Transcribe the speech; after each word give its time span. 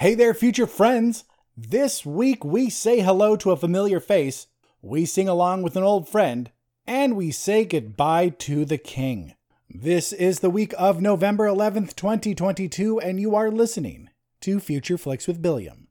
Hey 0.00 0.14
there, 0.14 0.32
future 0.32 0.66
friends! 0.66 1.24
This 1.54 2.06
week 2.06 2.42
we 2.42 2.70
say 2.70 3.00
hello 3.00 3.36
to 3.36 3.50
a 3.50 3.56
familiar 3.58 4.00
face, 4.00 4.46
we 4.80 5.04
sing 5.04 5.28
along 5.28 5.60
with 5.60 5.76
an 5.76 5.82
old 5.82 6.08
friend, 6.08 6.50
and 6.86 7.18
we 7.18 7.30
say 7.30 7.66
goodbye 7.66 8.30
to 8.30 8.64
the 8.64 8.78
king. 8.78 9.34
This 9.68 10.14
is 10.14 10.40
the 10.40 10.48
week 10.48 10.72
of 10.78 11.02
November 11.02 11.44
11th, 11.44 11.94
2022, 11.96 12.98
and 12.98 13.20
you 13.20 13.34
are 13.34 13.50
listening 13.50 14.08
to 14.40 14.58
Future 14.58 14.96
Flicks 14.96 15.28
with 15.28 15.42
Billiam. 15.42 15.88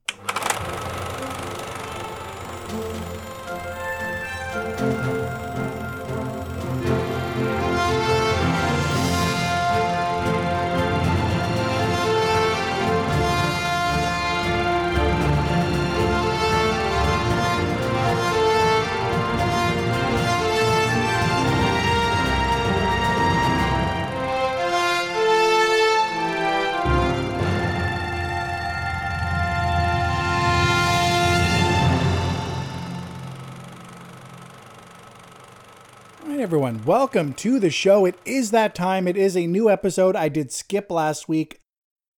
Welcome 36.90 37.34
to 37.34 37.60
the 37.60 37.70
show. 37.70 38.04
It 38.04 38.16
is 38.24 38.50
that 38.50 38.74
time. 38.74 39.06
It 39.06 39.16
is 39.16 39.36
a 39.36 39.46
new 39.46 39.70
episode. 39.70 40.16
I 40.16 40.28
did 40.28 40.50
skip 40.50 40.90
last 40.90 41.28
week. 41.28 41.60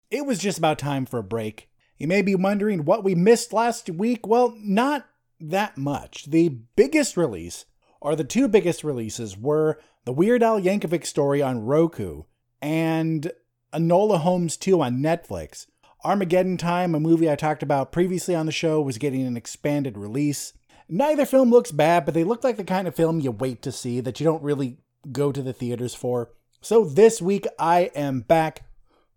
It 0.10 0.26
was 0.26 0.40
just 0.40 0.58
about 0.58 0.80
time 0.80 1.06
for 1.06 1.20
a 1.20 1.24
break. 1.24 1.68
You 1.98 2.08
may 2.08 2.22
be 2.22 2.36
wondering 2.36 2.86
what 2.86 3.04
we 3.04 3.14
missed 3.14 3.52
last 3.52 3.90
week. 3.90 4.26
Well, 4.26 4.56
not 4.62 5.08
that 5.42 5.78
much. 5.78 6.28
The 6.28 6.48
biggest 6.78 7.18
release, 7.18 7.66
or 8.00 8.16
the 8.16 8.24
two 8.24 8.48
biggest 8.48 8.82
releases, 8.82 9.38
were 9.38 9.78
the 10.06 10.14
Weird 10.14 10.42
Al 10.42 10.58
Yankovic 10.58 11.06
story 11.06 11.42
on 11.42 11.66
Roku 11.66 12.24
and 12.62 13.30
Enola 13.74 14.20
Holmes 14.20 14.56
2 14.56 14.82
on 14.82 15.00
Netflix. 15.00 15.68
Armageddon 16.06 16.56
Time, 16.56 16.96
a 16.96 17.00
movie 17.02 17.30
I 17.30 17.36
talked 17.36 17.62
about 17.62 17.92
previously 17.92 18.36
on 18.36 18.46
the 18.46 18.54
show, 18.54 18.82
was 18.82 18.98
getting 18.98 19.28
an 19.28 19.36
expanded 19.36 19.98
release. 19.98 20.54
Neither 20.94 21.26
film 21.26 21.52
looks 21.52 21.72
bad, 21.72 22.04
but 22.04 22.14
they 22.14 22.26
look 22.26 22.44
like 22.44 22.58
the 22.58 22.66
kind 22.66 22.86
of 22.86 22.94
film 22.94 23.22
you 23.22 23.32
wait 23.32 23.62
to 23.62 23.72
see 23.72 24.02
that 24.02 24.20
you 24.20 24.26
don't 24.26 24.44
really 24.44 24.80
go 25.10 25.32
to 25.32 25.42
the 25.42 25.54
theaters 25.54 25.96
for. 25.96 26.34
So 26.60 26.84
this 26.84 27.22
week 27.22 27.48
I 27.58 27.92
am 27.96 28.20
back. 28.20 28.66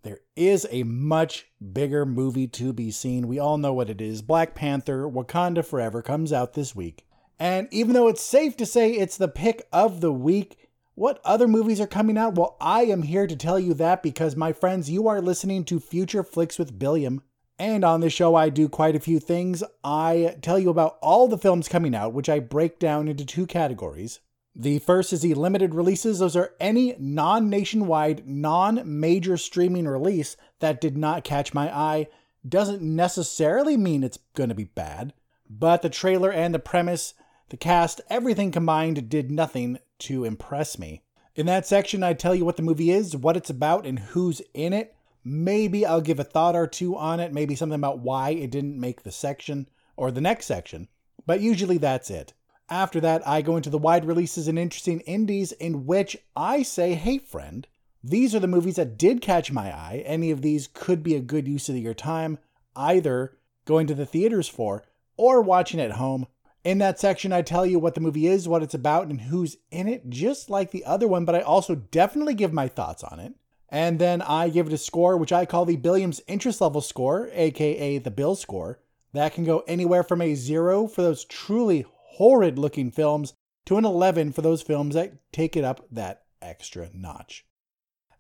There 0.05 0.21
is 0.37 0.69
a 0.71 0.85
much 0.85 1.47
bigger 1.73 2.07
movie 2.07 2.47
to 2.47 2.73
be 2.73 2.93
seen. 2.93 3.27
We 3.27 3.41
all 3.41 3.59
know 3.59 3.73
what 3.73 3.91
it 3.91 4.01
is. 4.01 4.23
Black 4.23 4.55
Panther 4.55 5.09
Wakanda 5.09 5.65
Forever 5.67 6.01
comes 6.01 6.33
out 6.33 6.53
this 6.53 6.77
week. 6.77 7.05
And 7.41 7.67
even 7.73 7.95
though 7.95 8.07
it's 8.07 8.23
safe 8.23 8.57
to 8.59 8.67
say 8.67 8.93
it's 8.93 9.17
the 9.17 9.27
pick 9.27 9.67
of 9.73 10.01
the 10.01 10.13
week, 10.13 10.71
what 10.95 11.21
other 11.25 11.49
movies 11.49 11.81
are 11.81 11.89
coming 11.89 12.17
out? 12.17 12.37
Well, 12.37 12.57
I 12.61 12.85
am 12.85 13.03
here 13.03 13.27
to 13.27 13.35
tell 13.35 13.59
you 13.59 13.75
that 13.75 14.01
because, 14.01 14.37
my 14.37 14.53
friends, 14.53 14.89
you 14.89 15.09
are 15.09 15.21
listening 15.21 15.65
to 15.65 15.81
Future 15.81 16.23
Flicks 16.23 16.57
with 16.57 16.79
Billiam. 16.79 17.23
And 17.59 17.85
on 17.85 18.01
this 18.01 18.13
show, 18.13 18.35
I 18.35 18.49
do 18.49 18.69
quite 18.69 18.97
a 18.97 19.01
few 19.01 19.21
things. 19.21 19.63
I 19.85 20.37
tell 20.43 20.59
you 20.59 20.71
about 20.71 20.99
all 21.01 21.29
the 21.29 21.39
films 21.39 21.69
coming 21.69 21.95
out, 21.95 22.13
which 22.13 22.29
I 22.29 22.41
break 22.41 22.79
down 22.79 23.07
into 23.07 23.25
two 23.25 23.47
categories. 23.47 24.21
The 24.57 24.79
first 24.81 25.13
is 25.13 25.23
the 25.23 25.35
limited 25.35 25.75
releases. 25.75 26.19
Those 26.19 26.37
are 26.37 26.55
any 26.61 26.97
non 26.99 27.49
nationwide, 27.49 28.27
non 28.29 28.83
major 28.85 29.37
streaming 29.37 29.87
release 29.87 30.37
that 30.61 30.81
did 30.81 30.97
not 30.97 31.25
catch 31.25 31.55
my 31.55 31.75
eye. 31.75 32.09
Doesn't 32.49 32.83
necessarily 32.83 33.77
mean 33.77 34.05
it's 34.05 34.19
going 34.35 34.51
to 34.51 34.55
be 34.55 34.65
bad, 34.65 35.13
but 35.49 35.83
the 35.83 35.89
trailer 35.89 36.31
and 36.31 36.55
the 36.55 36.59
premise, 36.59 37.15
the 37.49 37.57
cast, 37.57 38.01
everything 38.11 38.51
combined 38.51 39.09
did 39.09 39.31
nothing 39.31 39.79
to 40.01 40.25
impress 40.25 40.79
me. 40.79 41.03
In 41.35 41.47
that 41.47 41.67
section, 41.67 42.03
I 42.03 42.13
tell 42.13 42.35
you 42.35 42.45
what 42.45 42.57
the 42.57 42.63
movie 42.63 42.91
is, 42.91 43.17
what 43.17 43.37
it's 43.37 43.51
about, 43.51 43.87
and 43.87 43.99
who's 43.99 44.41
in 44.53 44.73
it. 44.73 44.94
Maybe 45.25 45.87
I'll 45.87 46.03
give 46.03 46.21
a 46.21 46.25
thought 46.25 46.55
or 46.55 46.67
two 46.67 46.97
on 46.97 47.19
it, 47.19 47.33
maybe 47.33 47.55
something 47.55 47.79
about 47.79 48.01
why 48.01 48.31
it 48.31 48.51
didn't 48.51 48.79
make 48.79 49.03
the 49.03 49.11
section 49.11 49.69
or 49.97 50.11
the 50.11 50.21
next 50.21 50.47
section, 50.47 50.89
but 51.27 51.41
usually 51.41 51.79
that's 51.79 52.11
it. 52.11 52.35
After 52.69 53.01
that, 53.01 53.27
I 53.27 53.43
go 53.43 53.57
into 53.57 53.71
the 53.71 53.79
wide 53.79 54.05
releases 54.05 54.49
and 54.49 54.59
interesting 54.59 55.01
indies 55.01 55.53
in 55.53 55.87
which 55.87 56.17
I 56.35 56.63
say, 56.63 56.95
hey, 56.95 57.19
friend, 57.19 57.67
these 58.03 58.35
are 58.35 58.41
the 58.41 58.47
movies 58.47 58.77
that 58.77 58.99
did 58.99 59.23
catch 59.23 59.51
my 59.51 59.75
eye. 59.75 60.03
Any 60.05 60.31
of 60.31 60.43
these 60.43 60.67
could 60.67 61.03
be 61.03 61.15
a 61.15 61.21
good 61.21 61.49
use 61.49 61.69
of 61.69 61.77
your 61.77 61.95
time, 61.95 62.39
either 62.77 63.39
going 63.65 63.87
to 63.87 63.95
the 63.95 64.07
theaters 64.07 64.49
for 64.49 64.85
or 65.17 65.41
watching 65.41 65.81
at 65.81 65.93
home. 65.93 66.27
In 66.65 66.79
that 66.79 66.99
section, 66.99 67.33
I 67.33 67.43
tell 67.43 67.65
you 67.65 67.79
what 67.79 67.95
the 67.95 68.01
movie 68.01 68.27
is, 68.27 68.49
what 68.49 68.63
it's 68.63 68.75
about, 68.75 69.09
and 69.09 69.21
who's 69.23 69.57
in 69.71 69.87
it, 69.89 70.09
just 70.09 70.49
like 70.49 70.71
the 70.71 70.85
other 70.85 71.07
one, 71.07 71.25
but 71.25 71.35
I 71.35 71.41
also 71.41 71.75
definitely 71.75 72.35
give 72.35 72.53
my 72.53 72.69
thoughts 72.69 73.05
on 73.05 73.21
it. 73.21 73.35
And 73.69 73.99
then 73.99 74.23
I 74.23 74.49
give 74.49 74.67
it 74.67 74.73
a 74.73 74.79
score, 74.79 75.17
which 75.17 75.33
I 75.33 75.47
call 75.47 75.65
the 75.65 75.77
Billiams 75.77 76.21
interest 76.27 76.61
level 76.61 76.81
score, 76.81 77.29
aka 77.33 77.99
the 77.99 78.11
Bill 78.11 78.37
score. 78.37 78.79
That 79.13 79.33
can 79.33 79.45
go 79.45 79.65
anywhere 79.67 80.03
from 80.03 80.21
a 80.21 80.35
zero 80.35 80.87
for 80.87 81.03
those 81.03 81.25
truly 81.25 81.87
horrid 81.89 82.59
looking 82.59 82.91
films 82.91 83.33
to 83.67 83.77
an 83.77 83.85
11 83.85 84.33
for 84.33 84.43
those 84.43 84.63
films 84.63 84.95
that 84.95 85.15
take 85.33 85.57
it 85.57 85.65
up 85.65 85.87
that 85.91 86.23
extra 86.43 86.91
notch. 86.93 87.45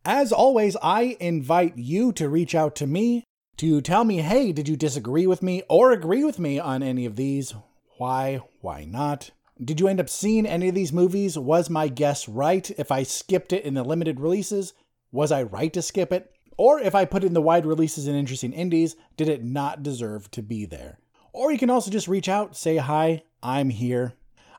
As 0.04 0.32
always, 0.32 0.76
I 0.82 1.16
invite 1.20 1.78
you 1.78 2.12
to 2.12 2.28
reach 2.28 2.54
out 2.54 2.76
to 2.76 2.86
me 2.86 3.24
to 3.56 3.80
tell 3.80 4.04
me, 4.04 4.18
hey, 4.18 4.52
did 4.52 4.68
you 4.68 4.76
disagree 4.76 5.26
with 5.26 5.42
me 5.42 5.62
or 5.68 5.92
agree 5.92 6.24
with 6.24 6.38
me 6.38 6.58
on 6.58 6.82
any 6.82 7.06
of 7.06 7.16
these? 7.16 7.54
Why? 7.98 8.40
Why 8.60 8.84
not? 8.84 9.30
Did 9.62 9.80
you 9.80 9.86
end 9.86 10.00
up 10.00 10.10
seeing 10.10 10.46
any 10.46 10.68
of 10.68 10.74
these 10.74 10.92
movies? 10.92 11.38
Was 11.38 11.70
my 11.70 11.88
guess 11.88 12.28
right 12.28 12.68
if 12.72 12.90
I 12.90 13.04
skipped 13.04 13.52
it 13.52 13.64
in 13.64 13.74
the 13.74 13.84
limited 13.84 14.18
releases? 14.18 14.74
Was 15.14 15.30
I 15.30 15.44
right 15.44 15.72
to 15.72 15.80
skip 15.80 16.12
it? 16.12 16.34
Or 16.56 16.80
if 16.80 16.92
I 16.92 17.04
put 17.04 17.22
it 17.22 17.28
in 17.28 17.34
the 17.34 17.40
wide 17.40 17.66
releases 17.66 18.08
and 18.08 18.16
interesting 18.16 18.52
indies, 18.52 18.96
did 19.16 19.28
it 19.28 19.44
not 19.44 19.84
deserve 19.84 20.28
to 20.32 20.42
be 20.42 20.66
there? 20.66 20.98
Or 21.32 21.52
you 21.52 21.58
can 21.58 21.70
also 21.70 21.88
just 21.88 22.08
reach 22.08 22.28
out, 22.28 22.56
say 22.56 22.78
hi, 22.78 23.22
I'm 23.40 23.70
here. 23.70 24.14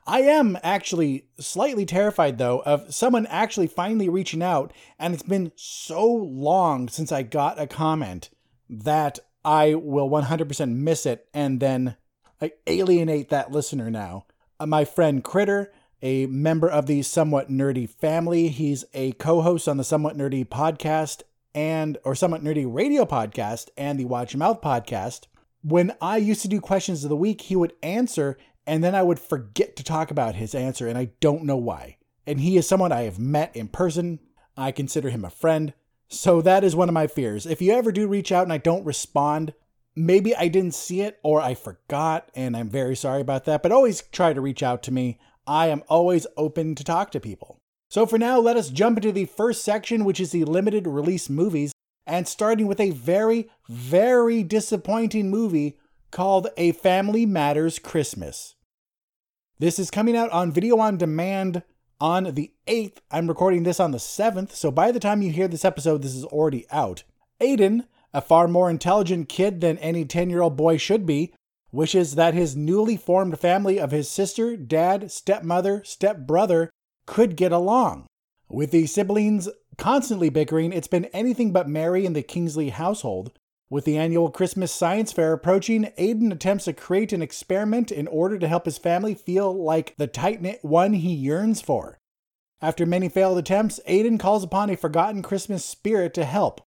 I 0.06 0.22
am 0.22 0.56
actually 0.62 1.26
slightly 1.38 1.84
terrified 1.84 2.38
though 2.38 2.62
of 2.64 2.94
someone 2.94 3.26
actually 3.26 3.66
finally 3.66 4.08
reaching 4.08 4.42
out, 4.42 4.72
and 4.98 5.12
it's 5.12 5.22
been 5.22 5.52
so 5.56 6.10
long 6.10 6.88
since 6.88 7.12
I 7.12 7.22
got 7.22 7.60
a 7.60 7.66
comment 7.66 8.30
that 8.70 9.18
I 9.44 9.74
will 9.74 10.08
100% 10.08 10.70
miss 10.74 11.04
it 11.04 11.28
and 11.34 11.60
then 11.60 11.96
I 12.40 12.52
alienate 12.66 13.28
that 13.28 13.52
listener 13.52 13.90
now. 13.90 14.24
Uh, 14.58 14.64
my 14.64 14.86
friend 14.86 15.22
Critter 15.22 15.70
a 16.02 16.26
member 16.26 16.68
of 16.68 16.86
the 16.86 17.02
Somewhat 17.02 17.50
Nerdy 17.50 17.88
family. 17.88 18.48
He's 18.48 18.84
a 18.94 19.12
co-host 19.12 19.68
on 19.68 19.76
the 19.76 19.84
Somewhat 19.84 20.16
Nerdy 20.16 20.46
podcast 20.46 21.22
and 21.54 21.98
or 22.04 22.14
Somewhat 22.14 22.44
Nerdy 22.44 22.66
radio 22.68 23.04
podcast 23.04 23.68
and 23.76 23.98
the 23.98 24.04
Watch 24.04 24.34
Your 24.34 24.38
Mouth 24.38 24.60
podcast. 24.60 25.26
When 25.62 25.94
I 26.00 26.18
used 26.18 26.42
to 26.42 26.48
do 26.48 26.60
questions 26.60 27.02
of 27.02 27.08
the 27.08 27.16
week, 27.16 27.42
he 27.42 27.56
would 27.56 27.72
answer 27.82 28.36
and 28.66 28.82
then 28.84 28.94
I 28.94 29.02
would 29.02 29.18
forget 29.18 29.76
to 29.76 29.84
talk 29.84 30.10
about 30.10 30.34
his 30.34 30.54
answer 30.54 30.86
and 30.86 30.98
I 30.98 31.10
don't 31.20 31.44
know 31.44 31.56
why. 31.56 31.96
And 32.26 32.40
he 32.40 32.56
is 32.56 32.68
someone 32.68 32.92
I 32.92 33.02
have 33.02 33.18
met 33.18 33.54
in 33.56 33.68
person. 33.68 34.18
I 34.56 34.72
consider 34.72 35.10
him 35.10 35.24
a 35.24 35.30
friend. 35.30 35.72
So 36.08 36.40
that 36.42 36.62
is 36.62 36.76
one 36.76 36.88
of 36.88 36.94
my 36.94 37.06
fears. 37.06 37.46
If 37.46 37.62
you 37.62 37.72
ever 37.72 37.90
do 37.90 38.06
reach 38.06 38.32
out 38.32 38.44
and 38.44 38.52
I 38.52 38.58
don't 38.58 38.84
respond, 38.84 39.54
maybe 39.94 40.36
I 40.36 40.48
didn't 40.48 40.74
see 40.74 41.00
it 41.00 41.18
or 41.22 41.40
I 41.40 41.54
forgot 41.54 42.30
and 42.34 42.56
I'm 42.56 42.68
very 42.68 42.96
sorry 42.96 43.20
about 43.20 43.44
that, 43.46 43.62
but 43.62 43.72
always 43.72 44.02
try 44.12 44.32
to 44.32 44.40
reach 44.40 44.62
out 44.62 44.82
to 44.84 44.92
me. 44.92 45.18
I 45.46 45.68
am 45.68 45.82
always 45.88 46.26
open 46.36 46.74
to 46.74 46.84
talk 46.84 47.10
to 47.12 47.20
people. 47.20 47.58
So 47.88 48.04
for 48.04 48.18
now, 48.18 48.38
let 48.38 48.56
us 48.56 48.68
jump 48.68 48.98
into 48.98 49.12
the 49.12 49.26
first 49.26 49.64
section, 49.64 50.04
which 50.04 50.20
is 50.20 50.32
the 50.32 50.44
limited 50.44 50.86
release 50.86 51.30
movies, 51.30 51.72
and 52.06 52.26
starting 52.26 52.66
with 52.66 52.80
a 52.80 52.90
very, 52.90 53.48
very 53.68 54.42
disappointing 54.42 55.30
movie 55.30 55.78
called 56.10 56.48
A 56.56 56.72
Family 56.72 57.26
Matters 57.26 57.78
Christmas. 57.78 58.54
This 59.58 59.78
is 59.78 59.90
coming 59.90 60.16
out 60.16 60.30
on 60.30 60.52
video 60.52 60.78
on 60.78 60.98
demand 60.98 61.62
on 62.00 62.34
the 62.34 62.52
8th. 62.66 62.98
I'm 63.10 63.28
recording 63.28 63.62
this 63.62 63.80
on 63.80 63.92
the 63.92 63.98
7th, 63.98 64.52
so 64.52 64.70
by 64.70 64.92
the 64.92 65.00
time 65.00 65.22
you 65.22 65.30
hear 65.30 65.48
this 65.48 65.64
episode, 65.64 66.02
this 66.02 66.14
is 66.14 66.24
already 66.24 66.66
out. 66.70 67.04
Aiden, 67.40 67.86
a 68.12 68.20
far 68.20 68.48
more 68.48 68.68
intelligent 68.68 69.28
kid 69.28 69.60
than 69.60 69.78
any 69.78 70.04
10 70.04 70.28
year 70.30 70.42
old 70.42 70.56
boy 70.56 70.76
should 70.76 71.06
be, 71.06 71.32
wishes 71.76 72.14
that 72.14 72.34
his 72.34 72.56
newly 72.56 72.96
formed 72.96 73.38
family 73.38 73.78
of 73.78 73.90
his 73.90 74.10
sister, 74.10 74.56
dad, 74.56 75.10
stepmother, 75.12 75.82
stepbrother 75.84 76.70
could 77.06 77.36
get 77.36 77.52
along. 77.52 78.06
With 78.48 78.70
the 78.70 78.86
siblings 78.86 79.48
constantly 79.76 80.30
bickering, 80.30 80.72
it's 80.72 80.88
been 80.88 81.04
anything 81.06 81.52
but 81.52 81.68
merry 81.68 82.06
in 82.06 82.14
the 82.14 82.22
Kingsley 82.22 82.70
household. 82.70 83.32
With 83.68 83.84
the 83.84 83.98
annual 83.98 84.30
Christmas 84.30 84.72
science 84.72 85.12
fair 85.12 85.32
approaching, 85.32 85.92
Aiden 85.98 86.32
attempts 86.32 86.64
to 86.64 86.72
create 86.72 87.12
an 87.12 87.20
experiment 87.20 87.90
in 87.90 88.06
order 88.06 88.38
to 88.38 88.48
help 88.48 88.64
his 88.64 88.78
family 88.78 89.14
feel 89.14 89.52
like 89.52 89.94
the 89.96 90.06
tight 90.06 90.40
knit 90.40 90.60
one 90.62 90.94
he 90.94 91.12
yearns 91.12 91.60
for. 91.60 91.98
After 92.62 92.86
many 92.86 93.08
failed 93.08 93.38
attempts, 93.38 93.80
Aiden 93.86 94.18
calls 94.18 94.44
upon 94.44 94.70
a 94.70 94.76
forgotten 94.76 95.22
Christmas 95.22 95.64
spirit 95.64 96.14
to 96.14 96.24
help. 96.24 96.62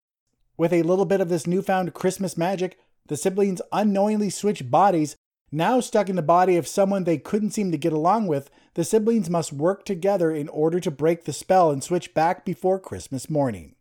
With 0.57 0.73
a 0.73 0.83
little 0.83 1.05
bit 1.05 1.21
of 1.21 1.29
this 1.29 1.47
newfound 1.47 1.95
Christmas 1.95 2.37
magic, 2.37 2.79
the 3.09 3.17
siblings 3.17 3.61
unknowingly 3.73 4.31
switch 4.31 4.71
bodies. 4.71 5.17
Now 5.51 5.81
stuck 5.81 6.09
in 6.09 6.17
the 6.17 6.23
body 6.23 6.57
of 6.57 6.69
someone 6.69 7.05
they 7.05 7.19
couldn't 7.19 7.51
seem 7.51 7.73
to 7.73 7.79
get 7.79 7.93
along 7.93 8.27
with, 8.27 8.51
the 8.75 8.85
siblings 8.85 9.29
must 9.29 9.53
work 9.53 9.85
together 9.85 10.31
in 10.31 10.49
order 10.49 10.79
to 10.81 10.91
break 10.91 11.25
the 11.25 11.33
spell 11.33 11.71
and 11.71 11.83
switch 11.83 12.15
back 12.15 12.45
before 12.45 12.79
Christmas 12.79 13.29
morning. 13.29 13.75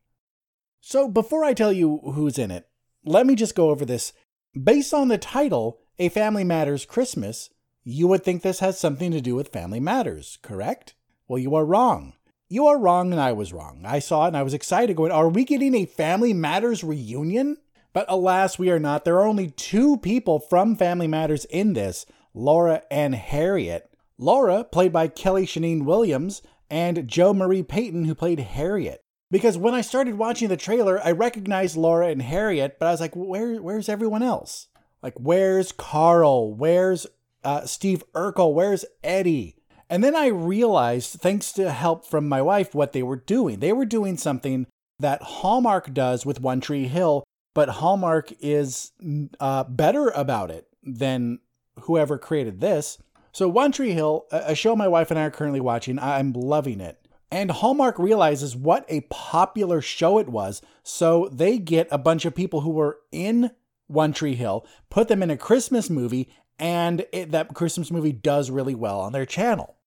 So, 0.81 1.09
before 1.09 1.43
I 1.43 1.53
tell 1.53 1.73
you 1.73 1.99
who's 2.13 2.39
in 2.39 2.51
it, 2.51 2.69
let 3.03 3.27
me 3.27 3.35
just 3.35 3.55
go 3.55 3.69
over 3.69 3.85
this. 3.85 4.13
Based 4.61 4.93
on 4.93 5.09
the 5.09 5.17
title, 5.17 5.79
A 5.99 6.09
Family 6.09 6.43
Matters 6.43 6.85
Christmas, 6.85 7.49
you 7.83 8.07
would 8.07 8.23
think 8.23 8.41
this 8.41 8.59
has 8.59 8.79
something 8.79 9.11
to 9.11 9.21
do 9.21 9.35
with 9.35 9.51
Family 9.51 9.79
Matters, 9.79 10.39
correct? 10.41 10.95
Well, 11.27 11.39
you 11.39 11.55
are 11.55 11.65
wrong. 11.65 12.13
You 12.49 12.67
are 12.67 12.79
wrong, 12.79 13.11
and 13.11 13.19
I 13.19 13.33
was 13.33 13.51
wrong. 13.51 13.83
I 13.85 13.99
saw 13.99 14.25
it 14.25 14.29
and 14.29 14.37
I 14.37 14.43
was 14.43 14.53
excited, 14.53 14.95
going, 14.95 15.11
Are 15.11 15.27
we 15.27 15.43
getting 15.43 15.75
a 15.75 15.85
Family 15.85 16.33
Matters 16.33 16.83
reunion? 16.83 17.57
But 17.97 18.05
alas, 18.09 18.59
we 18.59 18.69
are 18.69 18.77
not. 18.77 19.05
There 19.05 19.15
are 19.15 19.25
only 19.25 19.49
two 19.49 19.97
people 19.97 20.39
from 20.39 20.75
Family 20.75 21.07
Matters 21.07 21.45
in 21.45 21.73
this 21.73 22.05
Laura 22.31 22.83
and 22.91 23.15
Harriet. 23.15 23.91
Laura, 24.19 24.63
played 24.63 24.93
by 24.93 25.07
Kellie 25.07 25.47
Shanygne 25.47 25.83
Williams, 25.83 26.43
and 26.69 27.07
Jo 27.07 27.33
Marie 27.33 27.63
Payton, 27.63 28.05
who 28.05 28.13
played 28.13 28.39
Harriet. 28.39 29.01
Because 29.31 29.57
when 29.57 29.73
I 29.73 29.81
started 29.81 30.13
watching 30.13 30.47
the 30.47 30.55
trailer, 30.55 31.01
I 31.03 31.09
recognized 31.09 31.75
Laura 31.75 32.09
and 32.09 32.21
Harriet, 32.21 32.77
but 32.79 32.85
I 32.85 32.91
was 32.91 33.01
like, 33.01 33.15
Where, 33.15 33.55
where's 33.55 33.89
everyone 33.89 34.21
else? 34.21 34.67
Like, 35.01 35.15
where's 35.15 35.71
Carl? 35.71 36.53
Where's 36.53 37.07
uh, 37.43 37.65
Steve 37.65 38.03
Urkel? 38.13 38.53
Where's 38.53 38.85
Eddie? 39.03 39.55
And 39.89 40.03
then 40.03 40.15
I 40.15 40.27
realized, 40.27 41.13
thanks 41.13 41.51
to 41.53 41.71
help 41.71 42.05
from 42.05 42.29
my 42.29 42.43
wife, 42.43 42.75
what 42.75 42.93
they 42.93 43.01
were 43.01 43.15
doing. 43.15 43.59
They 43.59 43.73
were 43.73 43.85
doing 43.85 44.17
something 44.17 44.67
that 44.99 45.23
Hallmark 45.23 45.95
does 45.95 46.27
with 46.27 46.41
One 46.41 46.61
Tree 46.61 46.87
Hill, 46.87 47.23
but 47.57 47.69
Hallmark 47.69 48.33
is 48.39 48.91
uh, 49.39 49.63
better 49.63 50.09
about 50.09 50.51
it 50.51 50.67
than 50.83 51.39
whoever 51.79 52.19
created 52.19 52.61
this. 52.61 52.99
So, 53.31 53.49
One 53.49 53.71
Tree 53.71 53.93
Hill, 53.93 54.27
a 54.29 54.53
show 54.53 54.75
my 54.75 54.87
wife 54.87 55.09
and 55.09 55.19
I 55.19 55.23
are 55.23 55.31
currently 55.31 55.59
watching, 55.59 55.97
I'm 55.97 56.33
loving 56.33 56.79
it. 56.79 57.07
And 57.31 57.49
Hallmark 57.49 57.97
realizes 57.97 58.55
what 58.55 58.85
a 58.89 59.07
popular 59.09 59.81
show 59.81 60.19
it 60.19 60.29
was. 60.29 60.61
So 60.83 61.29
they 61.31 61.57
get 61.57 61.87
a 61.89 61.97
bunch 61.97 62.25
of 62.25 62.35
people 62.35 62.61
who 62.61 62.69
were 62.69 62.99
in 63.11 63.49
One 63.87 64.13
Tree 64.13 64.35
Hill, 64.35 64.63
put 64.91 65.07
them 65.07 65.23
in 65.23 65.31
a 65.31 65.35
Christmas 65.35 65.89
movie, 65.89 66.29
and 66.59 67.07
it, 67.11 67.31
that 67.31 67.55
Christmas 67.55 67.89
movie 67.89 68.11
does 68.11 68.51
really 68.51 68.75
well 68.75 68.99
on 68.99 69.13
their 69.13 69.25
channel. 69.25 69.77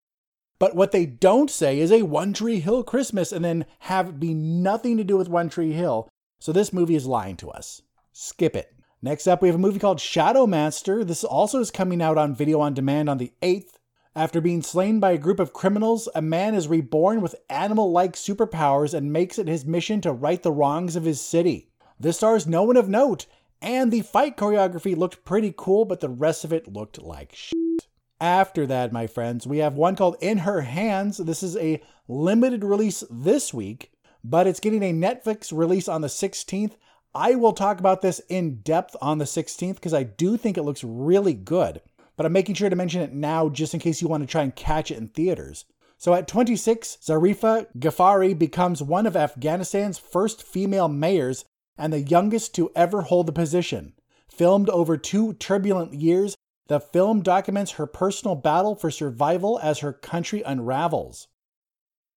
But 0.59 0.75
what 0.75 0.91
they 0.91 1.07
don't 1.07 1.49
say 1.49 1.79
is 1.79 1.93
a 1.93 2.03
One 2.03 2.33
Tree 2.33 2.59
Hill 2.59 2.83
Christmas 2.83 3.31
and 3.31 3.45
then 3.45 3.65
have 3.79 4.19
be 4.19 4.35
nothing 4.35 4.97
to 4.97 5.05
do 5.05 5.17
with 5.17 5.29
One 5.29 5.49
Tree 5.49 5.71
Hill. 5.73 6.09
So 6.41 6.53
this 6.53 6.73
movie 6.73 6.95
is 6.97 7.07
lying 7.07 7.37
to 7.37 7.51
us. 7.51 7.83
Skip 8.13 8.57
it. 8.57 8.75
Next 9.03 9.27
up, 9.27 9.43
we 9.43 9.49
have 9.49 9.57
a 9.57 9.59
movie 9.59 9.79
called 9.79 10.01
Shadow 10.01 10.47
Master. 10.47 11.05
This 11.05 11.23
also 11.23 11.61
is 11.61 11.71
coming 11.71 12.01
out 12.01 12.17
on 12.17 12.35
video 12.35 12.61
on 12.61 12.73
demand 12.73 13.11
on 13.11 13.19
the 13.19 13.33
8th. 13.43 13.75
After 14.17 14.41
being 14.41 14.63
slain 14.63 15.01
by 15.01 15.13
a 15.13 15.19
group 15.19 15.39
of 15.39 15.53
criminals, 15.53 16.09
a 16.15 16.23
man 16.23 16.55
is 16.55 16.67
reborn 16.67 17.21
with 17.21 17.37
animal 17.51 17.93
like 17.93 18.15
superpowers 18.15 18.95
and 18.95 19.13
makes 19.13 19.39
it 19.39 19.49
his 19.49 19.67
mission 19.67 20.01
to 20.01 20.13
right 20.13 20.43
the 20.43 20.51
wrongs 20.51 20.97
of 20.97 21.05
his 21.05 21.21
city. 21.21 21.69
This 21.99 22.17
stars 22.17 22.47
no 22.47 22.63
one 22.63 22.79
of 22.79 22.89
note, 22.89 23.27
and 23.61 23.93
the 23.93 24.01
fight 24.01 24.39
choreography 24.39 24.97
looked 24.97 25.27
pretty 25.27 25.53
cool, 25.55 25.85
but 25.85 26.01
the 26.01 26.09
rest 26.09 26.45
of 26.45 26.55
it 26.55 26.73
looked 26.73 27.01
like 27.01 27.35
shit. 27.35 27.87
After 28.19 28.67
that, 28.67 28.93
my 28.93 29.07
friends, 29.07 29.47
we 29.47 29.59
have 29.59 29.75
one 29.75 29.95
called 29.95 30.17
In 30.23 30.39
Her 30.39 30.63
Hands. 30.63 31.17
This 31.19 31.43
is 31.43 31.57
a 31.59 31.83
limited 32.09 32.65
release 32.65 33.05
this 33.11 33.53
week, 33.53 33.93
but 34.23 34.47
it's 34.47 34.61
getting 34.61 34.83
a 34.83 34.93
Netflix 34.93 35.57
release 35.57 35.89
on 35.89 36.01
the 36.01 36.09
16th. 36.09 36.73
I 37.15 37.35
will 37.35 37.53
talk 37.53 37.81
about 37.81 38.03
this 38.03 38.21
in 38.29 38.61
depth 38.61 38.97
on 39.01 39.19
the 39.19 39.25
16th 39.25 39.75
because 39.75 39.95
I 39.95 40.05
do 40.05 40.37
think 40.37 40.57
it 40.57 40.63
looks 40.63 40.85
really 40.85 41.35
good, 41.35 41.81
but 42.17 42.27
I'm 42.27 42.33
making 42.33 42.55
sure 42.55 42.71
to 42.71 42.77
mention 42.77 43.03
it 43.03 43.13
now 43.13 43.49
just 43.49 43.75
in 43.75 43.81
case 43.81 44.01
you 44.01 44.09
want 44.09 44.23
to 44.23 44.31
try 44.31 44.43
and 44.43 44.55
catch 44.55 44.91
it 44.91 44.99
in 44.99 45.09
theaters. 45.09 45.65
So 45.99 46.15
at 46.15 46.29
26, 46.29 46.99
Zarifa 47.03 47.67
Ghaffari 47.79 48.39
becomes 48.39 48.83
one 48.83 49.07
of 49.07 49.17
Afghanistan's 49.17 49.99
first 49.99 50.43
female 50.43 50.89
mayors 50.89 51.45
and 51.77 51.93
the 51.93 52.01
youngest 52.01 52.55
to 52.55 52.71
ever 52.77 53.03
hold 53.03 53.27
the 53.27 53.33
position. 53.33 53.93
Filmed 54.29 54.71
over 54.71 54.97
two 54.97 55.35
turbulent 55.35 55.93
years, 55.93 56.37
the 56.69 56.79
film 56.79 57.21
documents 57.21 57.73
her 57.73 57.87
personal 57.87 58.37
battle 58.37 58.77
for 58.77 58.91
survival 58.91 59.59
as 59.63 59.81
her 59.81 59.93
country 59.93 60.41
unravels. 60.43 61.27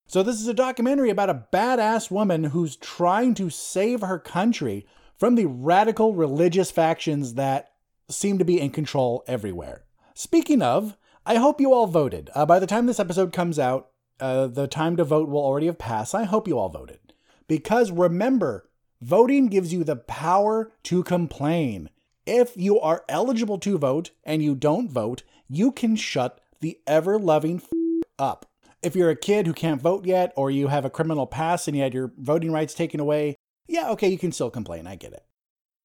So, 0.05 0.21
this 0.21 0.39
is 0.39 0.47
a 0.47 0.53
documentary 0.53 1.09
about 1.09 1.29
a 1.29 1.45
badass 1.51 2.11
woman 2.11 2.45
who's 2.45 2.75
trying 2.75 3.33
to 3.35 3.50
save 3.50 4.01
her 4.01 4.19
country 4.19 4.85
from 5.17 5.35
the 5.35 5.45
radical 5.45 6.13
religious 6.13 6.71
factions 6.71 7.35
that 7.35 7.71
seem 8.09 8.38
to 8.38 8.45
be 8.45 8.59
in 8.59 8.69
control 8.69 9.23
everywhere. 9.27 9.85
Speaking 10.13 10.61
of, 10.61 10.97
I 11.25 11.35
hope 11.35 11.61
you 11.61 11.73
all 11.73 11.88
voted. 11.88 12.29
Uh, 12.35 12.45
by 12.45 12.59
the 12.59 12.67
time 12.67 12.85
this 12.85 13.00
episode 13.00 13.31
comes 13.31 13.57
out, 13.57 13.89
uh, 14.19 14.47
the 14.47 14.67
time 14.67 14.97
to 14.97 15.03
vote 15.03 15.29
will 15.29 15.44
already 15.44 15.67
have 15.67 15.79
passed. 15.79 16.13
I 16.13 16.23
hope 16.23 16.47
you 16.47 16.59
all 16.59 16.69
voted. 16.69 17.00
Because 17.47 17.91
remember, 17.91 18.69
voting 19.01 19.47
gives 19.47 19.73
you 19.73 19.83
the 19.83 19.95
power 19.95 20.71
to 20.83 21.03
complain. 21.03 21.89
If 22.25 22.55
you 22.55 22.79
are 22.79 23.03
eligible 23.09 23.57
to 23.59 23.77
vote 23.77 24.11
and 24.23 24.44
you 24.44 24.55
don't 24.55 24.91
vote, 24.91 25.23
you 25.50 25.71
can 25.71 25.95
shut 25.95 26.39
the 26.61 26.79
ever 26.88 27.17
loving 27.17 27.57
f- 27.57 27.69
up. 28.17 28.45
If 28.83 28.95
you're 28.95 29.09
a 29.09 29.15
kid 29.15 29.47
who 29.47 29.53
can't 29.53 29.81
vote 29.81 30.06
yet, 30.06 30.33
or 30.35 30.51
you 30.51 30.68
have 30.68 30.85
a 30.85 30.89
criminal 30.89 31.25
past 31.25 31.68
and 31.68 31.77
you 31.77 31.83
had 31.83 31.94
your 31.94 32.12
voting 32.18 32.51
rights 32.51 32.74
taken 32.74 33.00
away, 33.00 33.35
yeah, 33.68 33.89
okay, 33.91 34.09
you 34.09 34.18
can 34.18 34.31
still 34.31 34.50
complain. 34.50 34.88
I 34.88 34.95
get 34.95 35.13
it. 35.13 35.24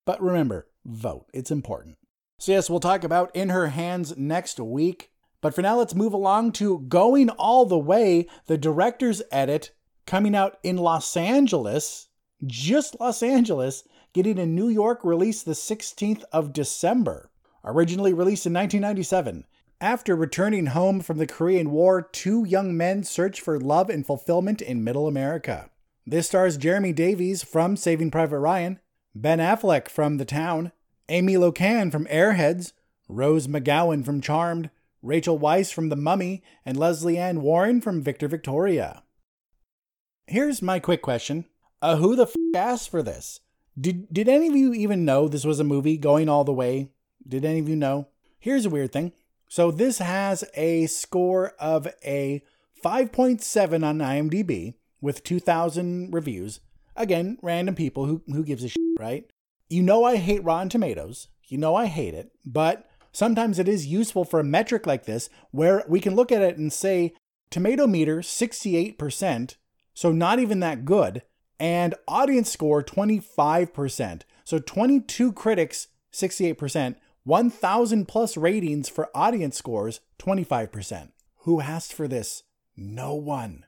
But 0.05 0.23
remember, 0.23 0.67
vote. 0.85 1.27
It's 1.33 1.50
important. 1.50 1.97
So, 2.39 2.53
yes, 2.53 2.69
we'll 2.69 2.81
talk 2.81 3.05
about 3.05 3.35
In 3.35 3.50
Her 3.50 3.69
Hands 3.69 4.17
next 4.17 4.59
week. 4.59 5.11
But 5.41 5.55
for 5.55 5.62
now, 5.62 5.79
let's 5.79 5.95
move 5.95 6.12
along 6.12 6.53
to 6.53 6.81
Going 6.89 7.31
All 7.31 7.65
the 7.65 7.79
Way, 7.79 8.27
the 8.47 8.59
director's 8.59 9.23
edit 9.31 9.71
coming 10.06 10.35
out 10.35 10.59
in 10.62 10.77
Los 10.77 11.17
Angeles, 11.17 12.09
just 12.44 12.99
Los 12.99 13.23
Angeles, 13.23 13.85
getting 14.12 14.39
a 14.39 14.47
New 14.47 14.69
York 14.69 15.05
release 15.05 15.43
the 15.43 15.53
16th 15.53 16.25
of 16.33 16.53
December. 16.53 17.31
Originally 17.65 18.12
released 18.12 18.47
in 18.47 18.55
1997, 18.55 19.44
after 19.81 20.17
returning 20.17 20.67
home 20.67 21.01
from 21.01 21.19
the 21.19 21.27
Korean 21.27 21.71
War, 21.71 22.03
two 22.03 22.45
young 22.45 22.77
men 22.77 23.05
search 23.05 23.41
for 23.41 23.61
love 23.61 23.89
and 23.89 24.05
fulfillment 24.05 24.61
in 24.61 24.83
Middle 24.83 25.07
America. 25.07 25.71
This 26.05 26.27
stars 26.27 26.57
Jeremy 26.57 26.93
Davies 26.93 27.43
from 27.43 27.77
Saving 27.77 28.11
Private 28.11 28.41
Ryan, 28.41 28.81
Ben 29.15 29.39
Affleck 29.39 29.89
from 29.89 30.17
The 30.17 30.25
Town, 30.25 30.73
Amy 31.09 31.35
Locane 31.35 31.93
from 31.93 32.07
Airheads, 32.07 32.73
Rose 33.09 33.47
McGowan 33.47 34.05
from 34.05 34.20
Charmed, 34.20 34.70
Rachel 35.01 35.39
Weisz 35.39 35.73
from 35.73 35.91
The 35.91 35.97
Mummy, 35.97 36.43
and 36.65 36.77
Lesley 36.77 37.17
Ann 37.17 37.41
Warren 37.43 37.81
from 37.81 38.03
Victor 38.03 38.27
Victoria. 38.27 39.05
Here's 40.27 40.61
my 40.61 40.79
quick 40.81 41.03
question 41.03 41.47
uh, 41.81 41.97
Who 41.97 42.17
the 42.17 42.25
f 42.25 42.35
asked 42.55 42.91
for 42.91 43.03
this? 43.03 43.41
Did 43.81 44.13
did 44.13 44.29
any 44.29 44.49
of 44.49 44.56
you 44.56 44.75
even 44.75 45.05
know 45.05 45.29
this 45.29 45.44
was 45.44 45.61
a 45.61 45.65
movie 45.65 45.97
going 45.97 46.29
all 46.29 46.44
the 46.44 46.53
way? 46.53 46.91
Did 47.27 47.44
any 47.44 47.61
of 47.61 47.69
you 47.69 47.77
know? 47.77 48.08
Here's 48.39 48.67
a 48.67 48.70
weird 48.70 48.93
thing. 48.93 49.13
So 49.48 49.70
this 49.70 49.98
has 49.98 50.44
a 50.55 50.86
score 50.86 51.55
of 51.58 51.88
a 52.05 52.43
5.7 52.84 53.84
on 53.84 53.98
IMDb 53.98 54.74
with 55.00 55.24
2000 55.24 56.12
reviews. 56.12 56.60
Again, 56.94 57.38
random 57.43 57.74
people 57.74 58.06
who 58.06 58.22
who 58.26 58.44
gives 58.44 58.64
a 58.64 58.69
shit, 58.69 58.81
right? 58.98 59.24
You 59.69 59.82
know 59.82 60.05
I 60.05 60.17
hate 60.17 60.44
Rotten 60.44 60.69
Tomatoes. 60.69 61.28
You 61.46 61.58
know 61.58 61.74
I 61.74 61.86
hate 61.86 62.14
it, 62.14 62.31
but 62.44 62.88
sometimes 63.12 63.58
it 63.58 63.69
is 63.69 63.86
useful 63.86 64.24
for 64.24 64.40
a 64.40 64.44
metric 64.44 64.86
like 64.86 65.06
this 65.06 65.31
where 65.50 65.84
we 65.88 66.00
can 66.00 66.14
look 66.14 66.31
at 66.31 66.43
it 66.43 66.58
and 66.58 66.72
say 66.72 67.14
tomato 67.50 67.86
meter 67.86 68.19
68%, 68.19 69.56
so 69.94 70.12
not 70.12 70.38
even 70.38 70.60
that 70.60 70.84
good, 70.84 71.22
and 71.58 71.94
audience 72.06 72.50
score 72.50 72.82
25%. 72.82 74.22
So 74.44 74.58
22 74.58 75.32
critics, 75.32 75.88
68%, 76.12 76.96
1,000 77.29 78.08
plus 78.08 78.39
ratings 78.39 78.89
for 78.89 79.11
audience 79.15 79.55
scores, 79.55 80.01
25%. 80.19 81.11
Who 81.41 81.61
asked 81.61 81.93
for 81.93 82.08
this? 82.08 82.44
No 82.75 83.15
one. 83.15 83.67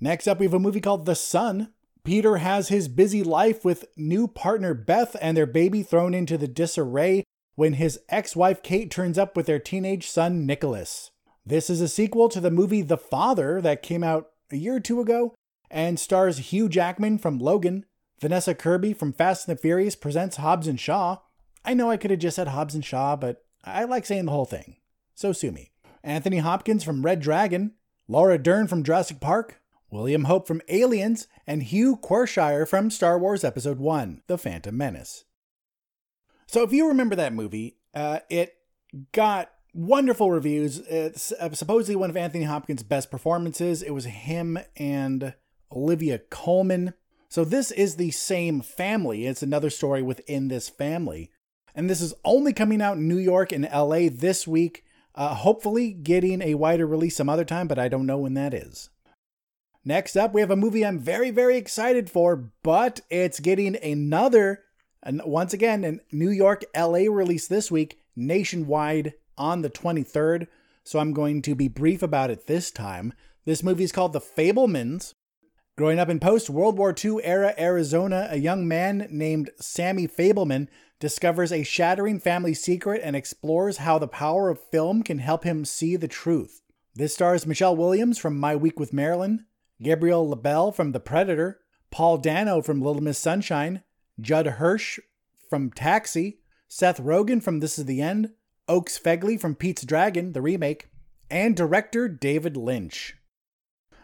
Next 0.00 0.26
up, 0.26 0.38
we 0.38 0.46
have 0.46 0.54
a 0.54 0.58
movie 0.58 0.80
called 0.80 1.04
The 1.04 1.14
Son. 1.14 1.74
Peter 2.02 2.38
has 2.38 2.68
his 2.68 2.88
busy 2.88 3.22
life 3.22 3.62
with 3.62 3.84
new 3.94 4.26
partner 4.26 4.72
Beth 4.72 5.16
and 5.20 5.36
their 5.36 5.44
baby 5.44 5.82
thrown 5.82 6.14
into 6.14 6.38
the 6.38 6.48
disarray 6.48 7.24
when 7.56 7.74
his 7.74 8.00
ex 8.08 8.34
wife 8.34 8.62
Kate 8.62 8.90
turns 8.90 9.18
up 9.18 9.36
with 9.36 9.44
their 9.44 9.58
teenage 9.58 10.08
son 10.08 10.46
Nicholas. 10.46 11.10
This 11.44 11.68
is 11.68 11.82
a 11.82 11.88
sequel 11.88 12.30
to 12.30 12.40
the 12.40 12.50
movie 12.50 12.80
The 12.80 12.96
Father 12.96 13.60
that 13.60 13.82
came 13.82 14.02
out 14.02 14.30
a 14.50 14.56
year 14.56 14.76
or 14.76 14.80
two 14.80 15.02
ago 15.02 15.34
and 15.70 16.00
stars 16.00 16.38
Hugh 16.38 16.70
Jackman 16.70 17.18
from 17.18 17.38
Logan. 17.38 17.84
Vanessa 18.18 18.54
Kirby 18.54 18.94
from 18.94 19.12
Fast 19.12 19.46
and 19.46 19.58
the 19.58 19.60
Furious 19.60 19.94
presents 19.94 20.36
Hobbs 20.36 20.66
and 20.66 20.80
Shaw. 20.80 21.18
I 21.64 21.74
know 21.74 21.90
I 21.90 21.96
could 21.96 22.10
have 22.10 22.20
just 22.20 22.36
said 22.36 22.48
Hobbs 22.48 22.74
and 22.74 22.84
Shaw, 22.84 23.16
but 23.16 23.44
I 23.64 23.84
like 23.84 24.06
saying 24.06 24.26
the 24.26 24.32
whole 24.32 24.46
thing. 24.46 24.76
So 25.14 25.32
sue 25.32 25.52
me. 25.52 25.70
Anthony 26.02 26.38
Hopkins 26.38 26.82
from 26.82 27.04
Red 27.04 27.20
Dragon, 27.20 27.72
Laura 28.08 28.38
Dern 28.38 28.66
from 28.66 28.82
Jurassic 28.82 29.20
Park, 29.20 29.60
William 29.90 30.24
Hope 30.24 30.46
from 30.46 30.62
Aliens, 30.68 31.26
and 31.46 31.62
Hugh 31.62 31.96
Quarshie 31.96 32.66
from 32.66 32.90
Star 32.90 33.18
Wars 33.18 33.44
Episode 33.44 33.78
1 33.78 34.22
The 34.26 34.38
Phantom 34.38 34.76
Menace. 34.76 35.24
So 36.46 36.62
if 36.62 36.72
you 36.72 36.88
remember 36.88 37.16
that 37.16 37.34
movie, 37.34 37.76
uh, 37.94 38.20
it 38.28 38.54
got 39.12 39.50
wonderful 39.74 40.30
reviews. 40.30 40.78
It's 40.78 41.32
uh, 41.32 41.52
supposedly 41.52 41.96
one 41.96 42.10
of 42.10 42.16
Anthony 42.16 42.44
Hopkins' 42.44 42.82
best 42.82 43.10
performances. 43.10 43.82
It 43.82 43.92
was 43.92 44.04
him 44.06 44.58
and 44.76 45.34
Olivia 45.70 46.18
Colman. 46.18 46.94
So 47.28 47.44
this 47.44 47.70
is 47.70 47.96
the 47.96 48.10
same 48.10 48.60
family. 48.60 49.26
It's 49.26 49.42
another 49.42 49.70
story 49.70 50.02
within 50.02 50.48
this 50.48 50.68
family. 50.68 51.30
And 51.74 51.88
this 51.88 52.00
is 52.00 52.14
only 52.24 52.52
coming 52.52 52.82
out 52.82 52.96
in 52.96 53.08
New 53.08 53.18
York 53.18 53.52
and 53.52 53.68
LA 53.72 54.08
this 54.10 54.46
week. 54.46 54.84
Uh, 55.14 55.34
hopefully, 55.34 55.92
getting 55.92 56.40
a 56.40 56.54
wider 56.54 56.86
release 56.86 57.16
some 57.16 57.28
other 57.28 57.44
time, 57.44 57.68
but 57.68 57.78
I 57.78 57.88
don't 57.88 58.06
know 58.06 58.18
when 58.18 58.34
that 58.34 58.54
is. 58.54 58.90
Next 59.84 60.16
up, 60.16 60.34
we 60.34 60.40
have 60.40 60.50
a 60.50 60.56
movie 60.56 60.84
I'm 60.84 60.98
very, 60.98 61.30
very 61.30 61.56
excited 61.56 62.10
for, 62.10 62.50
but 62.62 63.00
it's 63.08 63.40
getting 63.40 63.76
another, 63.82 64.64
and 65.02 65.22
once 65.24 65.54
again, 65.54 65.84
a 65.84 66.14
New 66.14 66.30
York, 66.30 66.64
LA 66.76 67.10
release 67.10 67.48
this 67.48 67.70
week, 67.70 67.98
nationwide 68.14 69.14
on 69.38 69.62
the 69.62 69.70
23rd. 69.70 70.46
So 70.84 70.98
I'm 70.98 71.12
going 71.12 71.40
to 71.42 71.54
be 71.54 71.68
brief 71.68 72.02
about 72.02 72.30
it 72.30 72.46
this 72.46 72.70
time. 72.70 73.14
This 73.46 73.62
movie 73.62 73.84
is 73.84 73.92
called 73.92 74.12
The 74.12 74.20
Fabelmans. 74.20 75.14
Growing 75.80 75.98
up 75.98 76.10
in 76.10 76.20
post 76.20 76.50
World 76.50 76.76
War 76.76 76.94
II 76.94 77.24
era 77.24 77.54
Arizona, 77.58 78.28
a 78.30 78.36
young 78.36 78.68
man 78.68 79.08
named 79.10 79.48
Sammy 79.58 80.06
Fabelman 80.06 80.68
discovers 80.98 81.50
a 81.50 81.62
shattering 81.62 82.20
family 82.20 82.52
secret 82.52 83.00
and 83.02 83.16
explores 83.16 83.78
how 83.78 83.98
the 83.98 84.06
power 84.06 84.50
of 84.50 84.60
film 84.70 85.02
can 85.02 85.20
help 85.20 85.42
him 85.42 85.64
see 85.64 85.96
the 85.96 86.06
truth. 86.06 86.60
This 86.94 87.14
stars 87.14 87.46
Michelle 87.46 87.74
Williams 87.74 88.18
from 88.18 88.38
My 88.38 88.54
Week 88.54 88.78
with 88.78 88.92
Marilyn, 88.92 89.46
Gabriel 89.82 90.28
LaBelle 90.28 90.70
from 90.70 90.92
The 90.92 91.00
Predator, 91.00 91.60
Paul 91.90 92.18
Dano 92.18 92.60
from 92.60 92.82
Little 92.82 93.02
Miss 93.02 93.18
Sunshine, 93.18 93.82
Judd 94.20 94.46
Hirsch 94.46 94.98
from 95.48 95.70
Taxi, 95.70 96.40
Seth 96.68 97.00
Rogen 97.00 97.42
from 97.42 97.60
This 97.60 97.78
Is 97.78 97.86
the 97.86 98.02
End, 98.02 98.32
Oakes 98.68 98.98
Fegley 98.98 99.40
from 99.40 99.54
Pete's 99.54 99.86
Dragon, 99.86 100.34
the 100.34 100.42
remake, 100.42 100.90
and 101.30 101.56
director 101.56 102.06
David 102.06 102.54
Lynch. 102.54 103.16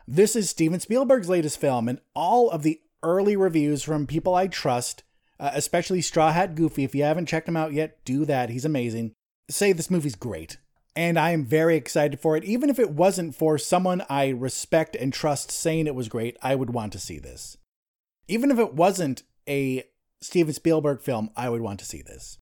This 0.07 0.37
is 0.37 0.51
Steven 0.51 0.81
Spielberg's 0.81 1.29
latest 1.29 1.61
film, 1.61 1.89
and 1.89 2.01
all 2.15 2.51
of 2.51 2.63
the 2.63 2.81
early 3.03 3.37
reviews 3.37 3.83
from 3.83 4.07
people 4.07 4.35
I 4.35 4.47
trust, 4.47 5.03
uh, 5.41 5.51
especially 5.53 6.01
Straw 6.01 6.33
Hat 6.33 6.55
Goofy, 6.55 6.85
if 6.85 6.95
you 6.95 7.03
haven't 7.03 7.27
checked 7.27 7.49
him 7.49 7.57
out 7.57 7.73
yet, 7.73 8.05
do 8.05 8.25
that. 8.25 8.51
He's 8.51 8.65
amazing. 8.65 9.13
Say 9.51 9.73
this 9.73 9.91
movie's 9.91 10.15
great 10.15 10.59
and 10.97 11.19
I 11.19 11.31
am 11.31 11.45
very 11.45 11.77
excited 11.77 12.19
for 12.19 12.37
it. 12.37 12.45
Even 12.45 12.71
if 12.71 12.79
it 12.79 12.91
wasn't 12.91 13.35
for 13.35 13.59
someone 13.59 14.03
I 14.09 14.29
respect 14.29 14.97
and 14.97 15.13
trust 15.13 15.51
saying 15.51 15.87
it 15.87 15.95
was 15.95 16.09
great, 16.09 16.39
I 16.41 16.55
would 16.55 16.71
want 16.71 16.93
to 16.95 16.99
see 16.99 17.19
this. 17.19 17.59
Even 18.27 18.51
if 18.51 18.59
it 18.59 18.73
wasn't 18.73 19.23
a 19.47 19.85
Steven 20.23 20.55
Spielberg 20.55 21.03
film, 21.03 21.31
I 21.37 21.51
would 21.51 21.61
want 21.61 21.79
to 21.81 21.85
see 21.85 22.01
this. 22.01 22.39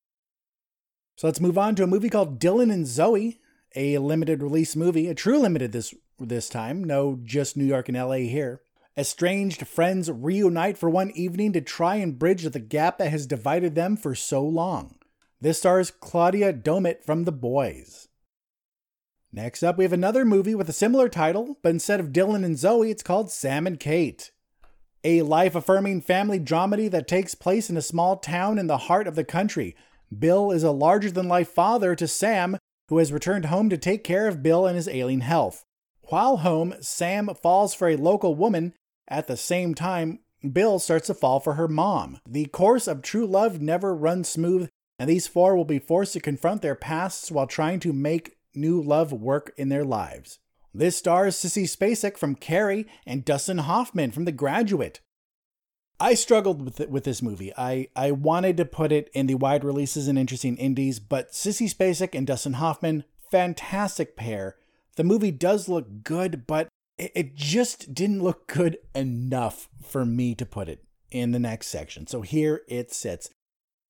So 1.19 1.27
let's 1.27 1.41
move 1.41 1.59
on 1.59 1.75
to 1.75 1.83
a 1.83 1.89
movie 1.89 2.09
called 2.09 2.39
Dylan 2.39 2.73
and 2.73 2.87
Zoe, 2.87 3.41
a 3.75 3.99
limited 3.99 4.41
release 4.41 4.77
movie, 4.77 5.09
a 5.09 5.15
true 5.15 5.39
limited 5.39 5.73
this 5.73 5.93
this 6.19 6.49
time, 6.49 6.85
no 6.85 7.19
just 7.23 7.57
New 7.57 7.65
York 7.65 7.89
and 7.89 7.99
LA 7.99 8.29
here. 8.29 8.61
Estranged 8.97 9.67
friends 9.67 10.11
reunite 10.11 10.79
for 10.79 10.89
one 10.89 11.11
evening 11.13 11.53
to 11.53 11.61
try 11.61 11.97
and 11.97 12.19
bridge 12.19 12.45
the 12.45 12.61
gap 12.61 12.99
that 12.99 13.11
has 13.11 13.27
divided 13.27 13.75
them 13.75 13.97
for 13.97 14.15
so 14.15 14.43
long. 14.45 14.97
This 15.41 15.59
stars 15.59 15.91
Claudia 15.91 16.53
Doumit 16.53 17.03
from 17.05 17.25
The 17.25 17.33
Boys. 17.33 18.09
Next 19.33 19.65
up, 19.65 19.77
we 19.77 19.85
have 19.85 19.93
another 19.93 20.25
movie 20.25 20.55
with 20.55 20.69
a 20.69 20.73
similar 20.73 21.09
title, 21.09 21.59
but 21.61 21.71
instead 21.71 21.99
of 21.99 22.13
Dylan 22.13 22.45
and 22.45 22.57
Zoe, 22.57 22.91
it's 22.91 23.03
called 23.03 23.33
Sam 23.33 23.67
and 23.67 23.81
Kate. 23.81 24.31
A 25.03 25.23
life 25.23 25.57
affirming 25.57 26.03
family 26.03 26.39
dramedy 26.39 26.89
that 26.93 27.09
takes 27.09 27.35
place 27.35 27.69
in 27.69 27.77
a 27.77 27.83
small 27.83 28.17
town 28.17 28.59
in 28.59 28.69
the 28.69 28.79
heart 28.79 29.09
of 29.09 29.17
the 29.17 29.25
country. 29.25 29.75
Bill 30.17 30.53
is 30.53 30.63
a 30.63 30.71
larger 30.71 31.11
than 31.11 31.27
life 31.27 31.49
father 31.49 31.97
to 31.97 32.07
Sam, 32.07 32.57
who 32.89 32.99
has 32.99 33.13
returned 33.13 33.47
home 33.47 33.69
to 33.71 33.77
take 33.77 34.05
care 34.05 34.29
of 34.29 34.43
Bill 34.43 34.67
and 34.67 34.77
his 34.77 34.89
ailing 34.89 35.21
health. 35.21 35.65
While 36.09 36.39
home, 36.39 36.75
Sam 36.81 37.29
falls 37.41 37.75
for 37.75 37.89
a 37.89 37.97
local 37.97 38.35
woman. 38.35 38.75
At 39.09 39.27
the 39.27 39.37
same 39.37 39.75
time, 39.75 40.21
Bill 40.53 40.79
starts 40.79 41.07
to 41.07 41.15
fall 41.15 41.41
for 41.41 41.55
her 41.55 41.69
mom. 41.69 42.21
The 42.29 42.47
course 42.47 42.87
of 42.87 43.03
true 43.03 43.27
love 43.27 43.61
never 43.61 43.95
runs 43.95 44.29
smooth, 44.29 44.69
and 44.99 45.09
these 45.09 45.27
four 45.27 45.57
will 45.57 45.65
be 45.65 45.79
forced 45.79 46.13
to 46.13 46.21
confront 46.21 46.63
their 46.63 46.75
pasts 46.75 47.31
while 47.31 47.47
trying 47.47 47.81
to 47.81 47.93
make 47.93 48.37
new 48.55 48.81
love 48.81 49.13
work 49.13 49.53
in 49.57 49.69
their 49.69 49.85
lives. 49.85 50.39
This 50.73 50.97
stars 50.97 51.37
Sissy 51.37 51.65
Spacek 51.65 52.17
from 52.17 52.35
Carrie 52.35 52.87
and 53.07 53.25
Dustin 53.25 53.59
Hoffman 53.59 54.11
from 54.11 54.25
The 54.25 54.33
Graduate. 54.33 55.01
I 56.01 56.15
struggled 56.15 56.63
with 56.63 56.81
it, 56.81 56.91
with 56.91 57.05
this 57.05 57.23
movie. 57.23 57.53
I, 57.57 57.89
I 57.95 58.11
wanted 58.11 58.57
to 58.57 58.65
put 58.65 58.93
it 58.93 59.09
in 59.15 59.27
the 59.27 59.37
wide 59.37 59.65
releases 59.65 60.09
and 60.09 60.19
interesting 60.19 60.57
indies, 60.57 60.99
but 60.99 61.33
Sissy 61.33 61.73
Spacek 61.73 62.15
and 62.15 62.27
Dustin 62.27 62.55
Hoffman, 62.55 63.05
fantastic 63.31 64.17
pair. 64.17 64.57
The 64.97 65.05
movie 65.05 65.31
does 65.31 65.69
look 65.69 66.05
good, 66.05 66.47
but 66.47 66.69
it, 66.97 67.35
just 67.35 67.95
didn't 67.95 68.23
look 68.23 68.47
good 68.47 68.79
enough 68.95 69.69
for 69.83 70.05
me 70.05 70.35
to 70.37 70.47
put 70.47 70.69
it 70.69 70.85
in 71.11 71.33
the 71.33 71.39
next 71.39 71.69
section. 71.69 72.07
So 72.07 72.23
here 72.23 72.63
it 72.69 72.93
sits. 72.93 73.31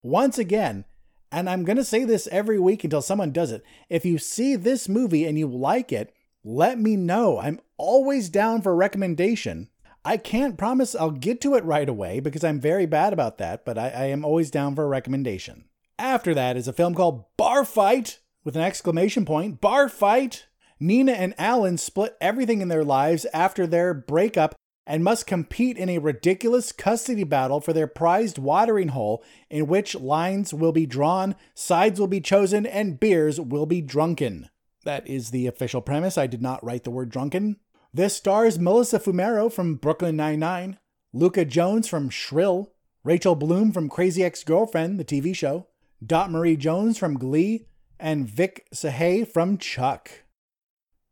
Once 0.03 0.39
again, 0.39 0.85
and 1.31 1.51
I'm 1.51 1.65
going 1.65 1.77
to 1.77 1.85
say 1.85 2.05
this 2.05 2.29
every 2.29 2.59
week 2.59 2.85
until 2.85 3.03
someone 3.03 3.33
does 3.33 3.53
it. 3.53 3.65
If 3.89 4.05
you 4.05 4.19
see 4.19 4.57
this 4.57 4.89
movie 4.89 5.25
and 5.25 5.39
you 5.39 5.47
like 5.47 5.93
it, 5.93 6.15
let 6.45 6.79
me 6.79 6.97
know. 6.97 7.39
I'm 7.39 7.61
always 7.77 8.29
down 8.29 8.63
for 8.63 8.73
a 8.73 8.77
recommendation. 8.77 9.69
I 10.05 10.19
can't 10.19 10.59
promise 10.59 10.95
I'll 10.95 11.11
get 11.11 11.41
to 11.43 11.55
it 11.55 11.65
right 11.65 11.89
away 11.89 12.21
because 12.21 12.45
I'm 12.45 12.61
very 12.61 12.87
bad 12.87 13.13
about 13.13 13.39
that, 13.39 13.65
but 13.65 13.79
I, 13.79 13.89
I 13.89 14.05
am 14.07 14.25
always 14.25 14.51
down 14.51 14.75
for 14.75 14.85
a 14.85 14.89
recommendation. 14.89 15.65
After 15.99 16.35
that 16.35 16.57
is 16.57 16.69
a 16.69 16.73
film 16.73 16.95
called 16.95 17.25
Bar 17.37 17.65
Fight 17.65 18.21
with 18.45 18.57
an 18.57 18.63
exclamation 18.63 19.25
point. 19.25 19.61
Bar 19.61 19.89
Fight! 19.89 20.47
Nina 20.81 21.13
and 21.13 21.35
Alan 21.39 21.79
split 21.79 22.17
everything 22.21 22.61
in 22.61 22.69
their 22.69 22.85
lives 22.85 23.27
after 23.33 23.67
their 23.67 23.95
breakup 23.95 24.55
and 24.87 25.03
must 25.03 25.27
compete 25.27 25.79
in 25.79 25.89
a 25.89 25.99
ridiculous 25.99 26.73
custody 26.73 27.25
battle 27.25 27.61
for 27.61 27.73
their 27.73 27.87
prized 27.87 28.39
watering 28.39 28.89
hole, 28.89 29.25
in 29.49 29.67
which 29.67 29.95
lines 29.95 30.53
will 30.53 30.73
be 30.73 30.87
drawn, 30.87 31.35
sides 31.55 31.99
will 31.99 32.07
be 32.07 32.21
chosen, 32.21 32.67
and 32.67 33.01
beers 33.01 33.41
will 33.41 33.67
be 33.67 33.81
drunken. 33.81 34.51
That 34.85 35.07
is 35.09 35.31
the 35.31 35.47
official 35.47 35.81
premise. 35.81 36.19
I 36.19 36.27
did 36.27 36.43
not 36.43 36.63
write 36.63 36.85
the 36.85 36.91
word 36.91 37.09
drunken. 37.09 37.57
This 37.95 38.17
stars 38.17 38.59
Melissa 38.59 38.99
Fumero 38.99 39.51
from 39.51 39.77
Brooklyn 39.77 40.17
Nine-Nine, 40.17 40.79
Luka 41.13 41.45
Jones 41.45 41.89
from 41.89 42.11
Shrill, 42.11 42.73
Rachel 43.05 43.37
Bloom 43.37 43.73
from 43.73 43.89
Crazy 43.89 44.23
Ex-Girlfriend, 44.25 44.99
the 44.99 45.05
TV 45.05 45.35
show, 45.35 45.69
Dot 46.05 46.31
Marie 46.31 46.57
Jones 46.57 46.99
from 46.99 47.17
Glee, 47.17 47.69
and 47.99 48.29
Vic 48.29 48.67
Sahay 48.75 49.27
from 49.27 49.57
Chuck. 49.57 50.24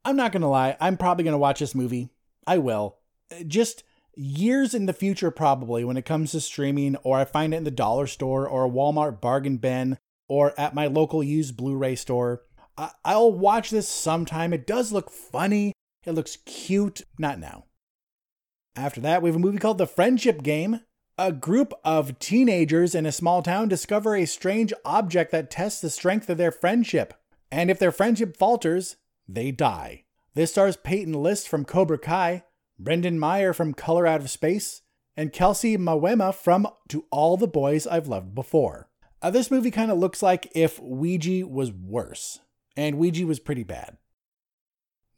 I'm 0.05 0.17
not 0.17 0.33
gonna 0.33 0.51
lie, 0.51 0.77
I'm 0.81 0.97
probably 0.97 1.25
gonna 1.25 1.39
watch 1.39 1.61
this 1.61 1.75
movie. 1.75 2.11
I 2.47 2.59
will 2.59 2.99
just 3.47 3.85
years 4.15 4.75
in 4.75 4.87
the 4.87 4.93
future, 4.93 5.31
probably 5.31 5.85
when 5.85 5.97
it 5.97 6.05
comes 6.05 6.33
to 6.33 6.41
streaming, 6.41 6.97
or 6.97 7.19
I 7.19 7.25
find 7.25 7.55
it 7.55 7.59
in 7.59 7.65
the 7.65 7.71
dollar 7.71 8.07
store 8.07 8.47
or 8.47 8.65
a 8.67 8.71
Walmart 8.71 9.21
bargain 9.21 9.57
bin 9.57 9.99
or 10.29 10.59
at 10.59 10.75
my 10.75 10.87
local 10.87 11.23
used 11.23 11.57
Blu 11.57 11.77
ray 11.77 11.95
store. 11.95 12.43
I'll 13.05 13.33
watch 13.33 13.71
this 13.71 13.89
sometime. 13.89 14.53
It 14.53 14.67
does 14.67 14.93
look 14.93 15.11
funny, 15.11 15.73
it 16.05 16.13
looks 16.13 16.37
cute. 16.45 17.03
Not 17.19 17.39
now. 17.39 17.67
After 18.75 19.01
that, 19.03 19.23
we 19.23 19.29
have 19.29 19.37
a 19.37 19.39
movie 19.39 19.59
called 19.59 19.79
The 19.79 19.87
Friendship 19.87 20.43
Game. 20.43 20.81
A 21.19 21.31
group 21.31 21.75
of 21.85 22.19
teenagers 22.19 22.95
in 22.95 23.05
a 23.05 23.13
small 23.13 23.43
town 23.43 23.69
discover 23.69 24.17
a 24.17 24.25
strange 24.25 24.73
object 24.85 25.31
that 25.33 25.51
tests 25.51 25.83
the 25.83 25.91
strength 25.91 26.31
of 26.31 26.39
their 26.39 26.51
friendship. 26.51 27.13
And 27.51 27.71
if 27.71 27.79
their 27.79 27.93
friendship 27.93 28.35
falters, 28.37 28.97
they 29.35 29.51
die. 29.51 30.05
This 30.35 30.53
stars 30.53 30.77
Peyton 30.77 31.15
List 31.15 31.49
from 31.49 31.65
Cobra 31.65 31.99
Kai, 31.99 32.45
Brendan 32.79 33.19
Meyer 33.19 33.53
from 33.53 33.75
Color 33.75 34.07
Out 34.07 34.21
of 34.21 34.31
Space, 34.31 34.83
and 35.17 35.33
Kelcey 35.33 35.77
Mawema 35.77 36.35
from 36.35 36.67
To 36.89 37.05
All 37.11 37.37
the 37.37 37.47
Boys 37.47 37.87
I've 37.87 38.09
Loved 38.09 38.35
Before. 38.35 38.89
Uh, 39.21 39.31
this 39.31 39.51
movie 39.51 39.71
kind 39.71 39.91
of 39.91 39.99
looks 39.99 40.23
like 40.23 40.51
if 40.55 40.81
Ouija 40.81 41.47
was 41.47 41.71
worse, 41.71 42.41
and 42.77 42.99
Ouija 42.99 43.27
was 43.27 43.39
pretty 43.39 43.63
bad. 43.63 43.99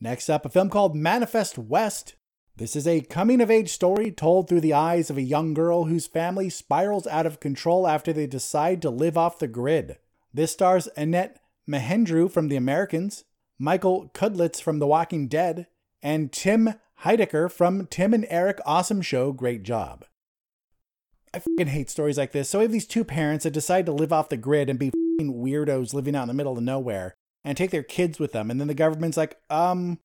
Next 0.00 0.28
up, 0.28 0.44
a 0.44 0.50
film 0.50 0.68
called 0.68 0.96
Manifest 0.96 1.56
West. 1.56 2.16
This 2.56 2.76
is 2.76 2.86
a 2.86 3.00
coming 3.00 3.40
of 3.40 3.50
age 3.50 3.70
story 3.70 4.10
told 4.10 4.48
through 4.48 4.60
the 4.60 4.74
eyes 4.74 5.10
of 5.10 5.16
a 5.16 5.22
young 5.22 5.54
girl 5.54 5.84
whose 5.84 6.06
family 6.06 6.50
spirals 6.50 7.06
out 7.06 7.24
of 7.24 7.40
control 7.40 7.86
after 7.88 8.12
they 8.12 8.26
decide 8.26 8.82
to 8.82 8.90
live 8.90 9.16
off 9.16 9.38
the 9.38 9.48
grid. 9.48 9.96
This 10.32 10.52
stars 10.52 10.88
Annette 10.96 11.40
Mahendru 11.68 12.30
from 12.30 12.48
The 12.48 12.56
Americans, 12.56 13.24
Michael 13.64 14.10
Cudlitz 14.12 14.60
from 14.60 14.78
The 14.78 14.86
Walking 14.86 15.26
Dead, 15.26 15.66
and 16.02 16.30
Tim 16.30 16.74
Heidecker 17.00 17.50
from 17.50 17.86
Tim 17.86 18.12
and 18.12 18.26
Eric 18.28 18.60
Awesome 18.66 19.00
Show, 19.00 19.32
great 19.32 19.62
job. 19.62 20.04
I 21.32 21.38
fucking 21.38 21.68
hate 21.68 21.88
stories 21.88 22.18
like 22.18 22.32
this. 22.32 22.50
So 22.50 22.58
we 22.58 22.66
have 22.66 22.72
these 22.72 22.86
two 22.86 23.04
parents 23.04 23.44
that 23.44 23.52
decide 23.52 23.86
to 23.86 23.92
live 23.92 24.12
off 24.12 24.28
the 24.28 24.36
grid 24.36 24.68
and 24.68 24.78
be 24.78 24.90
weirdos 25.18 25.94
living 25.94 26.14
out 26.14 26.24
in 26.24 26.28
the 26.28 26.34
middle 26.34 26.58
of 26.58 26.62
nowhere 26.62 27.14
and 27.42 27.56
take 27.56 27.70
their 27.70 27.82
kids 27.82 28.18
with 28.18 28.32
them. 28.32 28.50
And 28.50 28.60
then 28.60 28.68
the 28.68 28.74
government's 28.74 29.16
like, 29.16 29.38
um, 29.48 29.98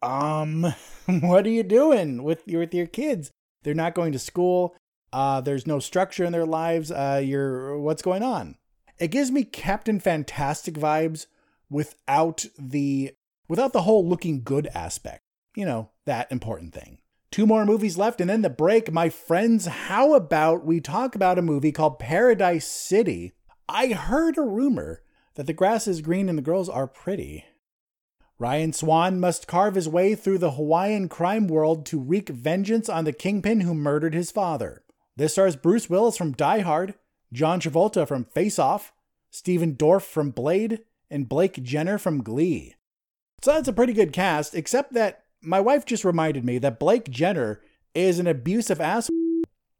um, 0.00 0.62
what 1.06 1.46
are 1.46 1.50
you 1.50 1.64
doing 1.64 2.22
with 2.22 2.48
your, 2.48 2.60
with 2.60 2.72
your 2.72 2.86
kids? 2.86 3.30
They're 3.62 3.74
not 3.74 3.94
going 3.94 4.12
to 4.12 4.18
school. 4.18 4.74
Uh, 5.12 5.42
there's 5.42 5.66
no 5.66 5.80
structure 5.80 6.24
in 6.24 6.32
their 6.32 6.46
lives. 6.46 6.90
Uh, 6.90 7.20
you're, 7.22 7.78
what's 7.78 8.02
going 8.02 8.22
on? 8.22 8.56
It 8.98 9.08
gives 9.08 9.30
me 9.30 9.44
Captain 9.44 10.00
Fantastic 10.00 10.76
vibes 10.76 11.26
without 11.70 12.44
the 12.58 13.12
without 13.48 13.72
the 13.72 13.82
whole 13.82 14.06
looking 14.06 14.42
good 14.42 14.68
aspect. 14.74 15.22
You 15.54 15.64
know, 15.64 15.90
that 16.04 16.30
important 16.30 16.74
thing. 16.74 16.98
Two 17.30 17.46
more 17.46 17.66
movies 17.66 17.98
left 17.98 18.20
and 18.20 18.30
then 18.30 18.42
the 18.42 18.50
break. 18.50 18.92
My 18.92 19.08
friends, 19.08 19.66
how 19.66 20.14
about 20.14 20.64
we 20.64 20.80
talk 20.80 21.14
about 21.14 21.38
a 21.38 21.42
movie 21.42 21.72
called 21.72 21.98
Paradise 21.98 22.66
City? 22.66 23.34
I 23.68 23.88
heard 23.88 24.38
a 24.38 24.42
rumor 24.42 25.02
that 25.34 25.46
the 25.46 25.52
grass 25.52 25.86
is 25.86 26.00
green 26.00 26.28
and 26.28 26.38
the 26.38 26.42
girls 26.42 26.68
are 26.68 26.86
pretty. 26.86 27.44
Ryan 28.38 28.72
Swan 28.72 29.18
must 29.18 29.46
carve 29.46 29.74
his 29.74 29.88
way 29.88 30.14
through 30.14 30.38
the 30.38 30.52
Hawaiian 30.52 31.08
crime 31.08 31.48
world 31.48 31.86
to 31.86 31.98
wreak 31.98 32.28
vengeance 32.28 32.88
on 32.88 33.04
the 33.04 33.12
kingpin 33.12 33.60
who 33.62 33.74
murdered 33.74 34.14
his 34.14 34.30
father. 34.30 34.82
This 35.16 35.32
stars 35.32 35.56
Bruce 35.56 35.88
Willis 35.88 36.18
from 36.18 36.32
Die 36.32 36.60
Hard, 36.60 36.94
John 37.32 37.60
Travolta 37.60 38.06
from 38.06 38.24
Face 38.24 38.58
Off, 38.58 38.92
Stephen 39.30 39.74
Dorff 39.74 40.02
from 40.02 40.30
Blade, 40.30 40.80
and 41.10 41.28
Blake 41.28 41.62
Jenner 41.62 41.98
from 41.98 42.22
Glee. 42.22 42.74
So 43.42 43.52
that's 43.52 43.68
a 43.68 43.72
pretty 43.72 43.92
good 43.92 44.12
cast, 44.12 44.54
except 44.54 44.94
that 44.94 45.24
my 45.42 45.60
wife 45.60 45.84
just 45.84 46.04
reminded 46.04 46.44
me 46.44 46.58
that 46.58 46.80
Blake 46.80 47.10
Jenner 47.10 47.60
is 47.94 48.18
an 48.18 48.26
abusive 48.26 48.80
ass 48.80 49.08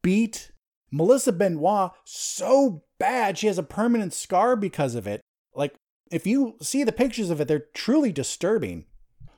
beat 0.02 0.52
Melissa 0.90 1.32
Benoist 1.32 1.94
so 2.04 2.84
bad 2.98 3.38
she 3.38 3.46
has 3.48 3.58
a 3.58 3.62
permanent 3.62 4.12
scar 4.12 4.56
because 4.56 4.94
of 4.94 5.06
it. 5.06 5.20
Like, 5.54 5.74
if 6.10 6.26
you 6.26 6.56
see 6.62 6.84
the 6.84 6.92
pictures 6.92 7.30
of 7.30 7.40
it, 7.40 7.48
they're 7.48 7.66
truly 7.74 8.12
disturbing. 8.12 8.86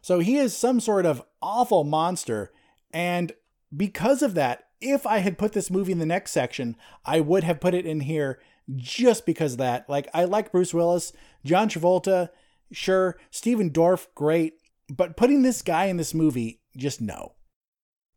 So 0.02 0.18
he 0.18 0.36
is 0.36 0.56
some 0.56 0.80
sort 0.80 1.06
of 1.06 1.22
awful 1.40 1.84
monster. 1.84 2.52
And 2.92 3.32
because 3.74 4.22
of 4.22 4.34
that, 4.34 4.64
if 4.80 5.06
I 5.06 5.18
had 5.18 5.38
put 5.38 5.52
this 5.52 5.70
movie 5.70 5.92
in 5.92 5.98
the 5.98 6.06
next 6.06 6.32
section, 6.32 6.76
I 7.04 7.20
would 7.20 7.44
have 7.44 7.60
put 7.60 7.74
it 7.74 7.86
in 7.86 8.00
here 8.00 8.38
just 8.76 9.26
because 9.26 9.52
of 9.52 9.58
that. 9.58 9.88
Like, 9.88 10.08
I 10.12 10.24
like 10.24 10.52
Bruce 10.52 10.74
Willis, 10.74 11.12
John 11.44 11.68
Travolta, 11.68 12.30
sure, 12.72 13.16
Stephen 13.30 13.70
Dorff, 13.70 14.06
great. 14.14 14.54
But 14.88 15.16
putting 15.16 15.42
this 15.42 15.62
guy 15.62 15.86
in 15.86 15.96
this 15.96 16.14
movie, 16.14 16.60
just 16.76 17.00
no. 17.00 17.34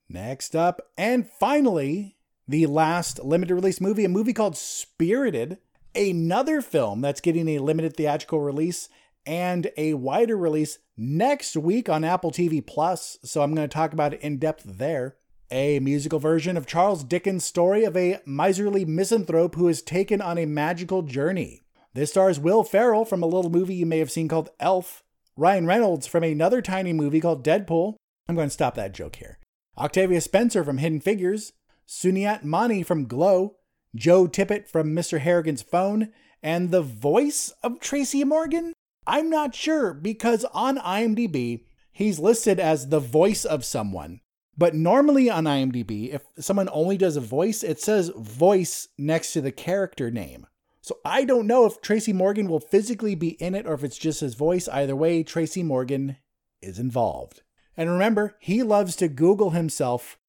Next 0.09 0.55
up, 0.55 0.81
and 0.97 1.29
finally, 1.29 2.17
the 2.47 2.65
last 2.65 3.23
limited 3.23 3.55
release 3.55 3.79
movie, 3.79 4.03
a 4.03 4.09
movie 4.09 4.33
called 4.33 4.57
Spirited, 4.57 5.57
another 5.95 6.61
film 6.61 7.01
that's 7.01 7.21
getting 7.21 7.47
a 7.47 7.59
limited 7.59 7.95
theatrical 7.95 8.41
release 8.41 8.89
and 9.25 9.71
a 9.77 9.93
wider 9.93 10.35
release 10.35 10.79
next 10.97 11.55
week 11.55 11.87
on 11.89 12.03
Apple 12.03 12.31
TV 12.31 12.65
Plus. 12.65 13.17
So 13.23 13.41
I'm 13.41 13.55
going 13.55 13.67
to 13.67 13.73
talk 13.73 13.93
about 13.93 14.13
it 14.13 14.21
in 14.21 14.37
depth 14.37 14.63
there. 14.65 15.15
A 15.53 15.81
musical 15.81 16.17
version 16.17 16.55
of 16.55 16.65
Charles 16.65 17.03
Dickens' 17.03 17.43
story 17.43 17.83
of 17.83 17.97
a 17.97 18.19
miserly 18.25 18.85
misanthrope 18.85 19.55
who 19.55 19.67
is 19.67 19.81
taken 19.81 20.21
on 20.21 20.37
a 20.37 20.45
magical 20.45 21.01
journey. 21.01 21.63
This 21.93 22.11
stars 22.11 22.39
Will 22.39 22.63
Ferrell 22.63 23.03
from 23.03 23.21
a 23.21 23.25
little 23.25 23.51
movie 23.51 23.75
you 23.75 23.85
may 23.85 23.99
have 23.99 24.09
seen 24.09 24.29
called 24.29 24.49
Elf, 24.61 25.03
Ryan 25.35 25.65
Reynolds 25.65 26.07
from 26.07 26.23
another 26.23 26.61
tiny 26.61 26.93
movie 26.93 27.19
called 27.19 27.43
Deadpool. 27.43 27.95
I'm 28.29 28.35
going 28.35 28.47
to 28.47 28.53
stop 28.53 28.75
that 28.75 28.93
joke 28.93 29.17
here. 29.17 29.39
Octavia 29.77 30.21
Spencer 30.21 30.63
from 30.63 30.77
Hidden 30.77 31.01
Figures, 31.01 31.51
Sunita 31.85 32.45
Mani 32.45 32.81
from 32.81 33.05
Glow, 33.05 33.57
Joe 33.93 34.27
Tippett 34.27 34.69
from 34.69 34.95
Mr. 34.95 35.19
Harrigan's 35.19 35.61
Phone, 35.61 36.13
and 36.41 36.71
the 36.71 36.81
voice 36.81 37.53
of 37.61 37.81
Tracy 37.81 38.23
Morgan? 38.23 38.71
I'm 39.05 39.29
not 39.29 39.53
sure 39.53 39.93
because 39.93 40.45
on 40.53 40.77
IMDb, 40.77 41.65
he's 41.91 42.19
listed 42.19 42.57
as 42.57 42.87
the 42.87 43.01
voice 43.01 43.43
of 43.43 43.65
someone. 43.65 44.21
But 44.61 44.75
normally 44.75 45.27
on 45.27 45.45
IMDb, 45.45 46.13
if 46.13 46.21
someone 46.37 46.69
only 46.71 46.95
does 46.95 47.17
a 47.17 47.19
voice, 47.19 47.63
it 47.63 47.81
says 47.81 48.11
voice 48.15 48.89
next 48.95 49.33
to 49.33 49.41
the 49.41 49.51
character 49.51 50.11
name. 50.11 50.45
So 50.81 50.99
I 51.03 51.25
don't 51.25 51.47
know 51.47 51.65
if 51.65 51.81
Tracy 51.81 52.13
Morgan 52.13 52.47
will 52.47 52.59
physically 52.59 53.15
be 53.15 53.29
in 53.41 53.55
it 53.55 53.65
or 53.65 53.73
if 53.73 53.83
it's 53.83 53.97
just 53.97 54.19
his 54.19 54.35
voice. 54.35 54.67
Either 54.67 54.95
way, 54.95 55.23
Tracy 55.23 55.63
Morgan 55.63 56.17
is 56.61 56.77
involved. 56.77 57.41
And 57.75 57.89
remember, 57.89 58.37
he 58.39 58.61
loves 58.61 58.95
to 58.97 59.07
Google 59.07 59.49
himself. 59.49 60.19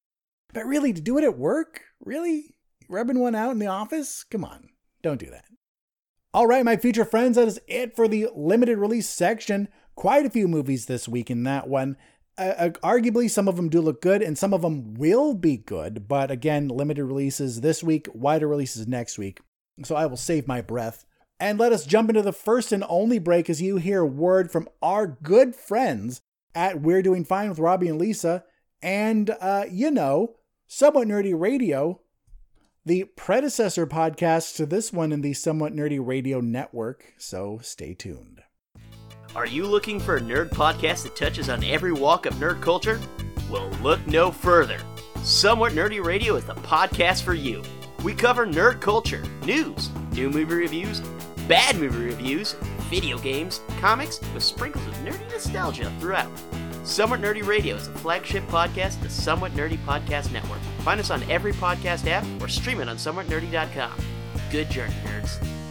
But 0.55 0.65
really, 0.65 0.95
to 0.95 1.01
do 1.03 1.19
it 1.19 1.25
at 1.25 1.37
work? 1.37 1.83
Really? 2.01 2.57
Rubbing 2.89 3.19
one 3.19 3.35
out 3.35 3.51
in 3.51 3.59
the 3.59 3.67
office? 3.67 4.25
Come 4.25 4.47
on, 4.47 4.71
don't 5.03 5.21
do 5.21 5.29
that. 5.29 5.45
All 6.33 6.47
right, 6.47 6.65
my 6.65 6.79
future 6.79 7.05
friends, 7.05 7.37
that 7.37 7.49
is 7.49 7.61
it 7.69 7.95
for 7.95 8.09
the 8.09 8.29
limited 8.35 8.79
release 8.79 9.11
section. 9.11 9.69
Quite 9.95 10.25
a 10.25 10.31
few 10.31 10.49
movies 10.49 10.87
this 10.87 11.07
week 11.07 11.31
in 11.31 11.43
that 11.43 11.69
one. 11.69 11.99
Uh, 12.39 12.55
uh, 12.57 12.71
arguably, 12.83 13.31
some 13.31 13.47
of 13.47 13.57
them 13.57 13.69
do 13.69 13.81
look 13.81 14.01
good 14.01 14.23
and 14.23 14.39
some 14.39 14.55
of 14.55 14.63
them 14.63 14.95
will 14.95 15.35
be 15.35 15.57
good. 15.57 16.09
But 16.09 16.31
again, 16.31 16.69
limited 16.69 17.05
releases 17.05 17.61
this 17.61 17.83
week, 17.83 18.09
wider 18.15 18.49
releases 18.49 18.87
next 18.87 19.19
week. 19.19 19.41
So 19.85 19.95
I 19.95 20.07
will 20.07 20.17
save 20.17 20.49
my 20.49 20.61
breath. 20.61 21.05
And 21.39 21.59
let 21.59 21.73
us 21.73 21.85
jump 21.85 22.09
into 22.09 22.23
the 22.23 22.33
first 22.33 22.71
and 22.71 22.85
only 22.89 23.19
break 23.19 23.51
as 23.51 23.61
you 23.61 23.77
hear 23.77 24.05
word 24.05 24.51
from 24.51 24.69
our 24.81 25.07
good 25.07 25.57
friends 25.57 26.21
at 26.55 26.81
We're 26.81 27.03
Doing 27.03 27.25
Fine 27.25 27.49
with 27.49 27.59
Robbie 27.59 27.89
and 27.89 27.99
Lisa. 27.99 28.45
And, 28.81 29.31
uh, 29.41 29.65
you 29.71 29.91
know, 29.91 30.37
Somewhat 30.67 31.09
Nerdy 31.09 31.39
Radio, 31.39 32.01
the 32.85 33.05
predecessor 33.05 33.87
podcast 33.87 34.57
to 34.57 34.67
this 34.67 34.93
one 34.93 35.13
in 35.13 35.21
the 35.21 35.35
Somewhat 35.35 35.75
Nerdy 35.75 35.99
Radio 36.01 36.41
network. 36.41 37.13
So 37.19 37.59
stay 37.63 37.95
tuned. 37.95 38.42
Are 39.35 39.47
you 39.47 39.67
looking 39.67 39.99
for 39.99 40.17
a 40.17 40.21
nerd 40.21 40.51
podcast 40.51 41.05
that 41.05 41.17
touches 41.17 41.49
on 41.49 41.65
every 41.65 41.93
walk 41.93 42.27
of 42.27 42.35
nerd 42.35 42.61
culture? 42.61 43.01
Well, 43.51 43.71
look 43.83 44.07
no 44.07 44.31
further. 44.31 44.79
Somewhat 45.23 45.73
Nerdy 45.73 46.05
Radio 46.05 46.37
is 46.37 46.45
the 46.45 46.55
podcast 46.55 47.23
for 47.23 47.33
you. 47.33 47.63
We 48.05 48.13
cover 48.15 48.47
nerd 48.47 48.83
culture, 48.83 49.23
news, 49.47 49.89
new 50.13 50.29
movie 50.29 50.55
reviews, 50.55 51.01
bad 51.49 51.79
movie 51.79 52.05
reviews, 52.05 52.53
video 52.91 53.17
games, 53.19 53.63
comics, 53.81 54.21
with 54.35 54.43
sprinkles 54.43 54.87
of 54.87 54.95
nerdy 54.97 55.27
nostalgia 55.31 55.91
throughout. 55.99 56.31
Somewhat 56.85 57.21
Nerdy 57.21 57.47
Radio 57.47 57.77
is 57.77 57.87
a 57.87 57.93
flagship 57.93 58.47
podcast 58.49 58.97
of 58.97 59.05
the 59.05 59.11
Somewhat 59.11 59.53
Nerdy 59.53 59.79
Podcast 59.87 60.31
Network. 60.33 60.61
Find 60.81 61.01
us 61.01 61.11
on 61.11 61.23
every 61.31 61.53
podcast 61.53 62.07
app 62.07 62.27
or 62.43 62.49
stream 62.49 62.81
it 62.81 62.89
on 62.89 62.97
somewhatnerdy.com. 62.97 63.93
Good 64.51 64.69
journey, 64.69 64.95
nerds. 65.05 65.62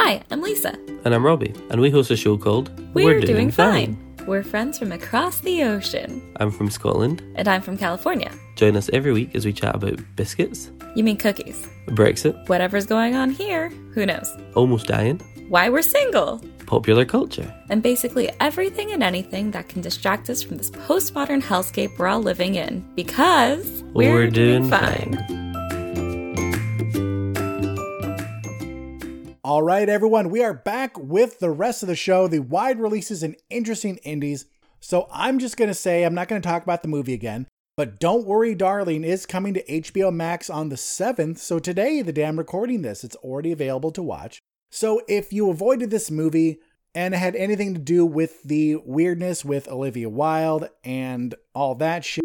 Hi, 0.00 0.22
I'm 0.30 0.40
Lisa. 0.42 0.78
And 1.04 1.12
I'm 1.12 1.26
Robbie, 1.26 1.52
and 1.70 1.80
we 1.80 1.90
host 1.90 2.10
a 2.12 2.16
show 2.16 2.36
called 2.38 2.70
We're, 2.94 3.20
Doing, 3.20 3.50
fine. 3.50 3.98
We're 4.26 4.44
friends 4.44 4.78
from 4.78 4.92
across 4.92 5.40
the 5.40 5.64
ocean. 5.64 6.22
I'm 6.36 6.52
from 6.52 6.70
Scotland. 6.70 7.20
And 7.34 7.48
I'm 7.48 7.62
from 7.62 7.76
California. 7.76 8.30
Join 8.54 8.76
us 8.76 8.88
every 8.92 9.12
week 9.12 9.34
as 9.34 9.44
we 9.44 9.52
chat 9.52 9.74
about 9.74 9.98
biscuits, 10.14 10.70
You 10.94 11.02
mean 11.02 11.16
cookies? 11.16 11.66
Brexit, 11.88 12.48
Whatever's 12.48 12.86
going 12.86 13.16
on 13.16 13.30
here, 13.30 13.70
who 13.92 14.06
knows? 14.06 14.34
almost 14.54 14.86
dying, 14.86 15.18
Why 15.48 15.68
we're 15.68 15.82
single. 15.82 16.40
popular 16.66 17.04
culture. 17.04 17.52
And 17.68 17.82
basically 17.82 18.30
everything 18.38 18.92
and 18.92 19.02
anything 19.02 19.50
that 19.50 19.68
can 19.68 19.82
distract 19.82 20.30
us 20.30 20.42
from 20.44 20.58
this 20.58 20.70
postmodern 20.70 21.42
hellscape 21.42 21.98
we're 21.98 22.06
all 22.06 22.22
living 22.22 22.54
in. 22.54 22.84
Because 22.94 23.82
We're 23.94 24.30
doing 24.30 24.70
All 29.48 29.62
right, 29.62 29.88
everyone, 29.88 30.28
we 30.28 30.44
are 30.44 30.52
back 30.52 30.98
with 30.98 31.38
the 31.38 31.48
rest 31.48 31.82
of 31.82 31.86
the 31.86 31.96
show, 31.96 32.28
the 32.28 32.40
wide 32.40 32.78
releases 32.78 33.22
and 33.22 33.34
interesting 33.48 33.96
indies. 34.04 34.44
So 34.78 35.08
I'm 35.10 35.38
just 35.38 35.56
going 35.56 35.70
to 35.70 35.74
say, 35.74 36.04
I'm 36.04 36.12
not 36.12 36.28
going 36.28 36.42
to 36.42 36.46
talk 36.46 36.62
about 36.62 36.82
the 36.82 36.88
movie 36.88 37.14
again, 37.14 37.46
but 37.74 37.98
Don't 37.98 38.26
Worry, 38.26 38.54
Darling 38.54 39.04
is 39.04 39.24
coming 39.24 39.54
to 39.54 39.64
HBO 39.64 40.12
Max 40.12 40.50
on 40.50 40.68
the 40.68 40.76
7th. 40.76 41.38
So 41.38 41.58
today, 41.58 42.02
the 42.02 42.12
day 42.12 42.26
I'm 42.26 42.36
recording 42.36 42.82
this, 42.82 43.02
it's 43.02 43.16
already 43.16 43.50
available 43.50 43.90
to 43.92 44.02
watch. 44.02 44.38
So 44.70 45.00
if 45.08 45.32
you 45.32 45.48
avoided 45.48 45.88
this 45.88 46.10
movie 46.10 46.58
and 46.94 47.14
had 47.14 47.34
anything 47.34 47.72
to 47.72 47.80
do 47.80 48.04
with 48.04 48.42
the 48.42 48.76
weirdness 48.76 49.46
with 49.46 49.66
Olivia 49.68 50.10
Wilde 50.10 50.68
and 50.84 51.34
all 51.54 51.74
that 51.76 52.04
shit, 52.04 52.22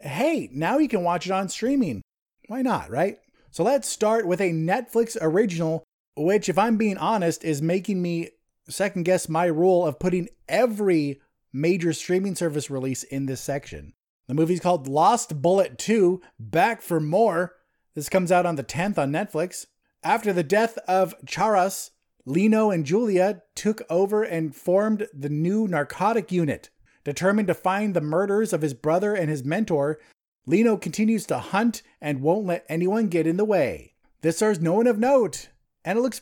hey, 0.00 0.50
now 0.52 0.76
you 0.76 0.88
can 0.88 1.02
watch 1.02 1.24
it 1.24 1.32
on 1.32 1.48
streaming. 1.48 2.02
Why 2.46 2.60
not, 2.60 2.90
right? 2.90 3.16
So 3.52 3.64
let's 3.64 3.88
start 3.88 4.26
with 4.26 4.42
a 4.42 4.52
Netflix 4.52 5.16
original 5.18 5.82
which, 6.18 6.48
if 6.48 6.58
I'm 6.58 6.76
being 6.76 6.98
honest, 6.98 7.44
is 7.44 7.62
making 7.62 8.02
me 8.02 8.30
second 8.68 9.04
guess 9.04 9.28
my 9.28 9.46
rule 9.46 9.86
of 9.86 9.98
putting 9.98 10.28
every 10.48 11.20
major 11.52 11.92
streaming 11.92 12.34
service 12.34 12.70
release 12.70 13.02
in 13.04 13.26
this 13.26 13.40
section. 13.40 13.94
The 14.26 14.34
movie's 14.34 14.60
called 14.60 14.88
Lost 14.88 15.40
Bullet 15.40 15.78
2 15.78 16.20
Back 16.38 16.82
for 16.82 17.00
More. 17.00 17.54
This 17.94 18.08
comes 18.08 18.30
out 18.30 18.44
on 18.44 18.56
the 18.56 18.64
10th 18.64 18.98
on 18.98 19.10
Netflix. 19.10 19.66
After 20.02 20.32
the 20.32 20.42
death 20.42 20.76
of 20.86 21.14
Charas, 21.24 21.90
Lino 22.26 22.70
and 22.70 22.84
Julia 22.84 23.42
took 23.54 23.82
over 23.88 24.22
and 24.22 24.54
formed 24.54 25.08
the 25.14 25.30
new 25.30 25.66
narcotic 25.66 26.30
unit. 26.30 26.68
Determined 27.04 27.48
to 27.48 27.54
find 27.54 27.94
the 27.94 28.02
murders 28.02 28.52
of 28.52 28.60
his 28.60 28.74
brother 28.74 29.14
and 29.14 29.30
his 29.30 29.44
mentor, 29.44 29.98
Lino 30.46 30.76
continues 30.76 31.24
to 31.26 31.38
hunt 31.38 31.82
and 32.00 32.20
won't 32.20 32.46
let 32.46 32.66
anyone 32.68 33.08
get 33.08 33.26
in 33.26 33.38
the 33.38 33.44
way. 33.46 33.94
This 34.20 34.36
stars 34.36 34.60
no 34.60 34.74
one 34.74 34.86
of 34.86 34.98
note 34.98 35.48
and 35.88 35.98
it 35.98 36.02
looks 36.02 36.20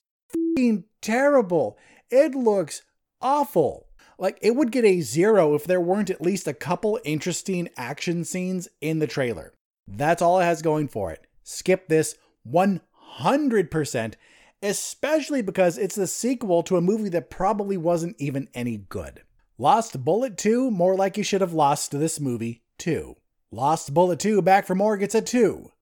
terrible. 1.03 1.77
It 2.09 2.37
looks 2.37 2.83
awful. 3.21 3.89
Like 4.17 4.39
it 4.41 4.55
would 4.55 4.71
get 4.71 4.85
a 4.85 5.01
zero 5.01 5.55
if 5.57 5.65
there 5.65 5.81
weren't 5.81 6.09
at 6.09 6.23
least 6.23 6.47
a 6.47 6.55
couple 6.55 7.01
interesting 7.05 7.69
action 7.77 8.25
scenes 8.25 8.69
in 8.81 9.01
the 9.01 9.09
trailer. 9.09 9.53
That's 9.89 10.23
all 10.23 10.39
it 10.39 10.45
has 10.45 10.63
going 10.63 10.87
for 10.87 11.11
it. 11.11 11.27
skip 11.43 11.89
this 11.89 12.15
100%, 12.49 14.15
especially 14.63 15.43
because 15.43 15.79
it's 15.79 15.97
the 15.97 16.07
sequel 16.07 16.63
to 16.63 16.77
a 16.77 16.81
movie 16.81 17.09
that 17.09 17.29
probably 17.29 17.77
wasn't 17.77 18.15
even 18.21 18.49
any 18.55 18.77
good. 18.77 19.23
Lost 19.59 20.05
Bullet 20.05 20.39
2, 20.39 20.71
more 20.71 20.95
like 20.95 21.17
you 21.17 21.25
should 21.25 21.41
have 21.41 21.53
lost 21.53 21.91
this 21.91 22.21
movie, 22.21 22.63
too. 22.79 23.17
Lost 23.51 23.93
Bullet 23.93 24.21
2, 24.21 24.43
Back 24.43 24.65
for 24.65 24.77
More 24.77 24.97
gets 24.97 25.15
a 25.15 25.23
2 25.23 25.73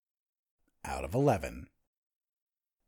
out 0.86 1.04
of 1.04 1.14
11. 1.14 1.66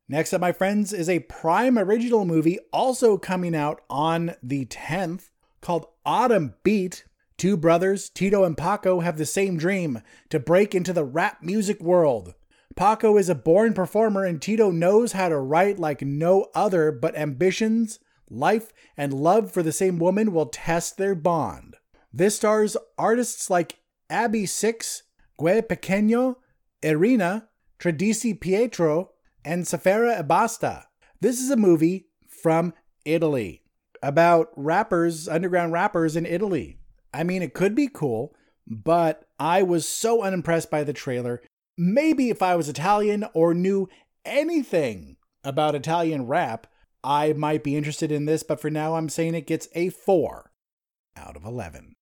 Next 0.09 0.33
up, 0.33 0.41
my 0.41 0.53
friends, 0.53 0.93
is 0.93 1.09
a 1.09 1.19
Prime 1.21 1.77
original 1.77 2.25
movie 2.25 2.61
also 2.73 3.19
coming 3.19 3.57
out 3.57 3.81
on 3.91 4.37
the 4.41 4.65
10th 4.67 5.31
called 5.61 5.87
Autumn 6.05 6.55
Beat. 6.63 7.05
Two 7.37 7.57
brothers, 7.57 8.09
Tito 8.09 8.45
and 8.45 8.57
Paco, 8.57 9.01
have 9.01 9.19
the 9.19 9.27
same 9.27 9.57
dream 9.57 10.01
to 10.31 10.39
break 10.39 10.77
into 10.77 10.93
the 10.93 11.05
rap 11.05 11.43
music 11.43 11.83
world. 11.83 12.35
Paco 12.77 13.17
is 13.17 13.29
a 13.29 13.35
born 13.35 13.75
performer 13.75 14.25
and 14.25 14.41
Tito 14.41 14.71
knows 14.71 15.13
how 15.13 15.29
to 15.29 15.39
write 15.39 15.81
like 15.81 16.03
no 16.03 16.47
other, 16.55 16.93
but 16.93 17.17
ambitions, 17.17 17.99
life, 18.31 18.73
and 18.97 19.13
love 19.13 19.51
for 19.51 19.63
the 19.63 19.73
same 19.73 19.99
woman 19.99 20.33
will 20.33 20.47
test 20.47 20.99
their 20.99 21.17
bond. 21.17 21.75
This 22.13 22.37
stars 22.37 22.77
artists 22.97 23.51
like 23.51 23.81
Abby 24.09 24.47
Six, 24.47 25.03
Gue 25.37 25.63
Pequeño, 25.63 26.37
Irina, 26.81 27.49
Tredici 27.81 28.41
Pietro, 28.41 29.11
and 29.47 29.65
Sfera 29.65 30.21
Ebbasta. 30.21 30.83
This 31.21 31.41
is 31.41 31.51
a 31.51 31.57
movie 31.57 32.09
from 32.29 32.75
Italy 33.05 33.63
about 34.03 34.51
rappers, 34.57 35.29
underground 35.29 35.73
rappers 35.73 36.17
in 36.17 36.27
Italy. 36.27 36.79
I 37.15 37.23
mean, 37.23 37.43
it 37.43 37.55
could 37.55 37.75
be 37.75 37.89
cool, 37.89 38.35
but 38.67 39.25
I 39.39 39.63
was 39.63 39.89
so 39.89 40.23
unimpressed 40.23 40.71
by 40.71 40.83
the 40.83 40.93
trailer. 40.93 41.41
Maybe 41.79 42.29
if 42.29 42.43
I 42.43 42.57
was 42.57 42.69
Italian 42.69 43.25
or 43.33 43.55
knew 43.55 43.89
anything 44.25 45.17
about 45.45 45.77
Italian 45.77 46.27
rap, 46.27 46.67
I 47.05 47.33
might 47.33 47.63
be 47.63 47.77
interested 47.77 48.11
in 48.11 48.25
this, 48.25 48.43
but 48.43 48.61
for 48.61 48.69
now 48.69 48.97
I'm 48.97 49.09
saying 49.09 49.37
it 49.37 49.47
gets 49.47 49.69
a 49.75 49.91
4 49.91 50.51
out 51.17 51.37
of 51.37 51.45
11. 51.45 51.95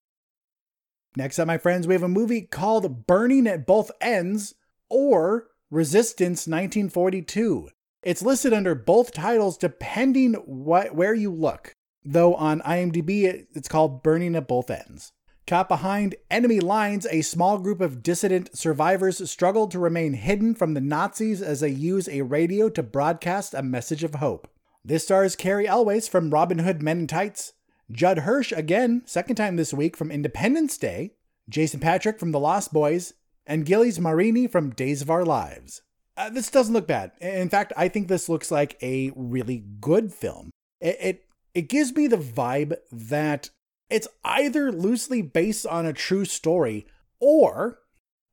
Next 1.14 1.38
up, 1.38 1.46
my 1.46 1.59
friends, 1.59 1.87
we 1.87 1.94
have 1.94 2.02
a 2.02 2.09
movie 2.09 2.42
called 2.42 3.07
Burning 3.07 3.46
at 3.46 3.66
Both 3.66 3.90
Ends 4.00 4.54
or 4.88 5.48
Resistance 5.70 6.46
1942. 6.46 7.70
It's 8.03 8.22
listed 8.22 8.53
under 8.53 8.74
both 8.74 9.12
titles 9.12 9.57
depending 9.57 10.35
what 10.35 10.94
where 10.94 11.14
you 11.14 11.33
look. 11.33 11.72
Though 12.05 12.35
on 12.35 12.61
IMDb 12.61 13.46
it's 13.55 13.68
called 13.68 14.03
Burning 14.03 14.37
at 14.37 14.46
Both 14.46 14.70
Ends. 14.70 15.12
Caught 15.46 15.68
behind 15.68 16.16
enemy 16.31 16.61
lines, 16.61 17.07
a 17.11 17.22
small 17.22 17.59
group 17.59 17.81
of 17.81 18.03
dissident 18.03 18.57
survivors 18.57 19.29
struggle 19.31 19.66
to 19.68 19.79
remain 19.79 20.12
hidden 20.14 20.55
from 20.55 20.74
the 20.74 20.81
Nazis 20.81 21.40
as 21.40 21.61
they 21.61 21.68
use 21.68 22.09
a 22.09 22.22
radio 22.22 22.68
to 22.68 22.83
broadcast 22.83 23.55
a 23.55 23.62
message 23.62 24.05
of 24.05 24.16
hope. 24.16 24.48
This 24.85 25.05
stars 25.05 25.35
Cary 25.35 25.66
Elwes 25.66 26.09
from 26.09 26.31
Robin 26.31 26.61
Hood 26.61 26.83
Men 26.83 27.00
in 27.00 27.07
Tights, 27.07 27.55
Judd 27.90 28.18
Hirsch 28.20 28.53
again, 28.53 29.03
second 29.07 29.37
time 29.37 29.57
this 29.57 29.72
week 29.72 29.96
from 29.96 30.11
Independence 30.11 30.77
Day, 30.77 31.12
Jason 31.48 31.81
Patric 31.81 32.18
from 32.18 32.33
The 32.33 32.40
Lost 32.40 32.72
Boys, 32.72 33.14
and 33.46 33.66
Gilles 33.66 33.98
Marini 33.98 34.46
from 34.46 34.70
Days 34.70 35.02
of 35.02 35.11
Our 35.11 35.24
Lives. 35.24 35.83
Uh, 36.16 36.30
this 36.30 36.50
doesn't 36.50 36.74
look 36.74 36.87
bad. 36.87 37.12
In 37.20 37.48
fact, 37.48 37.72
I 37.76 37.88
think 37.88 38.09
this 38.09 38.28
looks 38.28 38.50
like 38.50 38.76
a 38.83 39.12
really 39.16 39.64
good 39.80 40.12
film. 40.12 40.50
It, 40.80 40.96
it 41.00 41.24
it 41.54 41.68
gives 41.68 41.94
me 41.94 42.07
the 42.07 42.16
vibe 42.16 42.76
that 42.90 43.50
it's 43.90 44.09
either 44.24 44.72
loosely 44.72 45.22
based 45.22 45.66
on 45.66 45.87
a 45.87 45.92
true 45.92 46.24
story 46.24 46.87
or 47.20 47.78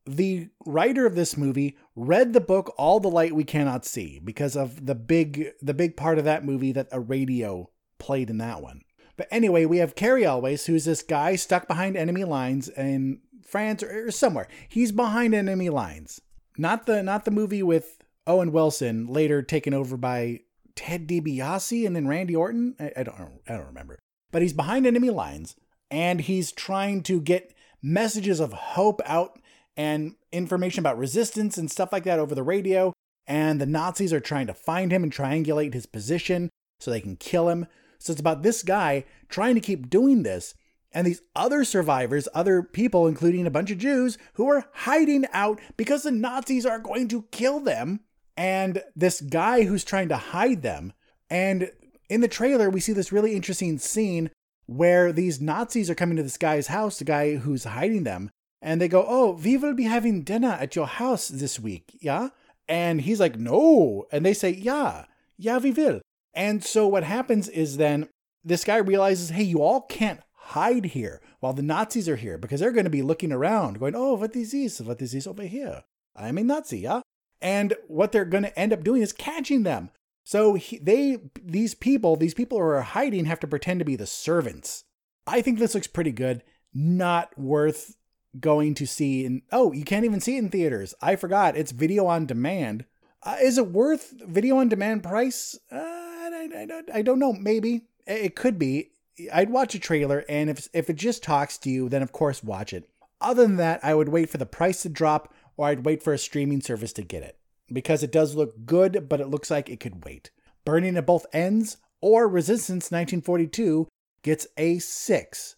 the 0.05 0.49
writer 0.65 1.05
of 1.05 1.15
this 1.15 1.37
movie 1.37 1.77
read 1.95 2.33
the 2.33 2.41
book 2.41 2.73
All 2.77 2.99
the 2.99 3.09
Light 3.09 3.33
We 3.33 3.43
Cannot 3.43 3.85
See 3.85 4.19
because 4.23 4.55
of 4.55 4.85
the 4.85 4.95
big 4.95 5.49
the 5.61 5.73
big 5.73 5.95
part 5.95 6.17
of 6.17 6.25
that 6.25 6.45
movie 6.45 6.71
that 6.71 6.87
a 6.91 6.99
radio 6.99 7.69
played 7.99 8.29
in 8.29 8.37
that 8.39 8.61
one. 8.61 8.81
But 9.17 9.27
anyway, 9.29 9.65
we 9.65 9.77
have 9.77 9.95
Cary 9.95 10.25
Elwes, 10.25 10.65
who's 10.65 10.85
this 10.85 11.03
guy 11.03 11.35
stuck 11.35 11.67
behind 11.67 11.95
enemy 11.95 12.23
lines 12.23 12.69
in 12.69 13.19
France 13.45 13.83
or, 13.83 14.11
somewhere. 14.11 14.47
He's 14.69 14.91
behind 14.91 15.33
enemy 15.33 15.69
lines. 15.69 16.21
Not 16.57 16.85
the 16.85 17.01
not 17.01 17.25
the 17.25 17.31
movie 17.31 17.63
with 17.63 17.97
Owen 18.27 18.51
Wilson 18.51 19.07
later 19.07 19.41
taken 19.41 19.73
over 19.73 19.97
by 19.97 20.41
Ted 20.75 21.07
DiBiase 21.07 21.85
and 21.85 21.95
then 21.95 22.07
Randy 22.07 22.35
Orton. 22.35 22.75
I, 22.79 22.91
I 22.97 23.03
don't 23.03 23.41
I 23.47 23.53
don't 23.53 23.67
remember. 23.67 23.99
But 24.31 24.41
he's 24.41 24.53
behind 24.53 24.85
enemy 24.85 25.09
lines 25.09 25.55
and 25.89 26.21
he's 26.21 26.51
trying 26.51 27.03
to 27.03 27.19
get 27.19 27.53
messages 27.81 28.39
of 28.39 28.53
hope 28.53 29.01
out 29.05 29.39
and 29.75 30.15
information 30.31 30.79
about 30.79 30.97
resistance 30.97 31.57
and 31.57 31.69
stuff 31.69 31.91
like 31.91 32.03
that 32.03 32.19
over 32.19 32.35
the 32.35 32.43
radio. 32.43 32.93
And 33.27 33.61
the 33.61 33.65
Nazis 33.65 34.13
are 34.13 34.19
trying 34.19 34.47
to 34.47 34.53
find 34.53 34.91
him 34.91 35.03
and 35.03 35.11
triangulate 35.11 35.73
his 35.73 35.85
position 35.85 36.49
so 36.79 36.89
they 36.89 37.01
can 37.01 37.15
kill 37.15 37.49
him. 37.49 37.67
So 37.99 38.11
it's 38.11 38.19
about 38.19 38.43
this 38.43 38.63
guy 38.63 39.05
trying 39.29 39.55
to 39.55 39.61
keep 39.61 39.89
doing 39.89 40.23
this 40.23 40.55
and 40.93 41.07
these 41.07 41.21
other 41.35 41.63
survivors, 41.63 42.27
other 42.33 42.61
people, 42.63 43.07
including 43.07 43.47
a 43.47 43.51
bunch 43.51 43.71
of 43.71 43.77
Jews, 43.77 44.17
who 44.33 44.49
are 44.49 44.65
hiding 44.73 45.25
out 45.31 45.59
because 45.77 46.03
the 46.03 46.11
Nazis 46.11 46.65
are 46.65 46.79
going 46.79 47.07
to 47.09 47.23
kill 47.31 47.59
them. 47.59 48.01
And 48.35 48.83
this 48.95 49.21
guy 49.21 49.63
who's 49.63 49.83
trying 49.83 50.09
to 50.09 50.17
hide 50.17 50.61
them. 50.61 50.93
And 51.29 51.71
in 52.09 52.21
the 52.21 52.27
trailer, 52.27 52.69
we 52.69 52.79
see 52.79 52.93
this 52.93 53.11
really 53.11 53.35
interesting 53.35 53.77
scene 53.77 54.31
where 54.65 55.11
these 55.11 55.41
Nazis 55.41 55.89
are 55.89 55.95
coming 55.95 56.17
to 56.17 56.23
this 56.23 56.37
guy's 56.37 56.67
house, 56.67 56.99
the 56.99 57.05
guy 57.05 57.35
who's 57.35 57.63
hiding 57.63 58.03
them. 58.03 58.29
And 58.61 58.79
they 58.79 58.87
go, 58.87 59.05
Oh, 59.07 59.39
we 59.43 59.57
will 59.57 59.73
be 59.73 59.83
having 59.83 60.23
dinner 60.23 60.57
at 60.59 60.75
your 60.75 60.87
house 60.87 61.27
this 61.27 61.59
week, 61.59 61.97
yeah? 61.99 62.29
And 62.67 63.01
he's 63.01 63.19
like, 63.19 63.37
No. 63.37 64.05
And 64.11 64.25
they 64.25 64.33
say, 64.33 64.51
Yeah, 64.51 65.05
yeah, 65.37 65.57
we 65.57 65.71
will. 65.71 66.01
And 66.33 66.63
so 66.63 66.87
what 66.87 67.03
happens 67.03 67.49
is 67.49 67.77
then 67.77 68.07
this 68.43 68.63
guy 68.63 68.77
realizes, 68.77 69.29
Hey, 69.29 69.43
you 69.43 69.61
all 69.61 69.81
can't 69.81 70.21
hide 70.51 70.85
here 70.85 71.21
while 71.39 71.53
the 71.53 71.61
Nazis 71.61 72.09
are 72.09 72.15
here 72.15 72.37
because 72.37 72.59
they're 72.59 72.71
going 72.71 72.85
to 72.85 72.89
be 72.89 73.01
looking 73.01 73.31
around, 73.31 73.79
going, 73.79 73.95
"Oh, 73.95 74.15
what 74.15 74.35
is 74.35 74.51
this? 74.51 74.81
What 74.81 75.01
is 75.01 75.11
this 75.11 75.27
over 75.27 75.43
here? 75.43 75.83
I'm 76.15 76.37
a 76.37 76.43
Nazi, 76.43 76.79
yeah." 76.79 77.01
And 77.41 77.73
what 77.87 78.11
they're 78.11 78.25
going 78.25 78.43
to 78.43 78.59
end 78.59 78.71
up 78.71 78.83
doing 78.83 79.01
is 79.01 79.13
catching 79.13 79.63
them. 79.63 79.89
So 80.23 80.53
he, 80.53 80.77
they, 80.77 81.17
these 81.43 81.73
people, 81.73 82.15
these 82.15 82.35
people 82.35 82.59
who 82.59 82.63
are 82.63 82.81
hiding, 82.81 83.25
have 83.25 83.39
to 83.39 83.47
pretend 83.47 83.79
to 83.79 83.85
be 83.85 83.95
the 83.95 84.05
servants. 84.05 84.83
I 85.25 85.41
think 85.41 85.57
this 85.57 85.73
looks 85.73 85.87
pretty 85.87 86.11
good. 86.11 86.43
Not 86.73 87.37
worth 87.37 87.95
going 88.39 88.75
to 88.75 88.85
see 88.85 89.25
in. 89.25 89.41
Oh, 89.51 89.71
you 89.71 89.83
can't 89.83 90.05
even 90.05 90.21
see 90.21 90.35
it 90.35 90.39
in 90.39 90.49
theaters. 90.49 90.93
I 91.01 91.15
forgot. 91.15 91.57
It's 91.57 91.71
video 91.71 92.05
on 92.05 92.25
demand. 92.25 92.85
Uh, 93.23 93.37
is 93.41 93.57
it 93.57 93.71
worth 93.71 94.13
video 94.25 94.57
on 94.57 94.69
demand 94.69 95.03
price? 95.03 95.57
Uh, 95.71 95.77
I, 95.77 96.49
I, 96.55 96.67
I, 96.69 96.99
I 96.99 97.01
don't 97.01 97.19
know. 97.19 97.33
Maybe 97.33 97.87
it 98.05 98.35
could 98.35 98.57
be. 98.57 98.91
I'd 99.33 99.49
watch 99.49 99.75
a 99.75 99.79
trailer, 99.79 100.23
and 100.29 100.49
if 100.49 100.67
if 100.73 100.89
it 100.89 100.95
just 100.95 101.23
talks 101.23 101.57
to 101.59 101.69
you, 101.69 101.89
then 101.89 102.01
of 102.01 102.11
course 102.11 102.43
watch 102.43 102.73
it. 102.73 102.89
Other 103.19 103.43
than 103.43 103.57
that, 103.57 103.79
I 103.83 103.93
would 103.93 104.09
wait 104.09 104.29
for 104.29 104.37
the 104.37 104.45
price 104.45 104.81
to 104.81 104.89
drop, 104.89 105.33
or 105.57 105.67
I'd 105.67 105.85
wait 105.85 106.01
for 106.01 106.13
a 106.13 106.17
streaming 106.17 106.61
service 106.61 106.93
to 106.93 107.03
get 107.03 107.23
it 107.23 107.37
because 107.71 108.03
it 108.03 108.11
does 108.11 108.35
look 108.35 108.65
good, 108.65 109.07
but 109.07 109.21
it 109.21 109.29
looks 109.29 109.51
like 109.51 109.69
it 109.69 109.79
could 109.79 110.03
wait. 110.03 110.31
Burning 110.65 110.97
at 110.97 111.05
both 111.05 111.25
ends 111.33 111.77
or 112.01 112.27
Resistance 112.27 112.91
1942 112.91 113.87
gets 114.23 114.47
a 114.57 114.79
six 114.79 115.55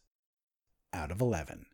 out 0.94 1.12
of 1.12 1.22
eleven. 1.22 1.66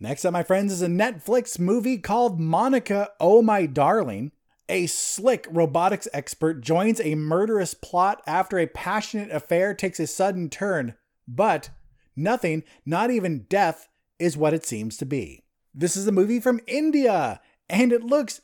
Next 0.00 0.24
up, 0.24 0.32
my 0.32 0.44
friends, 0.44 0.72
is 0.72 0.82
a 0.82 0.86
Netflix 0.86 1.58
movie 1.58 1.98
called 1.98 2.38
Monica, 2.38 3.10
Oh 3.18 3.42
My 3.42 3.66
Darling. 3.66 4.30
A 4.68 4.86
slick 4.86 5.46
robotics 5.50 6.08
expert 6.12 6.60
joins 6.60 7.00
a 7.00 7.14
murderous 7.14 7.72
plot 7.74 8.22
after 8.26 8.58
a 8.58 8.66
passionate 8.66 9.30
affair 9.30 9.74
takes 9.74 9.98
a 9.98 10.06
sudden 10.06 10.50
turn, 10.50 10.94
but 11.26 11.70
nothing, 12.14 12.64
not 12.84 13.10
even 13.10 13.46
death, 13.48 13.88
is 14.18 14.36
what 14.36 14.52
it 14.52 14.66
seems 14.66 14.96
to 14.98 15.06
be. 15.06 15.44
This 15.74 15.96
is 15.96 16.06
a 16.06 16.12
movie 16.12 16.40
from 16.40 16.60
India, 16.66 17.40
and 17.70 17.92
it 17.92 18.04
looks 18.04 18.40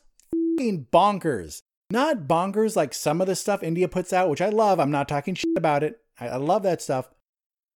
bonkers. 0.59 1.59
Not 1.91 2.27
bonkers 2.27 2.75
like 2.75 2.93
some 2.93 3.21
of 3.21 3.27
the 3.27 3.35
stuff 3.35 3.61
India 3.61 3.87
puts 3.87 4.11
out, 4.11 4.29
which 4.29 4.41
I 4.41 4.49
love. 4.49 4.79
I'm 4.79 4.91
not 4.91 5.07
talking 5.07 5.35
shit 5.35 5.57
about 5.57 5.83
it. 5.83 5.99
I, 6.19 6.29
I 6.29 6.37
love 6.37 6.63
that 6.63 6.81
stuff. 6.81 7.09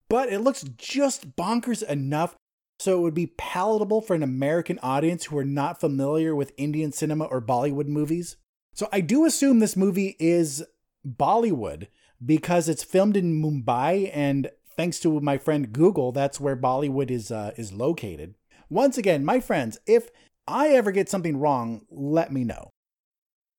But 0.08 0.32
it 0.32 0.40
looks 0.40 0.62
just 0.76 1.34
bonkers 1.34 1.82
enough 1.82 2.36
so 2.78 2.98
it 2.98 3.00
would 3.00 3.14
be 3.14 3.32
palatable 3.38 4.00
for 4.00 4.14
an 4.14 4.22
American 4.22 4.78
audience 4.82 5.26
who 5.26 5.38
are 5.38 5.44
not 5.44 5.80
familiar 5.80 6.34
with 6.34 6.52
Indian 6.56 6.92
cinema 6.92 7.24
or 7.24 7.40
Bollywood 7.40 7.86
movies. 7.86 8.36
So 8.74 8.88
I 8.92 9.00
do 9.00 9.24
assume 9.24 9.58
this 9.58 9.76
movie 9.76 10.16
is 10.18 10.64
Bollywood 11.06 11.88
because 12.24 12.68
it's 12.68 12.84
filmed 12.84 13.16
in 13.16 13.40
Mumbai 13.42 14.10
and 14.12 14.50
thanks 14.76 15.00
to 15.00 15.20
my 15.20 15.38
friend 15.38 15.72
Google, 15.72 16.12
that's 16.12 16.38
where 16.38 16.56
Bollywood 16.56 17.10
is 17.10 17.30
uh, 17.30 17.52
is 17.56 17.72
located. 17.72 18.34
Once 18.68 18.98
again, 18.98 19.24
my 19.24 19.40
friends, 19.40 19.78
if 19.86 20.10
I 20.46 20.68
ever 20.68 20.92
get 20.92 21.08
something 21.08 21.38
wrong, 21.38 21.86
let 21.90 22.32
me 22.32 22.44
know. 22.44 22.70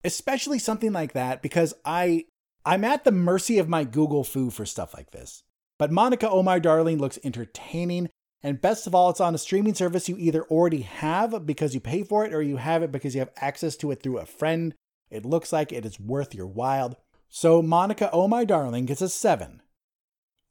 Especially 0.03 0.59
something 0.59 0.93
like 0.93 1.13
that 1.13 1.41
because 1.41 1.73
I 1.83 2.25
I'm 2.65 2.83
at 2.83 3.03
the 3.03 3.11
mercy 3.11 3.57
of 3.59 3.69
my 3.69 3.83
Google 3.83 4.23
foo 4.23 4.49
for 4.49 4.65
stuff 4.65 4.93
like 4.93 5.11
this. 5.11 5.43
But 5.79 5.91
Monica 5.91 6.29
Oh 6.29 6.43
My 6.43 6.59
Darling 6.59 6.97
looks 6.97 7.19
entertaining 7.23 8.09
And 8.43 8.61
best 8.61 8.85
of 8.85 8.93
all, 8.93 9.09
it's 9.09 9.19
on 9.19 9.33
a 9.33 9.39
streaming 9.39 9.73
service 9.73 10.07
you 10.07 10.15
either 10.17 10.43
already 10.43 10.81
have 10.81 11.45
because 11.45 11.73
you 11.73 11.79
pay 11.79 12.03
for 12.03 12.25
it 12.25 12.33
or 12.33 12.41
you 12.41 12.57
have 12.57 12.83
it 12.83 12.91
because 12.91 13.15
you 13.15 13.19
have 13.19 13.31
access 13.37 13.75
to 13.77 13.91
it 13.91 14.01
through 14.01 14.19
a 14.19 14.25
friend. 14.25 14.75
It 15.09 15.25
looks 15.25 15.51
like 15.51 15.71
it 15.71 15.85
is 15.85 15.99
worth 15.99 16.35
your 16.35 16.47
while. 16.47 16.99
So, 17.29 17.61
Monica 17.61 18.09
Oh 18.13 18.27
My 18.27 18.45
Darling 18.45 18.85
gets 18.85 19.01
a 19.01 19.09
7 19.09 19.61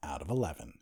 out 0.02 0.20
of 0.20 0.28
11. 0.28 0.74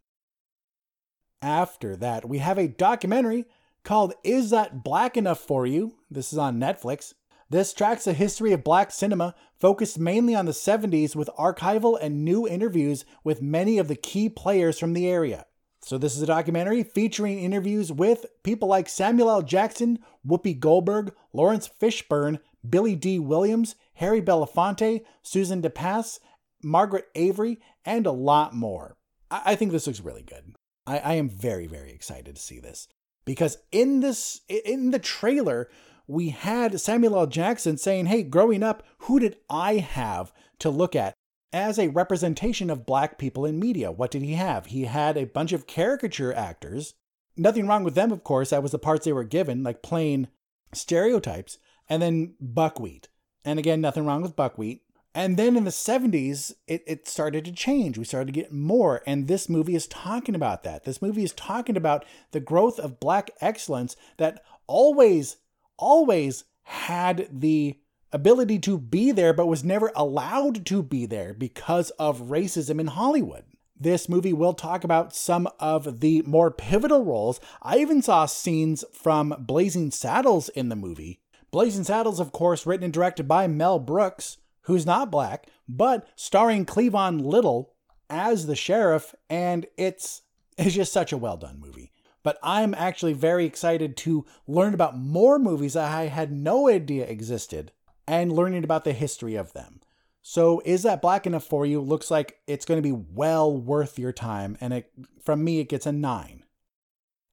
After 1.42 1.94
that, 1.96 2.28
we 2.28 2.38
have 2.38 2.58
a 2.58 2.68
documentary 2.68 3.44
called 3.84 4.14
Is 4.24 4.50
That 4.50 4.82
Black 4.82 5.16
Enough 5.16 5.38
for 5.38 5.66
You? 5.66 5.96
This 6.10 6.32
is 6.32 6.38
on 6.38 6.58
Netflix. 6.58 7.12
This 7.50 7.74
tracks 7.74 8.04
the 8.04 8.14
history 8.14 8.52
of 8.52 8.64
black 8.64 8.90
cinema 8.90 9.34
focused 9.60 9.98
mainly 9.98 10.34
on 10.34 10.46
the 10.46 10.52
70s 10.52 11.14
with 11.14 11.28
archival 11.38 11.98
and 12.00 12.24
new 12.24 12.48
interviews 12.48 13.04
with 13.22 13.42
many 13.42 13.78
of 13.78 13.88
the 13.88 13.94
key 13.94 14.28
players 14.28 14.78
from 14.78 14.94
the 14.94 15.06
area. 15.06 15.44
So, 15.84 15.98
this 15.98 16.16
is 16.16 16.22
a 16.22 16.26
documentary 16.26 16.82
featuring 16.82 17.38
interviews 17.38 17.92
with 17.92 18.24
people 18.42 18.68
like 18.68 18.88
Samuel 18.88 19.28
L. 19.28 19.42
Jackson, 19.42 19.98
Whoopi 20.26 20.58
Goldberg, 20.58 21.12
Laurence 21.34 21.68
Fishburne, 21.68 22.38
Billy 22.66 22.96
Dee 22.96 23.18
Williams, 23.18 23.76
Harry 23.96 24.22
Belafonte, 24.22 25.04
Susan 25.20 25.60
de 25.60 25.68
Passe, 25.68 26.20
Margaret 26.62 27.08
Avery, 27.14 27.60
and 27.84 28.06
a 28.06 28.12
lot 28.12 28.54
more. 28.54 28.96
I, 29.30 29.42
I 29.44 29.54
think 29.56 29.72
this 29.72 29.86
looks 29.86 30.00
really 30.00 30.22
good. 30.22 30.54
I, 30.86 30.98
I 31.00 31.14
am 31.14 31.28
very, 31.28 31.66
very 31.66 31.92
excited 31.92 32.34
to 32.36 32.42
see 32.42 32.60
this 32.60 32.88
because 33.26 33.58
in 33.70 34.00
this 34.00 34.40
in 34.48 34.90
the 34.90 34.98
trailer 34.98 35.68
we 36.06 36.30
had 36.30 36.80
Samuel 36.80 37.18
L. 37.18 37.26
Jackson 37.26 37.76
saying, 37.76 38.06
"Hey, 38.06 38.22
growing 38.22 38.62
up, 38.62 38.84
who 39.00 39.20
did 39.20 39.36
I 39.50 39.74
have 39.74 40.32
to 40.60 40.70
look 40.70 40.96
at 40.96 41.14
as 41.54 41.78
a 41.78 41.86
representation 41.86 42.68
of 42.68 42.84
black 42.84 43.16
people 43.16 43.46
in 43.46 43.60
media? 43.60 43.92
What 43.92 44.10
did 44.10 44.22
he 44.22 44.32
have? 44.32 44.66
He 44.66 44.86
had 44.86 45.16
a 45.16 45.24
bunch 45.24 45.52
of 45.52 45.68
caricature 45.68 46.34
actors. 46.34 46.94
Nothing 47.36 47.68
wrong 47.68 47.84
with 47.84 47.94
them, 47.94 48.10
of 48.10 48.24
course. 48.24 48.50
That 48.50 48.62
was 48.62 48.72
the 48.72 48.78
parts 48.78 49.04
they 49.04 49.12
were 49.12 49.22
given, 49.22 49.62
like 49.62 49.80
plain 49.80 50.26
stereotypes, 50.72 51.58
and 51.88 52.02
then 52.02 52.34
buckwheat. 52.40 53.08
And 53.44 53.60
again, 53.60 53.80
nothing 53.80 54.04
wrong 54.04 54.20
with 54.20 54.34
buckwheat. 54.34 54.82
And 55.14 55.36
then 55.36 55.56
in 55.56 55.62
the 55.62 55.70
70s, 55.70 56.54
it, 56.66 56.82
it 56.88 57.06
started 57.06 57.44
to 57.44 57.52
change. 57.52 57.96
We 57.96 58.04
started 58.04 58.34
to 58.34 58.40
get 58.40 58.52
more. 58.52 59.02
And 59.06 59.28
this 59.28 59.48
movie 59.48 59.76
is 59.76 59.86
talking 59.86 60.34
about 60.34 60.64
that. 60.64 60.82
This 60.82 61.00
movie 61.00 61.22
is 61.22 61.32
talking 61.32 61.76
about 61.76 62.04
the 62.32 62.40
growth 62.40 62.80
of 62.80 62.98
Black 62.98 63.30
excellence 63.40 63.94
that 64.16 64.42
always, 64.66 65.36
always 65.78 66.42
had 66.64 67.28
the 67.30 67.78
ability 68.14 68.58
to 68.60 68.78
be 68.78 69.12
there, 69.12 69.32
but 69.34 69.46
was 69.46 69.62
never 69.62 69.92
allowed 69.94 70.64
to 70.66 70.82
be 70.82 71.04
there 71.04 71.34
because 71.34 71.90
of 71.90 72.22
racism 72.22 72.80
in 72.80 72.86
Hollywood. 72.86 73.44
This 73.78 74.08
movie 74.08 74.32
will 74.32 74.54
talk 74.54 74.84
about 74.84 75.14
some 75.14 75.48
of 75.58 76.00
the 76.00 76.22
more 76.22 76.50
pivotal 76.50 77.04
roles. 77.04 77.40
I 77.60 77.78
even 77.78 78.00
saw 78.00 78.24
scenes 78.24 78.84
from 78.92 79.34
Blazing 79.40 79.90
Saddles 79.90 80.48
in 80.48 80.68
the 80.68 80.76
movie. 80.76 81.20
Blazing 81.50 81.84
Saddles, 81.84 82.20
of 82.20 82.32
course, 82.32 82.64
written 82.64 82.84
and 82.84 82.92
directed 82.92 83.28
by 83.28 83.46
Mel 83.46 83.78
Brooks 83.78 84.38
who's 84.64 84.86
not 84.86 85.10
black, 85.10 85.46
but 85.68 86.06
starring 86.16 86.66
Cleavon 86.66 87.22
Little 87.22 87.72
as 88.10 88.46
the 88.46 88.56
sheriff, 88.56 89.14
and 89.30 89.66
it's 89.76 90.22
it's 90.58 90.74
just 90.74 90.92
such 90.92 91.12
a 91.12 91.16
well 91.16 91.36
done 91.36 91.58
movie. 91.58 91.92
But 92.22 92.38
I'm 92.42 92.74
actually 92.74 93.12
very 93.12 93.44
excited 93.44 93.96
to 93.98 94.24
learn 94.46 94.72
about 94.72 94.96
more 94.96 95.38
movies 95.38 95.76
I 95.76 96.04
had 96.04 96.32
no 96.32 96.68
idea 96.68 97.06
existed 97.06 97.72
and 98.06 98.32
learning 98.32 98.64
about 98.64 98.84
the 98.84 98.92
history 98.92 99.34
of 99.34 99.52
them. 99.52 99.80
So, 100.22 100.62
is 100.64 100.84
that 100.84 101.02
black 101.02 101.26
enough 101.26 101.44
for 101.44 101.66
you? 101.66 101.80
Looks 101.80 102.10
like 102.10 102.38
it's 102.46 102.64
going 102.64 102.82
to 102.82 102.88
be 102.88 103.04
well 103.12 103.54
worth 103.54 103.98
your 103.98 104.12
time, 104.12 104.56
and 104.60 104.72
it, 104.72 104.90
from 105.22 105.44
me, 105.44 105.60
it 105.60 105.68
gets 105.68 105.84
a 105.84 105.92
9 105.92 106.44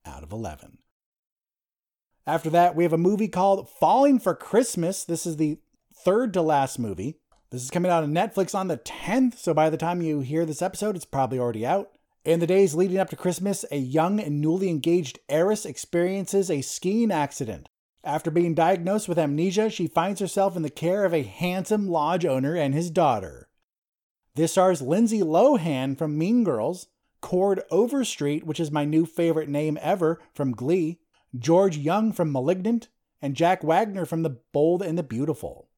out 0.04 0.22
of 0.22 0.32
11. 0.32 0.78
After 2.26 2.50
that, 2.50 2.76
we 2.76 2.84
have 2.84 2.92
a 2.92 2.98
movie 2.98 3.28
called 3.28 3.68
Falling 3.68 4.18
for 4.18 4.34
Christmas. 4.34 5.04
This 5.04 5.26
is 5.26 5.38
the 5.38 5.58
third 5.94 6.34
to 6.34 6.42
last 6.42 6.78
movie. 6.78 7.18
This 7.50 7.62
is 7.62 7.70
coming 7.70 7.90
out 7.90 8.04
on 8.04 8.14
Netflix 8.14 8.54
on 8.54 8.68
the 8.68 8.78
10th, 8.78 9.38
so 9.38 9.52
by 9.52 9.70
the 9.70 9.76
time 9.76 10.02
you 10.02 10.20
hear 10.20 10.46
this 10.46 10.62
episode, 10.62 10.94
it's 10.94 11.04
probably 11.04 11.38
already 11.38 11.66
out. 11.66 11.90
In 12.24 12.40
the 12.40 12.46
days 12.46 12.74
leading 12.74 12.98
up 12.98 13.10
to 13.10 13.16
Christmas, 13.16 13.64
a 13.70 13.76
young 13.76 14.20
and 14.20 14.40
newly 14.40 14.68
engaged 14.68 15.18
heiress 15.28 15.66
experiences 15.66 16.50
a 16.50 16.60
skiing 16.60 17.10
accident. 17.10 17.68
After 18.04 18.30
being 18.30 18.54
diagnosed 18.54 19.08
with 19.08 19.18
amnesia, 19.18 19.70
she 19.70 19.86
finds 19.86 20.20
herself 20.20 20.56
in 20.56 20.62
the 20.62 20.70
care 20.70 21.04
of 21.04 21.14
a 21.14 21.22
handsome 21.22 21.88
lodge 21.88 22.24
owner 22.24 22.56
and 22.56 22.74
his 22.74 22.90
daughter. 22.90 23.48
This 24.34 24.52
stars 24.52 24.82
Lindsay 24.82 25.20
Lohan 25.20 25.96
from 25.96 26.18
Mean 26.18 26.42
Girls, 26.42 26.88
Cord 27.20 27.62
Overstreet, 27.70 28.44
which 28.44 28.58
is 28.58 28.72
my 28.72 28.84
new 28.84 29.06
favorite 29.06 29.48
name 29.48 29.78
ever 29.80 30.20
from 30.34 30.52
Glee, 30.52 30.98
George 31.38 31.76
Young 31.76 32.12
from 32.12 32.32
Malignant, 32.32 32.88
and 33.20 33.36
Jack 33.36 33.62
Wagner 33.62 34.04
from 34.04 34.24
The 34.24 34.40
Bold 34.52 34.82
and 34.82 34.98
the 34.98 35.04
Beautiful. 35.04 35.68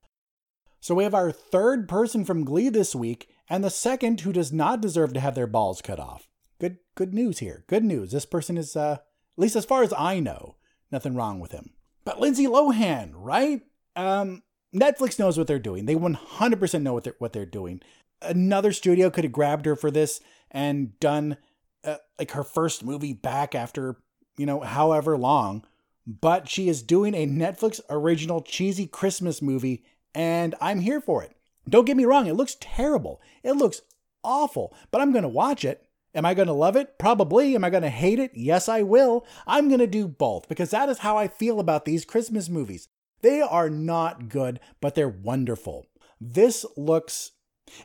So 0.80 0.94
we 0.94 1.04
have 1.04 1.14
our 1.14 1.30
third 1.30 1.88
person 1.88 2.24
from 2.24 2.44
Glee 2.44 2.70
this 2.70 2.94
week, 2.94 3.28
and 3.50 3.62
the 3.62 3.70
second 3.70 4.22
who 4.22 4.32
does 4.32 4.52
not 4.52 4.80
deserve 4.80 5.12
to 5.12 5.20
have 5.20 5.34
their 5.34 5.46
balls 5.46 5.82
cut 5.82 6.00
off. 6.00 6.28
Good, 6.58 6.78
good 6.94 7.12
news 7.12 7.40
here. 7.40 7.64
Good 7.66 7.84
news. 7.84 8.12
This 8.12 8.24
person 8.24 8.56
is, 8.56 8.76
uh, 8.76 8.92
at 8.92 9.02
least 9.36 9.56
as 9.56 9.66
far 9.66 9.82
as 9.82 9.92
I 9.92 10.20
know, 10.20 10.56
nothing 10.90 11.14
wrong 11.14 11.38
with 11.38 11.52
him. 11.52 11.73
But 12.04 12.20
Lindsay 12.20 12.46
Lohan, 12.46 13.12
right? 13.14 13.62
Um, 13.96 14.42
Netflix 14.74 15.18
knows 15.18 15.38
what 15.38 15.46
they're 15.46 15.58
doing. 15.58 15.86
They 15.86 15.94
100% 15.94 16.82
know 16.82 16.92
what 16.92 17.04
they're 17.04 17.16
what 17.18 17.32
they're 17.32 17.46
doing. 17.46 17.80
Another 18.20 18.72
studio 18.72 19.10
could 19.10 19.24
have 19.24 19.32
grabbed 19.32 19.66
her 19.66 19.76
for 19.76 19.90
this 19.90 20.20
and 20.50 20.98
done 21.00 21.36
uh, 21.84 21.96
like 22.18 22.32
her 22.32 22.44
first 22.44 22.84
movie 22.84 23.12
back 23.12 23.54
after 23.54 23.96
you 24.36 24.46
know 24.46 24.60
however 24.60 25.16
long. 25.16 25.64
But 26.06 26.48
she 26.48 26.68
is 26.68 26.82
doing 26.82 27.14
a 27.14 27.26
Netflix 27.26 27.80
original 27.88 28.42
cheesy 28.42 28.86
Christmas 28.86 29.40
movie 29.40 29.84
and 30.14 30.54
I'm 30.60 30.80
here 30.80 31.00
for 31.00 31.22
it. 31.22 31.36
Don't 31.68 31.86
get 31.86 31.96
me 31.96 32.04
wrong, 32.04 32.26
it 32.26 32.34
looks 32.34 32.56
terrible. 32.60 33.20
It 33.42 33.52
looks 33.52 33.80
awful, 34.22 34.74
but 34.90 35.00
I'm 35.00 35.12
going 35.12 35.22
to 35.22 35.28
watch 35.28 35.64
it. 35.64 35.83
Am 36.14 36.24
I 36.24 36.34
going 36.34 36.48
to 36.48 36.54
love 36.54 36.76
it? 36.76 36.98
Probably. 36.98 37.54
Am 37.54 37.64
I 37.64 37.70
going 37.70 37.82
to 37.82 37.90
hate 37.90 38.18
it? 38.18 38.32
Yes, 38.34 38.68
I 38.68 38.82
will. 38.82 39.26
I'm 39.46 39.68
going 39.68 39.80
to 39.80 39.86
do 39.86 40.06
both 40.06 40.48
because 40.48 40.70
that 40.70 40.88
is 40.88 40.98
how 40.98 41.16
I 41.16 41.28
feel 41.28 41.60
about 41.60 41.84
these 41.84 42.04
Christmas 42.04 42.48
movies. 42.48 42.88
They 43.22 43.40
are 43.40 43.70
not 43.70 44.28
good, 44.28 44.60
but 44.80 44.94
they're 44.94 45.08
wonderful. 45.08 45.86
This 46.20 46.64
looks, 46.76 47.32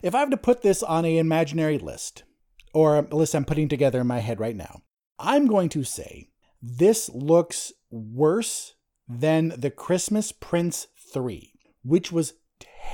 if 0.02 0.14
I 0.14 0.20
have 0.20 0.30
to 0.30 0.36
put 0.36 0.62
this 0.62 0.82
on 0.82 1.04
an 1.04 1.16
imaginary 1.16 1.78
list, 1.78 2.24
or 2.72 2.96
a 2.96 3.02
list 3.02 3.34
I'm 3.34 3.44
putting 3.44 3.68
together 3.68 4.00
in 4.00 4.06
my 4.06 4.20
head 4.20 4.38
right 4.38 4.56
now, 4.56 4.82
I'm 5.18 5.46
going 5.46 5.68
to 5.70 5.82
say 5.82 6.28
this 6.62 7.08
looks 7.08 7.72
worse 7.90 8.74
than 9.08 9.54
The 9.56 9.70
Christmas 9.70 10.30
Prince 10.30 10.86
3 11.12 11.50
which 11.82 12.12
was 12.12 12.34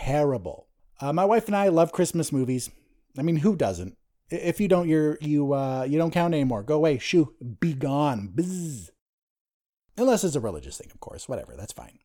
terrible. 0.05 0.69
Uh, 1.01 1.13
my 1.13 1.25
wife 1.25 1.47
and 1.47 1.57
I 1.57 1.69
love 1.69 1.93
Christmas 1.93 2.33
movies. 2.33 2.71
I 3.19 3.23
mean, 3.23 3.37
who 3.37 3.57
doesn't? 3.57 3.97
If 4.31 4.61
you 4.61 4.69
don't, 4.69 4.89
you're 4.89 5.19
you 5.21 5.53
uh, 5.55 5.87
you 5.89 5.99
don't 5.99 6.11
count 6.13 6.35
anymore. 6.35 6.63
Go 6.63 6.77
away. 6.77 6.99
Shoo. 6.99 7.35
Be 7.61 7.75
gone. 7.75 8.33
Bzz. 8.35 8.91
Unless 9.97 10.25
it's 10.25 10.37
a 10.37 10.41
religious 10.41 10.77
thing, 10.77 10.91
of 10.93 11.01
course. 11.01 11.29
Whatever. 11.29 11.55
That's 11.57 11.73
fine. 11.73 11.99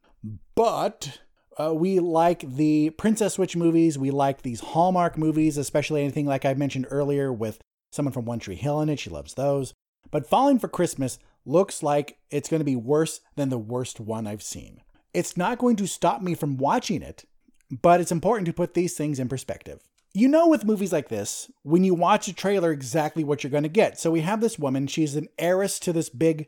But 0.55 1.19
uh, 1.59 1.73
we 1.73 1.99
like 1.99 2.41
the 2.55 2.91
Princess 2.91 3.33
Switch 3.33 3.55
movies. 3.55 3.97
We 3.97 4.11
like 4.11 4.41
these 4.41 4.59
Hallmark 4.59 5.17
movies, 5.17 5.57
especially 5.57 6.01
anything 6.01 6.25
like 6.25 6.45
I 6.45 6.53
mentioned 6.53 6.87
earlier 6.89 7.33
with 7.33 7.59
someone 7.91 8.13
from 8.13 8.25
One 8.25 8.39
Tree 8.39 8.55
Hill 8.55 8.81
in 8.81 8.89
it. 8.89 8.99
She 8.99 9.09
loves 9.09 9.33
those. 9.33 9.73
But 10.09 10.27
Falling 10.27 10.59
for 10.59 10.67
Christmas 10.67 11.19
looks 11.45 11.81
like 11.81 12.17
it's 12.29 12.49
going 12.49 12.59
to 12.59 12.65
be 12.65 12.75
worse 12.75 13.21
than 13.35 13.49
the 13.49 13.57
worst 13.57 13.99
one 13.99 14.27
I've 14.27 14.43
seen. 14.43 14.81
It's 15.13 15.35
not 15.35 15.57
going 15.57 15.75
to 15.77 15.87
stop 15.87 16.21
me 16.21 16.35
from 16.35 16.57
watching 16.57 17.01
it, 17.01 17.25
but 17.69 17.99
it's 17.99 18.11
important 18.11 18.45
to 18.45 18.53
put 18.53 18.73
these 18.73 18.93
things 18.93 19.19
in 19.19 19.27
perspective. 19.27 19.81
You 20.13 20.27
know, 20.27 20.47
with 20.47 20.65
movies 20.65 20.91
like 20.91 21.07
this, 21.07 21.49
when 21.63 21.85
you 21.85 21.93
watch 21.93 22.27
a 22.27 22.33
trailer, 22.33 22.71
exactly 22.71 23.23
what 23.23 23.43
you're 23.43 23.51
going 23.51 23.63
to 23.63 23.69
get. 23.69 23.97
So 23.97 24.11
we 24.11 24.21
have 24.21 24.41
this 24.41 24.59
woman, 24.59 24.87
she's 24.87 25.15
an 25.15 25.29
heiress 25.39 25.79
to 25.79 25.93
this 25.93 26.09
big, 26.09 26.47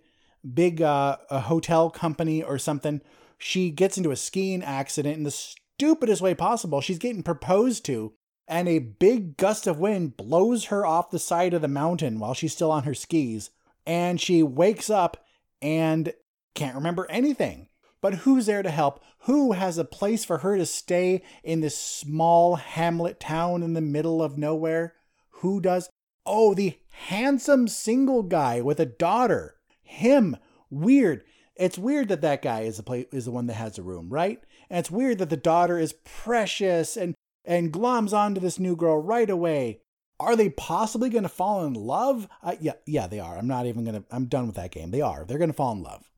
big 0.54 0.82
uh, 0.82 1.17
a 1.30 1.39
hotel 1.39 1.89
company 1.89 2.43
or 2.43 2.58
something. 2.58 3.02
She 3.38 3.71
gets 3.71 3.97
into 3.97 4.12
a 4.12 4.17
skiing 4.17 4.63
accident 4.63 5.15
in 5.15 5.23
the 5.23 5.32
stupidest 5.32 6.21
way 6.21 6.36
possible. 6.36 6.82
She's 6.82 6.97
getting 6.97 7.23
proposed 7.23 7.86
to, 7.86 8.13
and 8.49 8.67
a 8.67 8.80
big 8.80 9.38
gust 9.38 9.65
of 9.65 9.80
wind 9.80 10.17
blows 10.17 10.65
her 10.65 10.86
off 10.86 11.10
the 11.10 11.19
side 11.19 11.54
of 11.54 11.62
the 11.62 11.69
mountain 11.69 12.19
while 12.19 12.34
she's 12.34 12.54
still 12.54 12.71
on 12.71 12.84
her 12.84 12.93
skis. 12.93 13.49
And 13.86 14.19
she 14.19 14.43
wakes 14.43 14.89
up 14.89 15.26
and 15.62 16.13
can't 16.54 16.76
remember 16.76 17.10
anything. 17.10 17.67
But 18.03 18.15
who's 18.15 18.47
there 18.47 18.61
to 18.61 18.69
help? 18.69 19.01
Who 19.19 19.53
has 19.53 19.77
a 19.77 19.85
place 19.85 20.25
for 20.25 20.39
her 20.39 20.57
to 20.57 20.65
stay 20.65 21.23
in 21.41 21.61
this 21.61 21.77
small 21.77 22.57
hamlet 22.57 23.17
town 23.17 23.63
in 23.63 23.75
the 23.75 23.81
middle 23.81 24.21
of 24.21 24.37
nowhere? 24.37 24.95
Who 25.35 25.61
does? 25.61 25.89
Oh, 26.25 26.53
the 26.53 26.77
handsome 26.91 27.69
single 27.69 28.21
guy 28.21 28.59
with 28.59 28.81
a 28.81 28.85
daughter. 28.85 29.55
Him. 29.81 30.35
Weird. 30.69 31.23
It's 31.55 31.77
weird 31.77 32.09
that 32.09 32.19
that 32.19 32.41
guy 32.41 32.63
is 32.63 32.75
the 32.75 32.83
play, 32.83 33.07
is 33.13 33.23
the 33.23 33.31
one 33.31 33.47
that 33.47 33.53
has 33.53 33.77
a 33.77 33.83
room, 33.83 34.09
right? 34.09 34.43
And 34.69 34.79
it's 34.79 34.91
weird 34.91 35.19
that 35.19 35.29
the 35.29 35.37
daughter 35.37 35.79
is 35.79 35.95
precious 36.03 36.97
and 36.97 37.15
and 37.45 37.71
gloms 37.71 38.11
onto 38.11 38.41
this 38.41 38.59
new 38.59 38.75
girl 38.75 39.01
right 39.01 39.29
away. 39.29 39.79
Are 40.19 40.35
they 40.35 40.49
possibly 40.49 41.09
going 41.09 41.23
to 41.23 41.29
fall 41.29 41.63
in 41.63 41.73
love? 41.73 42.27
Uh, 42.41 42.55
yeah, 42.59 42.73
yeah, 42.85 43.07
they 43.07 43.21
are. 43.21 43.37
I'm 43.37 43.47
not 43.47 43.65
even 43.65 43.85
going 43.85 44.03
to, 44.03 44.05
I'm 44.11 44.25
done 44.25 44.47
with 44.47 44.57
that 44.57 44.71
game. 44.71 44.91
They 44.91 45.01
are. 45.01 45.23
They're 45.23 45.37
going 45.37 45.49
to 45.49 45.55
fall 45.55 45.71
in 45.71 45.83
love. 45.83 46.09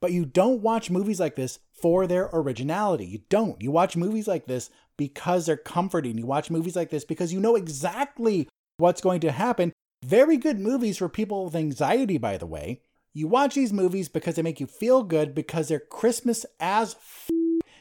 But 0.00 0.12
you 0.12 0.24
don't 0.24 0.62
watch 0.62 0.90
movies 0.90 1.18
like 1.20 1.36
this 1.36 1.58
for 1.72 2.06
their 2.06 2.30
originality. 2.32 3.06
You 3.06 3.20
don't. 3.28 3.60
You 3.60 3.70
watch 3.70 3.96
movies 3.96 4.28
like 4.28 4.46
this 4.46 4.70
because 4.96 5.46
they're 5.46 5.56
comforting. 5.56 6.18
You 6.18 6.26
watch 6.26 6.50
movies 6.50 6.76
like 6.76 6.90
this 6.90 7.04
because 7.04 7.32
you 7.32 7.40
know 7.40 7.56
exactly 7.56 8.48
what's 8.76 9.00
going 9.00 9.20
to 9.20 9.32
happen. 9.32 9.72
Very 10.04 10.36
good 10.36 10.60
movies 10.60 10.98
for 10.98 11.08
people 11.08 11.44
with 11.44 11.56
anxiety, 11.56 12.18
by 12.18 12.36
the 12.36 12.46
way. 12.46 12.82
You 13.12 13.26
watch 13.26 13.54
these 13.54 13.72
movies 13.72 14.08
because 14.08 14.36
they 14.36 14.42
make 14.42 14.60
you 14.60 14.66
feel 14.66 15.02
good 15.02 15.34
because 15.34 15.68
they're 15.68 15.80
Christmas 15.80 16.46
as 16.60 16.94
f- 16.94 17.28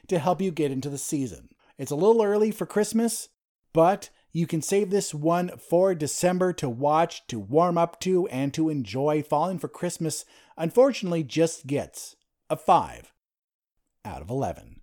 to 0.08 0.18
help 0.18 0.42
you 0.42 0.50
get 0.50 0.72
into 0.72 0.90
the 0.90 0.98
season. 0.98 1.50
It's 1.78 1.92
a 1.92 1.96
little 1.96 2.24
early 2.24 2.50
for 2.50 2.66
Christmas, 2.66 3.30
but 3.74 4.10
you 4.32 4.46
can 4.48 4.62
save 4.62 4.90
this 4.90 5.14
one 5.14 5.52
for 5.58 5.96
December 5.96 6.54
to 6.54 6.70
watch, 6.70 7.26
to 7.28 7.40
warm 7.40 7.78
up 7.78 8.00
to, 8.02 8.28
and 8.28 8.54
to 8.54 8.70
enjoy. 8.70 9.24
Falling 9.24 9.60
for 9.60 9.68
Christmas, 9.68 10.26
unfortunately, 10.58 11.24
just 11.24 11.68
gets 11.68 12.16
a 12.50 12.56
5 12.56 13.14
out 14.06 14.22
of 14.22 14.30
11. 14.30 14.82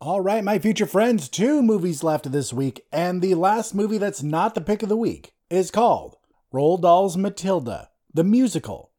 All 0.00 0.20
right, 0.20 0.44
my 0.44 0.58
future 0.58 0.86
friends, 0.86 1.28
two 1.28 1.62
movies 1.62 2.02
left 2.02 2.30
this 2.30 2.52
week, 2.52 2.84
and 2.92 3.22
the 3.22 3.34
last 3.34 3.74
movie 3.74 3.98
that's 3.98 4.22
not 4.22 4.54
the 4.54 4.60
pick 4.60 4.82
of 4.82 4.88
the 4.88 4.96
week 4.96 5.32
is 5.48 5.70
called 5.70 6.16
Roald 6.52 6.82
Dahl's 6.82 7.16
Matilda, 7.16 7.88
the 8.12 8.24
musical. 8.24 8.90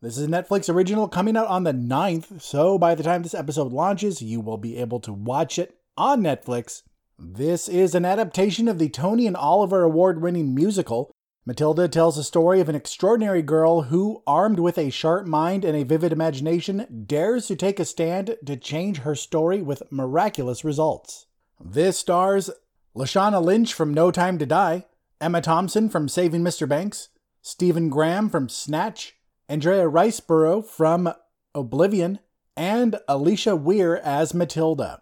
This 0.00 0.16
is 0.16 0.24
a 0.24 0.28
Netflix 0.28 0.72
original 0.72 1.08
coming 1.08 1.36
out 1.36 1.48
on 1.48 1.64
the 1.64 1.72
9th, 1.72 2.40
so 2.40 2.78
by 2.78 2.94
the 2.94 3.02
time 3.02 3.22
this 3.22 3.34
episode 3.34 3.72
launches, 3.72 4.22
you 4.22 4.40
will 4.40 4.58
be 4.58 4.76
able 4.76 5.00
to 5.00 5.12
watch 5.12 5.58
it 5.58 5.76
on 5.96 6.22
Netflix. 6.22 6.82
This 7.24 7.68
is 7.68 7.94
an 7.94 8.04
adaptation 8.04 8.66
of 8.66 8.80
the 8.80 8.88
Tony 8.88 9.28
and 9.28 9.36
Oliver 9.36 9.84
award 9.84 10.20
winning 10.20 10.56
musical. 10.56 11.14
Matilda 11.46 11.86
tells 11.86 12.16
the 12.16 12.24
story 12.24 12.58
of 12.58 12.68
an 12.68 12.74
extraordinary 12.74 13.42
girl 13.42 13.82
who, 13.82 14.24
armed 14.26 14.58
with 14.58 14.76
a 14.76 14.90
sharp 14.90 15.24
mind 15.24 15.64
and 15.64 15.76
a 15.76 15.84
vivid 15.84 16.12
imagination, 16.12 17.04
dares 17.06 17.46
to 17.46 17.54
take 17.54 17.78
a 17.78 17.84
stand 17.84 18.36
to 18.44 18.56
change 18.56 18.98
her 18.98 19.14
story 19.14 19.62
with 19.62 19.84
miraculous 19.92 20.64
results. 20.64 21.26
This 21.64 21.96
stars 21.96 22.50
Lashana 22.96 23.40
Lynch 23.40 23.72
from 23.72 23.94
No 23.94 24.10
Time 24.10 24.36
to 24.38 24.44
Die, 24.44 24.84
Emma 25.20 25.40
Thompson 25.40 25.88
from 25.88 26.08
Saving 26.08 26.42
Mr. 26.42 26.68
Banks, 26.68 27.10
Stephen 27.40 27.88
Graham 27.88 28.30
from 28.30 28.48
Snatch, 28.48 29.14
Andrea 29.48 29.88
Riseborough 29.88 30.66
from 30.66 31.14
Oblivion, 31.54 32.18
and 32.56 32.96
Alisha 33.08 33.56
Weir 33.56 33.98
as 33.98 34.34
Matilda. 34.34 35.01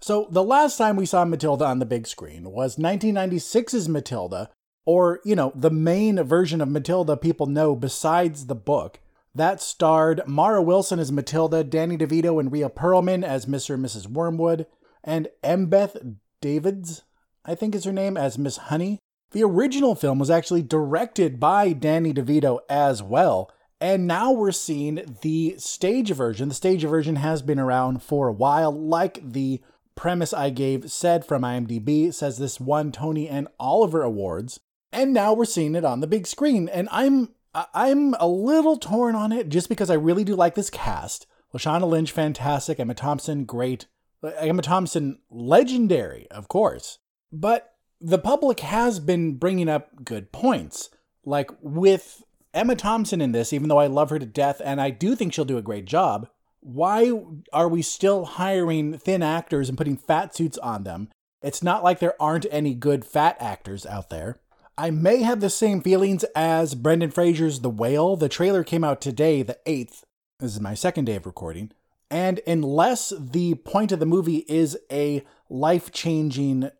So, 0.00 0.28
the 0.30 0.44
last 0.44 0.76
time 0.76 0.96
we 0.96 1.06
saw 1.06 1.24
Matilda 1.24 1.64
on 1.64 1.80
the 1.80 1.86
big 1.86 2.06
screen 2.06 2.50
was 2.50 2.76
1996's 2.76 3.88
Matilda, 3.88 4.50
or, 4.86 5.20
you 5.24 5.34
know, 5.34 5.52
the 5.54 5.70
main 5.70 6.22
version 6.22 6.60
of 6.60 6.68
Matilda 6.68 7.16
people 7.16 7.46
know 7.46 7.74
besides 7.74 8.46
the 8.46 8.54
book. 8.54 9.00
That 9.34 9.60
starred 9.60 10.22
Mara 10.26 10.62
Wilson 10.62 10.98
as 10.98 11.12
Matilda, 11.12 11.62
Danny 11.62 11.98
DeVito 11.98 12.40
and 12.40 12.50
Rhea 12.50 12.70
Perlman 12.70 13.24
as 13.24 13.46
Mr. 13.46 13.74
and 13.74 13.84
Mrs. 13.84 14.08
Wormwood, 14.08 14.66
and 15.04 15.28
Embeth 15.44 16.16
Davidtz, 16.40 17.02
I 17.44 17.54
think 17.54 17.74
is 17.74 17.84
her 17.84 17.92
name, 17.92 18.16
as 18.16 18.38
Miss 18.38 18.56
Honey. 18.56 18.98
The 19.32 19.42
original 19.42 19.94
film 19.94 20.18
was 20.18 20.30
actually 20.30 20.62
directed 20.62 21.38
by 21.38 21.72
Danny 21.72 22.14
DeVito 22.14 22.60
as 22.70 23.02
well, 23.02 23.50
and 23.80 24.06
now 24.06 24.32
we're 24.32 24.52
seeing 24.52 25.16
the 25.22 25.56
stage 25.58 26.10
version. 26.12 26.48
The 26.48 26.54
stage 26.54 26.82
version 26.82 27.16
has 27.16 27.42
been 27.42 27.58
around 27.58 28.02
for 28.02 28.28
a 28.28 28.32
while, 28.32 28.72
like 28.72 29.20
the 29.32 29.60
premise 29.98 30.32
I 30.32 30.50
gave 30.50 30.90
said 30.90 31.26
from 31.26 31.42
IMDb. 31.42 32.14
Says 32.14 32.38
this 32.38 32.60
won 32.60 32.92
Tony 32.92 33.28
and 33.28 33.48
Oliver 33.58 34.02
Awards, 34.02 34.60
and 34.92 35.12
now 35.12 35.34
we're 35.34 35.44
seeing 35.44 35.74
it 35.74 35.84
on 35.84 36.00
the 36.00 36.06
big 36.06 36.26
screen. 36.26 36.68
And 36.68 36.88
I'm 36.92 37.34
I'm 37.52 38.14
a 38.14 38.28
little 38.28 38.76
torn 38.76 39.16
on 39.16 39.32
it 39.32 39.48
just 39.48 39.68
because 39.68 39.90
I 39.90 39.94
really 39.94 40.22
do 40.22 40.36
like 40.36 40.54
this 40.54 40.70
cast. 40.70 41.26
Lashana 41.52 41.88
Lynch, 41.88 42.12
fantastic. 42.12 42.78
Emma 42.78 42.94
Thompson, 42.94 43.44
great. 43.44 43.86
Uh, 44.22 44.28
Emma 44.38 44.62
Thompson, 44.62 45.18
legendary, 45.30 46.28
of 46.30 46.46
course. 46.46 46.98
But 47.32 47.74
the 48.00 48.18
public 48.18 48.60
has 48.60 49.00
been 49.00 49.36
bringing 49.36 49.68
up 49.68 50.04
good 50.04 50.30
points. 50.30 50.90
Like 51.24 51.50
with 51.60 52.22
Emma 52.54 52.76
Thompson 52.76 53.20
in 53.20 53.32
this, 53.32 53.52
even 53.52 53.68
though 53.68 53.78
I 53.78 53.88
love 53.88 54.10
her 54.10 54.18
to 54.18 54.26
death 54.26 54.62
and 54.64 54.80
I 54.80 54.90
do 54.90 55.16
think 55.16 55.32
she'll 55.32 55.44
do 55.44 55.58
a 55.58 55.62
great 55.62 55.86
job, 55.86 56.28
why 56.68 57.10
are 57.52 57.68
we 57.68 57.80
still 57.80 58.26
hiring 58.26 58.98
thin 58.98 59.22
actors 59.22 59.68
and 59.70 59.78
putting 59.78 59.96
fat 59.96 60.34
suits 60.34 60.58
on 60.58 60.84
them? 60.84 61.08
It's 61.40 61.62
not 61.62 61.82
like 61.82 61.98
there 61.98 62.20
aren't 62.20 62.46
any 62.50 62.74
good 62.74 63.06
fat 63.06 63.36
actors 63.40 63.86
out 63.86 64.10
there. 64.10 64.40
I 64.76 64.90
may 64.90 65.22
have 65.22 65.40
the 65.40 65.50
same 65.50 65.80
feelings 65.80 66.24
as 66.36 66.74
Brendan 66.74 67.10
Fraser's 67.10 67.60
The 67.60 67.70
Whale. 67.70 68.16
The 68.16 68.28
trailer 68.28 68.62
came 68.62 68.84
out 68.84 69.00
today, 69.00 69.42
the 69.42 69.58
8th. 69.66 70.02
This 70.40 70.54
is 70.54 70.60
my 70.60 70.74
second 70.74 71.06
day 71.06 71.16
of 71.16 71.24
recording. 71.24 71.72
And 72.10 72.40
unless 72.46 73.14
the 73.18 73.54
point 73.54 73.90
of 73.90 73.98
the 73.98 74.06
movie 74.06 74.44
is 74.46 74.76
a 74.92 75.24
life 75.48 75.90
changing 75.90 76.70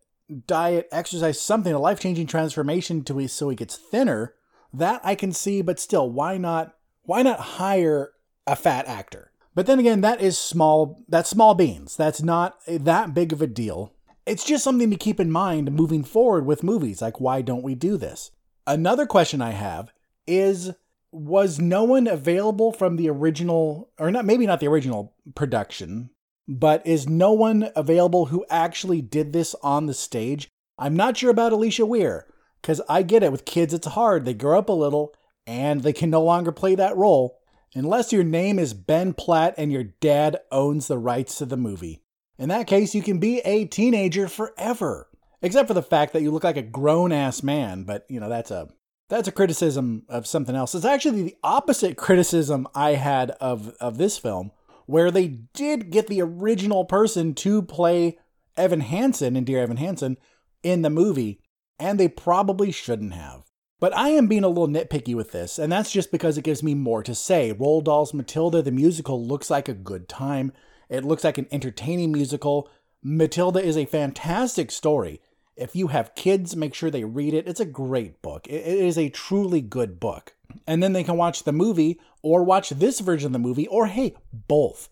diet, 0.46 0.88
exercise, 0.92 1.40
something, 1.40 1.72
a 1.72 1.78
life 1.78 1.98
changing 1.98 2.26
transformation 2.26 3.04
to 3.04 3.16
his, 3.16 3.32
so 3.32 3.48
he 3.48 3.56
gets 3.56 3.76
thinner, 3.76 4.34
that 4.72 5.00
I 5.02 5.14
can 5.14 5.32
see, 5.32 5.62
but 5.62 5.80
still, 5.80 6.10
why 6.10 6.36
not 6.36 6.74
why 7.04 7.22
not 7.22 7.40
hire 7.40 8.12
a 8.46 8.54
fat 8.54 8.86
actor? 8.86 9.27
But 9.58 9.66
then 9.66 9.80
again, 9.80 10.02
that 10.02 10.20
is 10.20 10.38
small 10.38 11.02
that's 11.08 11.30
small 11.30 11.52
beans. 11.56 11.96
That's 11.96 12.22
not 12.22 12.60
that 12.68 13.12
big 13.12 13.32
of 13.32 13.42
a 13.42 13.48
deal. 13.48 13.92
It's 14.24 14.44
just 14.44 14.62
something 14.62 14.88
to 14.88 14.96
keep 14.96 15.18
in 15.18 15.32
mind 15.32 15.72
moving 15.72 16.04
forward 16.04 16.46
with 16.46 16.62
movies. 16.62 17.02
Like, 17.02 17.20
why 17.20 17.42
don't 17.42 17.64
we 17.64 17.74
do 17.74 17.96
this? 17.96 18.30
Another 18.68 19.04
question 19.04 19.42
I 19.42 19.50
have 19.50 19.90
is 20.28 20.70
was 21.10 21.58
no 21.58 21.82
one 21.82 22.06
available 22.06 22.70
from 22.70 22.94
the 22.94 23.10
original 23.10 23.90
or 23.98 24.12
not 24.12 24.24
maybe 24.24 24.46
not 24.46 24.60
the 24.60 24.68
original 24.68 25.16
production 25.34 26.10
but 26.46 26.86
is 26.86 27.08
no 27.08 27.32
one 27.32 27.70
available 27.74 28.26
who 28.26 28.46
actually 28.48 29.02
did 29.02 29.32
this 29.32 29.56
on 29.60 29.86
the 29.86 29.94
stage? 29.94 30.46
I'm 30.78 30.94
not 30.94 31.16
sure 31.16 31.32
about 31.32 31.50
Alisha 31.50 31.84
Weir, 31.84 32.28
because 32.62 32.80
I 32.88 33.02
get 33.02 33.24
it. 33.24 33.32
With 33.32 33.44
kids, 33.44 33.74
it's 33.74 33.88
hard. 33.88 34.24
They 34.24 34.34
grow 34.34 34.60
up 34.60 34.68
a 34.68 34.72
little 34.72 35.16
and 35.48 35.82
they 35.82 35.92
can 35.92 36.10
no 36.10 36.22
longer 36.22 36.52
play 36.52 36.76
that 36.76 36.96
role 36.96 37.38
unless 37.74 38.12
your 38.12 38.24
name 38.24 38.58
is 38.58 38.74
Ben 38.74 39.12
Platt 39.14 39.54
and 39.58 39.72
your 39.72 39.84
dad 39.84 40.38
owns 40.50 40.88
the 40.88 40.98
rights 40.98 41.38
to 41.38 41.46
the 41.46 41.56
movie. 41.56 42.02
In 42.38 42.48
that 42.50 42.66
case, 42.66 42.94
you 42.94 43.02
can 43.02 43.18
be 43.18 43.38
a 43.40 43.64
teenager 43.64 44.28
forever. 44.28 45.08
Except 45.40 45.68
for 45.68 45.74
the 45.74 45.82
fact 45.82 46.12
that 46.12 46.22
you 46.22 46.30
look 46.30 46.44
like 46.44 46.56
a 46.56 46.62
grown 46.62 47.12
ass 47.12 47.42
man, 47.42 47.84
but 47.84 48.04
you 48.08 48.18
know, 48.18 48.28
that's 48.28 48.50
a 48.50 48.68
that's 49.08 49.28
a 49.28 49.32
criticism 49.32 50.02
of 50.08 50.26
something 50.26 50.54
else. 50.54 50.74
It's 50.74 50.84
actually 50.84 51.22
the 51.22 51.36
opposite 51.42 51.96
criticism 51.96 52.66
I 52.74 52.90
had 52.90 53.30
of, 53.32 53.74
of 53.80 53.96
this 53.96 54.18
film, 54.18 54.50
where 54.86 55.10
they 55.10 55.28
did 55.28 55.90
get 55.90 56.08
the 56.08 56.20
original 56.20 56.84
person 56.84 57.34
to 57.36 57.62
play 57.62 58.18
Evan 58.56 58.80
Hansen 58.80 59.36
and 59.36 59.46
Dear 59.46 59.60
Evan 59.60 59.78
Hansen 59.78 60.18
in 60.62 60.82
the 60.82 60.90
movie, 60.90 61.40
and 61.78 61.98
they 61.98 62.08
probably 62.08 62.70
shouldn't 62.70 63.14
have. 63.14 63.44
But 63.80 63.96
I 63.96 64.08
am 64.10 64.26
being 64.26 64.44
a 64.44 64.48
little 64.48 64.68
nitpicky 64.68 65.14
with 65.14 65.32
this, 65.32 65.58
and 65.58 65.70
that's 65.70 65.92
just 65.92 66.10
because 66.10 66.36
it 66.36 66.44
gives 66.44 66.62
me 66.62 66.74
more 66.74 67.02
to 67.02 67.14
say. 67.14 67.52
Roald 67.52 67.84
Dahl's 67.84 68.12
Matilda 68.12 68.62
the 68.62 68.72
musical 68.72 69.24
looks 69.24 69.50
like 69.50 69.68
a 69.68 69.74
good 69.74 70.08
time. 70.08 70.52
It 70.88 71.04
looks 71.04 71.24
like 71.24 71.38
an 71.38 71.46
entertaining 71.50 72.12
musical. 72.12 72.68
Matilda 73.02 73.62
is 73.62 73.76
a 73.76 73.84
fantastic 73.84 74.70
story. 74.70 75.20
If 75.56 75.76
you 75.76 75.88
have 75.88 76.14
kids, 76.14 76.56
make 76.56 76.74
sure 76.74 76.90
they 76.90 77.04
read 77.04 77.34
it. 77.34 77.46
It's 77.46 77.60
a 77.60 77.64
great 77.64 78.22
book. 78.22 78.46
It 78.48 78.64
is 78.64 78.98
a 78.98 79.10
truly 79.10 79.60
good 79.60 80.00
book 80.00 80.34
and 80.66 80.82
then 80.82 80.92
they 80.92 81.04
can 81.04 81.16
watch 81.16 81.44
the 81.44 81.52
movie 81.52 82.00
or 82.22 82.42
watch 82.42 82.70
this 82.70 83.00
version 83.00 83.26
of 83.28 83.32
the 83.32 83.38
movie, 83.38 83.66
or 83.68 83.86
hey, 83.86 84.14
both. 84.32 84.88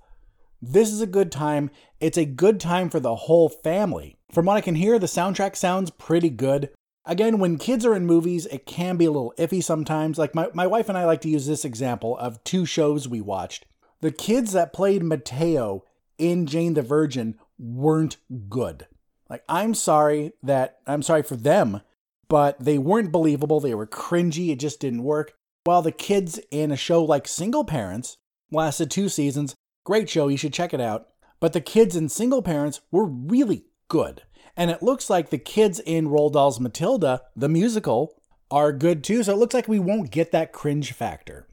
This 0.63 0.91
is 0.91 1.01
a 1.01 1.07
good 1.07 1.33
time. 1.33 1.71
It's 2.01 2.17
a 2.17 2.25
good 2.25 2.61
time 2.61 2.89
for 2.89 3.01
the 3.01 3.15
whole 3.15 3.49
family. 3.49 4.17
From 4.33 4.47
what 4.47 4.57
I 4.57 4.61
can 4.61 4.77
hear, 4.77 4.99
the 4.99 5.07
soundtrack 5.07 5.57
sounds 5.57 5.91
pretty 5.91 6.31
good. 6.31 6.71
Again, 7.09 7.39
when 7.39 7.57
kids 7.57 7.87
are 7.87 7.95
in 7.95 8.05
movies, 8.05 8.47
it 8.47 8.67
can 8.67 8.97
be 8.97 9.05
a 9.05 9.11
little 9.13 9.33
iffy 9.39 9.63
sometimes. 9.63 10.19
Like 10.19 10.35
my, 10.35 10.49
my 10.53 10.67
wife 10.67 10.89
and 10.89 10.99
I 10.99 11.05
like 11.05 11.21
to 11.21 11.29
use 11.31 11.47
this 11.47 11.65
example 11.65 12.19
of 12.19 12.43
two 12.43 12.67
shows 12.67 13.09
we 13.09 13.21
watched. 13.21 13.65
The 14.01 14.11
kids 14.11 14.53
that 14.53 14.73
played 14.73 15.05
Mateo 15.05 15.85
in 16.19 16.47
Jane 16.47 16.75
the 16.75 16.83
Virgin 16.83 17.39
weren't 17.59 18.17
good. 18.49 18.89
Like, 19.31 19.45
I'm 19.49 19.73
sorry 19.75 20.33
that, 20.43 20.79
I'm 20.87 21.03
sorry 21.03 21.23
for 21.23 21.37
them, 21.37 21.81
but 22.29 22.59
they 22.59 22.77
weren't 22.77 23.13
believable. 23.13 23.61
They 23.61 23.75
were 23.75 23.87
cringy. 23.87 24.51
It 24.51 24.57
just 24.57 24.81
didn't 24.81 25.05
work. 25.05 25.35
While 25.65 25.83
the 25.83 25.93
kids 25.93 26.41
in 26.51 26.71
a 26.73 26.77
show 26.77 27.05
like 27.05 27.27
Single 27.29 27.65
Parents 27.65 28.19
lasted 28.51 28.91
two 28.91 29.09
seasons, 29.09 29.55
great 29.85 30.11
show, 30.11 30.29
you 30.29 30.37
should 30.37 30.53
check 30.53 30.75
it 30.75 30.81
out. 30.81 31.09
But 31.39 31.53
the 31.53 31.61
kids 31.61 31.95
in 31.95 32.09
Single 32.09 32.43
Parents 32.43 32.81
were 32.91 33.07
really 33.07 33.65
good. 33.89 34.23
And 34.57 34.71
it 34.71 34.83
looks 34.83 35.11
like 35.11 35.31
the 35.31 35.39
kids 35.39 35.81
in 35.81 36.09
Roald 36.09 36.33
Dahl's 36.33 36.59
Matilda, 36.59 37.23
the 37.37 37.49
musical, 37.49 38.15
are 38.51 38.73
good 38.73 39.05
too. 39.05 39.23
So 39.23 39.33
it 39.33 39.39
looks 39.39 39.55
like 39.55 39.69
we 39.69 39.79
won't 39.79 40.11
get 40.11 40.33
that 40.33 40.53
cringe 40.53 40.93
factor. 40.93 41.47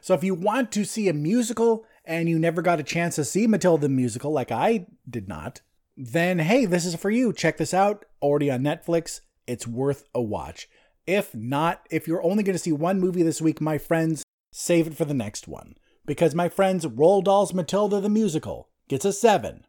So 0.00 0.14
if 0.14 0.24
you 0.24 0.34
want 0.34 0.72
to 0.72 0.84
see 0.84 1.08
a 1.08 1.12
musical 1.12 1.84
and 2.04 2.28
you 2.28 2.38
never 2.38 2.62
got 2.62 2.80
a 2.80 2.84
chance 2.84 3.16
to 3.16 3.24
see 3.24 3.46
Matilda 3.46 3.82
the 3.82 3.88
musical, 3.88 4.32
like 4.32 4.50
I 4.50 4.86
did 5.08 5.28
not, 5.28 5.60
then 5.96 6.38
hey, 6.38 6.64
this 6.64 6.84
is 6.84 6.94
for 6.94 7.10
you. 7.10 7.32
Check 7.32 7.58
this 7.58 7.74
out. 7.74 8.04
Already 8.22 8.50
on 8.50 8.62
Netflix. 8.62 9.20
it's 9.46 9.66
worth 9.66 10.04
a 10.14 10.20
watch. 10.20 10.68
If 11.06 11.34
not, 11.34 11.86
if 11.90 12.06
you're 12.06 12.22
only 12.22 12.42
going 12.42 12.54
to 12.54 12.62
see 12.62 12.72
one 12.72 13.00
movie 13.00 13.22
this 13.22 13.40
week, 13.40 13.60
my 13.60 13.78
friends, 13.78 14.22
save 14.52 14.86
it 14.86 14.96
for 14.96 15.06
the 15.06 15.14
next 15.14 15.48
one. 15.48 15.74
Because 16.04 16.34
my 16.34 16.48
friends, 16.48 16.84
Roald 16.84 17.24
Dahl's 17.24 17.54
Matilda 17.54 18.00
the 18.00 18.10
Musical 18.10 18.68
gets 18.88 19.04
a 19.04 19.12
7 19.12 19.64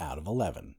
out 0.00 0.18
of 0.18 0.26
11. 0.26 0.74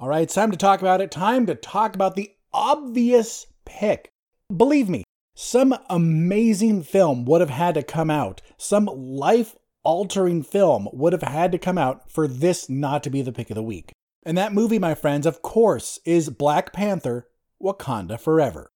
All 0.00 0.08
right, 0.08 0.22
it's 0.22 0.34
time 0.34 0.50
to 0.50 0.56
talk 0.56 0.80
about 0.80 1.02
it. 1.02 1.10
Time 1.10 1.44
to 1.44 1.54
talk 1.54 1.94
about 1.94 2.16
the 2.16 2.30
obvious 2.54 3.44
pick. 3.66 4.10
Believe 4.48 4.88
me, 4.88 5.04
some 5.34 5.76
amazing 5.90 6.84
film 6.84 7.26
would 7.26 7.42
have 7.42 7.50
had 7.50 7.74
to 7.74 7.82
come 7.82 8.08
out. 8.08 8.40
Some 8.56 8.86
life 8.86 9.56
altering 9.82 10.42
film 10.42 10.88
would 10.94 11.12
have 11.12 11.22
had 11.22 11.52
to 11.52 11.58
come 11.58 11.76
out 11.76 12.10
for 12.10 12.26
this 12.26 12.70
not 12.70 13.02
to 13.02 13.10
be 13.10 13.20
the 13.20 13.30
pick 13.30 13.50
of 13.50 13.56
the 13.56 13.62
week. 13.62 13.92
And 14.24 14.38
that 14.38 14.54
movie, 14.54 14.78
my 14.78 14.94
friends, 14.94 15.26
of 15.26 15.42
course, 15.42 15.98
is 16.06 16.30
Black 16.30 16.72
Panther 16.72 17.28
Wakanda 17.62 18.18
Forever. 18.18 18.70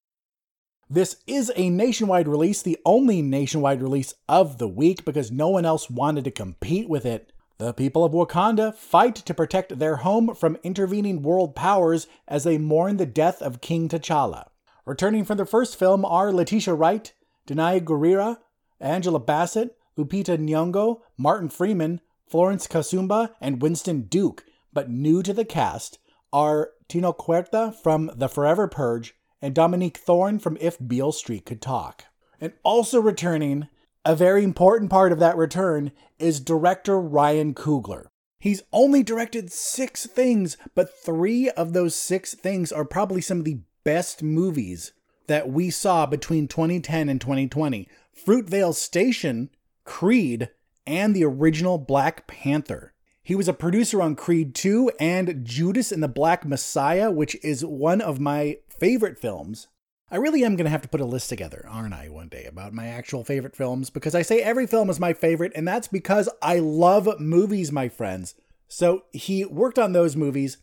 This 0.90 1.16
is 1.26 1.50
a 1.56 1.70
nationwide 1.70 2.28
release, 2.28 2.60
the 2.60 2.76
only 2.84 3.22
nationwide 3.22 3.80
release 3.80 4.12
of 4.28 4.58
the 4.58 4.68
week 4.68 5.06
because 5.06 5.32
no 5.32 5.48
one 5.48 5.64
else 5.64 5.88
wanted 5.88 6.24
to 6.24 6.30
compete 6.30 6.86
with 6.86 7.06
it. 7.06 7.32
The 7.58 7.72
people 7.72 8.04
of 8.04 8.12
Wakanda 8.12 8.74
fight 8.74 9.14
to 9.14 9.32
protect 9.32 9.78
their 9.78 9.96
home 9.96 10.34
from 10.34 10.58
intervening 10.64 11.22
world 11.22 11.54
powers 11.54 12.08
as 12.26 12.42
they 12.42 12.58
mourn 12.58 12.96
the 12.96 13.06
death 13.06 13.40
of 13.40 13.60
King 13.60 13.88
T'Challa. 13.88 14.48
Returning 14.84 15.24
from 15.24 15.38
the 15.38 15.46
first 15.46 15.78
film 15.78 16.04
are 16.04 16.32
Letitia 16.32 16.74
Wright, 16.74 17.12
Danai 17.46 17.80
Gurira, 17.80 18.38
Angela 18.80 19.20
Bassett, 19.20 19.76
Lupita 19.96 20.36
Nyong'o, 20.36 21.02
Martin 21.16 21.48
Freeman, 21.48 22.00
Florence 22.28 22.66
Kasumba, 22.66 23.30
and 23.40 23.62
Winston 23.62 24.02
Duke. 24.02 24.44
But 24.72 24.90
new 24.90 25.22
to 25.22 25.32
the 25.32 25.44
cast 25.44 26.00
are 26.32 26.70
Tino 26.88 27.12
Huerta 27.12 27.72
from 27.80 28.10
The 28.16 28.28
Forever 28.28 28.66
Purge 28.66 29.14
and 29.40 29.54
Dominique 29.54 29.98
Thorne 29.98 30.40
from 30.40 30.58
If 30.60 30.76
Beale 30.84 31.12
Street 31.12 31.46
Could 31.46 31.62
Talk. 31.62 32.06
And 32.40 32.52
also 32.64 33.00
returning, 33.00 33.68
a 34.04 34.14
very 34.14 34.44
important 34.44 34.90
part 34.90 35.12
of 35.12 35.18
that 35.18 35.36
return, 35.36 35.92
is 36.18 36.40
director 36.40 37.00
Ryan 37.00 37.54
Coogler. 37.54 38.06
He's 38.38 38.62
only 38.72 39.02
directed 39.02 39.50
six 39.50 40.06
things, 40.06 40.56
but 40.74 40.94
three 40.94 41.48
of 41.50 41.72
those 41.72 41.94
six 41.94 42.34
things 42.34 42.70
are 42.70 42.84
probably 42.84 43.22
some 43.22 43.38
of 43.38 43.44
the 43.44 43.60
best 43.84 44.22
movies 44.22 44.92
that 45.26 45.48
we 45.48 45.70
saw 45.70 46.04
between 46.04 46.48
2010 46.48 47.08
and 47.08 47.20
2020. 47.20 47.88
Fruitvale 48.14 48.74
Station, 48.74 49.48
Creed, 49.84 50.50
and 50.86 51.16
the 51.16 51.24
original 51.24 51.78
Black 51.78 52.26
Panther. 52.26 52.92
He 53.22 53.34
was 53.34 53.48
a 53.48 53.54
producer 53.54 54.02
on 54.02 54.16
Creed 54.16 54.54
2 54.54 54.92
and 55.00 55.46
Judas 55.46 55.90
and 55.90 56.02
the 56.02 56.08
Black 56.08 56.44
Messiah, 56.44 57.10
which 57.10 57.42
is 57.42 57.64
one 57.64 58.02
of 58.02 58.20
my 58.20 58.58
favorite 58.68 59.18
films. 59.18 59.68
I 60.14 60.18
really 60.18 60.44
am 60.44 60.54
going 60.54 60.66
to 60.66 60.70
have 60.70 60.82
to 60.82 60.88
put 60.88 61.00
a 61.00 61.04
list 61.04 61.28
together, 61.28 61.66
aren't 61.68 61.92
I, 61.92 62.08
one 62.08 62.28
day 62.28 62.44
about 62.44 62.72
my 62.72 62.86
actual 62.86 63.24
favorite 63.24 63.56
films? 63.56 63.90
Because 63.90 64.14
I 64.14 64.22
say 64.22 64.40
every 64.40 64.64
film 64.64 64.88
is 64.88 65.00
my 65.00 65.12
favorite, 65.12 65.50
and 65.56 65.66
that's 65.66 65.88
because 65.88 66.28
I 66.40 66.60
love 66.60 67.18
movies, 67.18 67.72
my 67.72 67.88
friends. 67.88 68.36
So 68.68 69.06
he 69.10 69.44
worked 69.44 69.76
on 69.76 69.92
those 69.92 70.14
movies, 70.14 70.58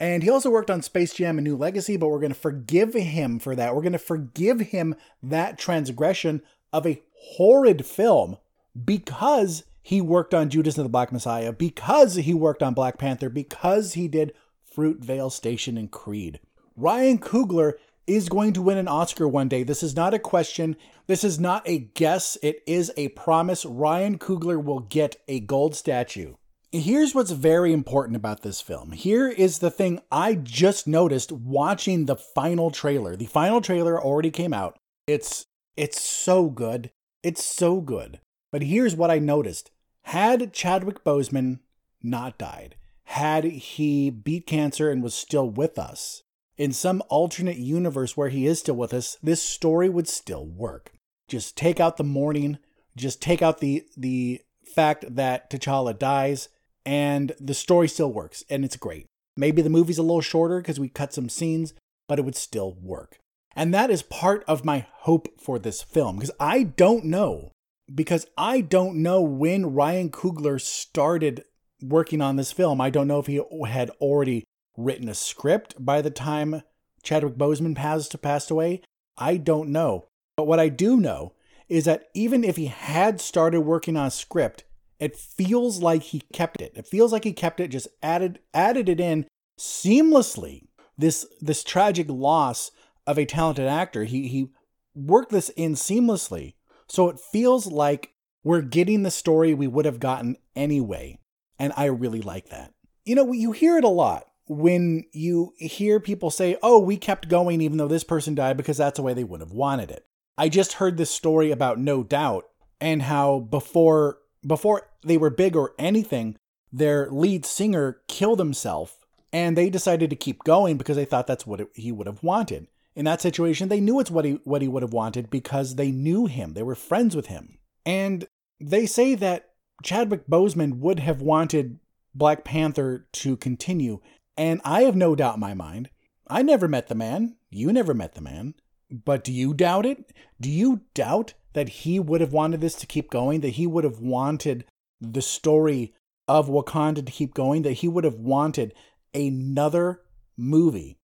and 0.00 0.24
he 0.24 0.28
also 0.28 0.50
worked 0.50 0.68
on 0.68 0.82
Space 0.82 1.14
Jam 1.14 1.38
and 1.38 1.44
New 1.44 1.56
Legacy, 1.56 1.96
but 1.96 2.08
we're 2.08 2.18
going 2.18 2.32
to 2.32 2.38
forgive 2.40 2.94
him 2.94 3.38
for 3.38 3.54
that. 3.54 3.72
We're 3.72 3.82
going 3.82 3.92
to 3.92 4.00
forgive 4.00 4.58
him 4.58 4.96
that 5.22 5.58
transgression 5.58 6.42
of 6.72 6.84
a 6.84 7.00
horrid 7.36 7.86
film 7.86 8.36
because 8.84 9.62
he 9.80 10.00
worked 10.00 10.34
on 10.34 10.50
Judas 10.50 10.76
and 10.76 10.84
the 10.84 10.90
Black 10.90 11.12
Messiah, 11.12 11.52
because 11.52 12.16
he 12.16 12.34
worked 12.34 12.64
on 12.64 12.74
Black 12.74 12.98
Panther, 12.98 13.30
because 13.30 13.92
he 13.92 14.08
did 14.08 14.34
Fruitvale 14.76 15.30
Station 15.30 15.78
and 15.78 15.88
Creed. 15.88 16.40
Ryan 16.76 17.18
Coogler 17.18 17.74
is 18.08 18.28
going 18.28 18.54
to 18.54 18.62
win 18.62 18.78
an 18.78 18.88
Oscar 18.88 19.28
one 19.28 19.48
day. 19.48 19.62
This 19.62 19.82
is 19.82 19.94
not 19.94 20.14
a 20.14 20.18
question. 20.18 20.76
This 21.06 21.22
is 21.22 21.38
not 21.38 21.62
a 21.66 21.78
guess. 21.78 22.36
It 22.42 22.62
is 22.66 22.90
a 22.96 23.08
promise. 23.08 23.64
Ryan 23.64 24.18
Coogler 24.18 24.62
will 24.62 24.80
get 24.80 25.16
a 25.28 25.40
gold 25.40 25.74
statue. 25.74 26.34
Here's 26.72 27.14
what's 27.14 27.30
very 27.30 27.72
important 27.72 28.16
about 28.16 28.42
this 28.42 28.60
film. 28.60 28.92
Here 28.92 29.28
is 29.28 29.58
the 29.58 29.70
thing 29.70 30.00
I 30.12 30.34
just 30.34 30.86
noticed 30.86 31.32
watching 31.32 32.04
the 32.04 32.16
final 32.16 32.70
trailer. 32.70 33.16
The 33.16 33.26
final 33.26 33.60
trailer 33.60 34.02
already 34.02 34.30
came 34.30 34.52
out. 34.52 34.78
It's 35.06 35.46
it's 35.76 36.00
so 36.00 36.50
good. 36.50 36.90
It's 37.22 37.44
so 37.44 37.80
good. 37.80 38.20
But 38.52 38.62
here's 38.62 38.96
what 38.96 39.10
I 39.10 39.18
noticed. 39.18 39.70
Had 40.02 40.52
Chadwick 40.52 41.04
Boseman 41.04 41.60
not 42.02 42.38
died, 42.38 42.76
had 43.04 43.44
he 43.44 44.10
beat 44.10 44.46
cancer 44.46 44.90
and 44.90 45.02
was 45.02 45.14
still 45.14 45.48
with 45.48 45.78
us, 45.78 46.22
in 46.58 46.72
some 46.72 47.02
alternate 47.08 47.56
universe 47.56 48.16
where 48.16 48.28
he 48.28 48.46
is 48.46 48.58
still 48.58 48.74
with 48.74 48.92
us, 48.92 49.16
this 49.22 49.42
story 49.42 49.88
would 49.88 50.08
still 50.08 50.44
work. 50.44 50.92
Just 51.28 51.56
take 51.56 51.78
out 51.78 51.96
the 51.96 52.04
mourning, 52.04 52.58
just 52.96 53.22
take 53.22 53.40
out 53.40 53.60
the 53.60 53.84
the 53.96 54.40
fact 54.74 55.04
that 55.14 55.50
T'Challa 55.50 55.98
dies, 55.98 56.48
and 56.84 57.32
the 57.40 57.54
story 57.54 57.88
still 57.88 58.12
works, 58.12 58.44
and 58.50 58.64
it's 58.64 58.76
great. 58.76 59.06
Maybe 59.36 59.62
the 59.62 59.70
movie's 59.70 59.98
a 59.98 60.02
little 60.02 60.20
shorter 60.20 60.58
because 60.58 60.80
we 60.80 60.88
cut 60.88 61.14
some 61.14 61.28
scenes, 61.28 61.74
but 62.08 62.18
it 62.18 62.24
would 62.24 62.36
still 62.36 62.76
work. 62.82 63.18
And 63.54 63.72
that 63.72 63.90
is 63.90 64.02
part 64.02 64.44
of 64.48 64.64
my 64.64 64.86
hope 65.00 65.40
for 65.40 65.58
this 65.58 65.82
film 65.82 66.16
because 66.16 66.30
I 66.40 66.64
don't 66.64 67.04
know 67.04 67.52
because 67.92 68.26
I 68.36 68.60
don't 68.60 68.96
know 68.96 69.22
when 69.22 69.74
Ryan 69.74 70.10
Coogler 70.10 70.60
started 70.60 71.44
working 71.82 72.20
on 72.20 72.36
this 72.36 72.52
film. 72.52 72.80
I 72.80 72.90
don't 72.90 73.08
know 73.08 73.18
if 73.18 73.26
he 73.26 73.40
had 73.66 73.90
already 74.00 74.44
written 74.78 75.08
a 75.08 75.14
script 75.14 75.74
by 75.78 76.00
the 76.00 76.10
time 76.10 76.62
Chadwick 77.02 77.34
Boseman 77.34 77.74
passed 77.74 78.20
passed 78.22 78.50
away. 78.50 78.80
I 79.18 79.36
don't 79.36 79.70
know. 79.70 80.06
But 80.36 80.46
what 80.46 80.60
I 80.60 80.68
do 80.68 80.96
know 80.96 81.34
is 81.68 81.84
that 81.84 82.08
even 82.14 82.44
if 82.44 82.56
he 82.56 82.66
had 82.66 83.20
started 83.20 83.62
working 83.62 83.96
on 83.96 84.06
a 84.06 84.10
script, 84.10 84.64
it 84.98 85.16
feels 85.16 85.82
like 85.82 86.02
he 86.04 86.22
kept 86.32 86.62
it. 86.62 86.72
It 86.74 86.86
feels 86.86 87.12
like 87.12 87.24
he 87.24 87.32
kept 87.32 87.60
it, 87.60 87.68
just 87.68 87.88
added 88.02 88.38
added 88.54 88.88
it 88.88 89.00
in 89.00 89.26
seamlessly. 89.58 90.68
This 90.96 91.26
this 91.40 91.62
tragic 91.64 92.06
loss 92.08 92.70
of 93.06 93.18
a 93.18 93.26
talented 93.26 93.66
actor. 93.66 94.04
He 94.04 94.28
he 94.28 94.50
worked 94.94 95.30
this 95.30 95.50
in 95.50 95.74
seamlessly 95.74 96.54
so 96.88 97.08
it 97.08 97.20
feels 97.20 97.66
like 97.66 98.12
we're 98.42 98.62
getting 98.62 99.02
the 99.02 99.10
story 99.10 99.52
we 99.52 99.66
would 99.66 99.84
have 99.84 100.00
gotten 100.00 100.36
anyway. 100.56 101.18
And 101.58 101.72
I 101.76 101.86
really 101.86 102.22
like 102.22 102.48
that. 102.48 102.72
You 103.04 103.14
know, 103.14 103.32
you 103.32 103.52
hear 103.52 103.76
it 103.76 103.84
a 103.84 103.88
lot 103.88 104.27
when 104.48 105.04
you 105.12 105.52
hear 105.56 106.00
people 106.00 106.30
say, 106.30 106.56
oh, 106.62 106.78
we 106.78 106.96
kept 106.96 107.28
going 107.28 107.60
even 107.60 107.78
though 107.78 107.88
this 107.88 108.04
person 108.04 108.34
died 108.34 108.56
because 108.56 108.78
that's 108.78 108.96
the 108.96 109.02
way 109.02 109.14
they 109.14 109.24
would 109.24 109.40
have 109.40 109.52
wanted 109.52 109.90
it. 109.90 110.06
I 110.36 110.48
just 110.48 110.74
heard 110.74 110.96
this 110.96 111.10
story 111.10 111.50
about 111.50 111.78
No 111.78 112.02
Doubt 112.02 112.46
and 112.80 113.02
how 113.02 113.40
before 113.40 114.18
before 114.46 114.88
they 115.04 115.16
were 115.16 115.30
big 115.30 115.56
or 115.56 115.74
anything, 115.78 116.36
their 116.72 117.10
lead 117.10 117.44
singer 117.44 118.00
killed 118.06 118.38
himself 118.38 118.98
and 119.32 119.56
they 119.56 119.68
decided 119.68 120.10
to 120.10 120.16
keep 120.16 120.44
going 120.44 120.76
because 120.76 120.96
they 120.96 121.04
thought 121.04 121.26
that's 121.26 121.46
what 121.46 121.60
it, 121.60 121.68
he 121.74 121.92
would 121.92 122.06
have 122.06 122.22
wanted 122.22 122.68
in 122.98 123.04
that 123.04 123.20
situation, 123.20 123.68
they 123.68 123.78
knew 123.78 124.00
it's 124.00 124.10
what 124.10 124.24
he 124.24 124.40
what 124.42 124.60
he 124.60 124.66
would 124.66 124.82
have 124.82 124.92
wanted 124.92 125.30
because 125.30 125.76
they 125.76 125.92
knew 125.92 126.26
him. 126.26 126.54
They 126.54 126.64
were 126.64 126.74
friends 126.74 127.14
with 127.14 127.26
him. 127.26 127.58
And 127.86 128.26
they 128.60 128.86
say 128.86 129.14
that 129.14 129.50
Chadwick 129.84 130.26
Boseman 130.26 130.78
would 130.78 130.98
have 130.98 131.22
wanted 131.22 131.78
Black 132.12 132.42
Panther 132.42 133.06
to 133.12 133.36
continue. 133.36 134.00
And 134.38 134.60
I 134.64 134.82
have 134.82 134.96
no 134.96 135.14
doubt 135.16 135.34
in 135.34 135.40
my 135.40 135.52
mind. 135.52 135.90
I 136.28 136.42
never 136.42 136.68
met 136.68 136.86
the 136.86 136.94
man. 136.94 137.36
You 137.50 137.72
never 137.72 137.92
met 137.92 138.14
the 138.14 138.20
man. 138.20 138.54
But 138.88 139.24
do 139.24 139.32
you 139.32 139.52
doubt 139.52 139.84
it? 139.84 140.12
Do 140.40 140.48
you 140.48 140.82
doubt 140.94 141.34
that 141.54 141.68
he 141.68 141.98
would 141.98 142.20
have 142.20 142.32
wanted 142.32 142.60
this 142.60 142.76
to 142.76 142.86
keep 142.86 143.10
going? 143.10 143.40
That 143.40 143.50
he 143.50 143.66
would 143.66 143.84
have 143.84 143.98
wanted 143.98 144.64
the 145.00 145.20
story 145.20 145.92
of 146.28 146.48
Wakanda 146.48 147.04
to 147.04 147.12
keep 147.12 147.34
going? 147.34 147.62
That 147.62 147.72
he 147.72 147.88
would 147.88 148.04
have 148.04 148.20
wanted 148.20 148.74
another 149.12 150.02
movie 150.36 150.96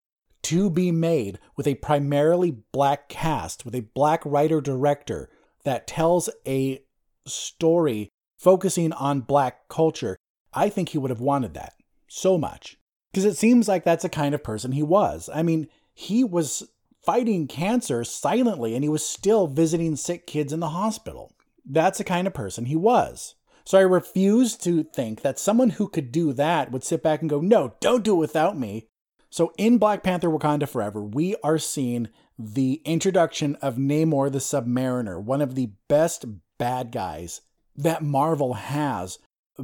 to 0.43 0.69
be 0.69 0.91
made 0.91 1.39
with 1.55 1.65
a 1.65 1.75
primarily 1.75 2.51
black 2.71 3.09
cast, 3.09 3.65
with 3.65 3.73
a 3.73 3.87
black 3.95 4.21
writer 4.25 4.61
director 4.61 5.29
that 5.63 5.87
tells 5.87 6.29
a 6.45 6.83
story 7.25 8.09
focusing 8.37 8.91
on 8.93 9.21
black 9.21 9.69
culture, 9.69 10.17
I 10.53 10.69
think 10.69 10.89
he 10.89 10.97
would 10.97 11.09
have 11.09 11.21
wanted 11.21 11.53
that 11.55 11.73
so 12.07 12.37
much. 12.37 12.77
Because 13.13 13.25
it 13.25 13.37
seems 13.37 13.67
like 13.67 13.83
that's 13.83 14.01
the 14.01 14.09
kind 14.09 14.33
of 14.33 14.43
person 14.43 14.71
he 14.71 14.81
was. 14.81 15.29
I 15.31 15.43
mean, 15.43 15.67
he 15.93 16.23
was 16.23 16.67
fighting 17.05 17.47
cancer 17.47 18.03
silently 18.03 18.73
and 18.73 18.83
he 18.83 18.89
was 18.89 19.05
still 19.05 19.45
visiting 19.45 19.95
sick 19.95 20.25
kids 20.25 20.51
in 20.51 20.59
the 20.59 20.69
hospital. 20.69 21.31
That's 21.63 21.99
the 21.99 22.03
kind 22.03 22.25
of 22.25 22.33
person 22.33 22.65
he 22.65 22.75
was. 22.75 23.35
So 23.65 23.77
I 23.77 23.81
refuse 23.81 24.57
to 24.57 24.83
think 24.83 25.21
that 25.21 25.37
someone 25.37 25.71
who 25.71 25.87
could 25.87 26.11
do 26.11 26.33
that 26.33 26.71
would 26.71 26.83
sit 26.83 27.03
back 27.03 27.21
and 27.21 27.29
go, 27.29 27.39
no, 27.39 27.75
don't 27.79 28.03
do 28.03 28.15
it 28.15 28.19
without 28.19 28.57
me. 28.57 28.87
So 29.29 29.53
in 29.57 29.77
Black 29.77 30.03
Panther 30.03 30.29
Wakanda 30.29 30.67
Forever, 30.67 31.03
we 31.03 31.35
are 31.43 31.57
seeing 31.57 32.09
the 32.37 32.81
introduction 32.83 33.55
of 33.57 33.77
Namor 33.77 34.31
the 34.31 34.39
Submariner, 34.39 35.21
one 35.21 35.41
of 35.41 35.55
the 35.55 35.71
best 35.87 36.25
bad 36.57 36.91
guys 36.91 37.41
that 37.75 38.03
Marvel 38.03 38.55
has, 38.55 39.19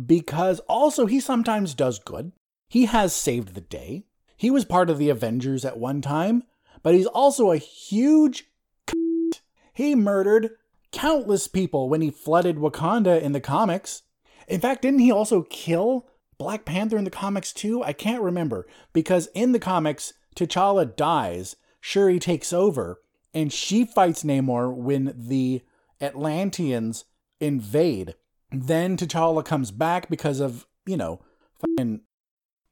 because 0.05 0.59
also 0.61 1.07
he 1.07 1.19
sometimes 1.19 1.73
does 1.73 1.99
good. 1.99 2.31
He 2.69 2.85
has 2.85 3.13
saved 3.13 3.55
the 3.55 3.61
day. 3.61 4.05
He 4.37 4.51
was 4.51 4.63
part 4.63 4.89
of 4.89 4.99
the 4.99 5.09
Avengers 5.09 5.65
at 5.65 5.79
one 5.79 6.01
time, 6.01 6.43
but 6.83 6.93
he's 6.93 7.07
also 7.07 7.51
a 7.51 7.57
huge. 7.57 8.45
He 9.73 9.95
murdered 9.95 10.51
countless 10.91 11.47
people 11.47 11.87
when 11.87 12.01
he 12.01 12.11
flooded 12.11 12.57
Wakanda 12.57 13.21
in 13.21 13.31
the 13.31 13.39
comics. 13.39 14.03
In 14.45 14.59
fact, 14.59 14.81
didn't 14.81 14.99
he 14.99 15.11
also 15.11 15.43
kill 15.43 16.07
Black 16.37 16.65
Panther 16.65 16.97
in 16.97 17.05
the 17.05 17.09
comics 17.09 17.53
too? 17.53 17.81
I 17.81 17.93
can't 17.93 18.21
remember 18.21 18.67
because 18.91 19.27
in 19.33 19.53
the 19.53 19.59
comics, 19.59 20.13
T'Challa 20.35 20.95
dies, 20.95 21.55
Shuri 21.79 22.19
takes 22.19 22.51
over, 22.51 23.01
and 23.33 23.53
she 23.53 23.85
fights 23.85 24.23
Namor 24.23 24.75
when 24.75 25.13
the 25.15 25.61
Atlanteans 26.01 27.05
invade. 27.39 28.15
Then 28.51 28.97
T'Challa 28.97 29.45
comes 29.45 29.71
back 29.71 30.09
because 30.09 30.41
of, 30.41 30.67
you 30.85 30.97
know, 30.97 31.21
fucking 31.59 32.01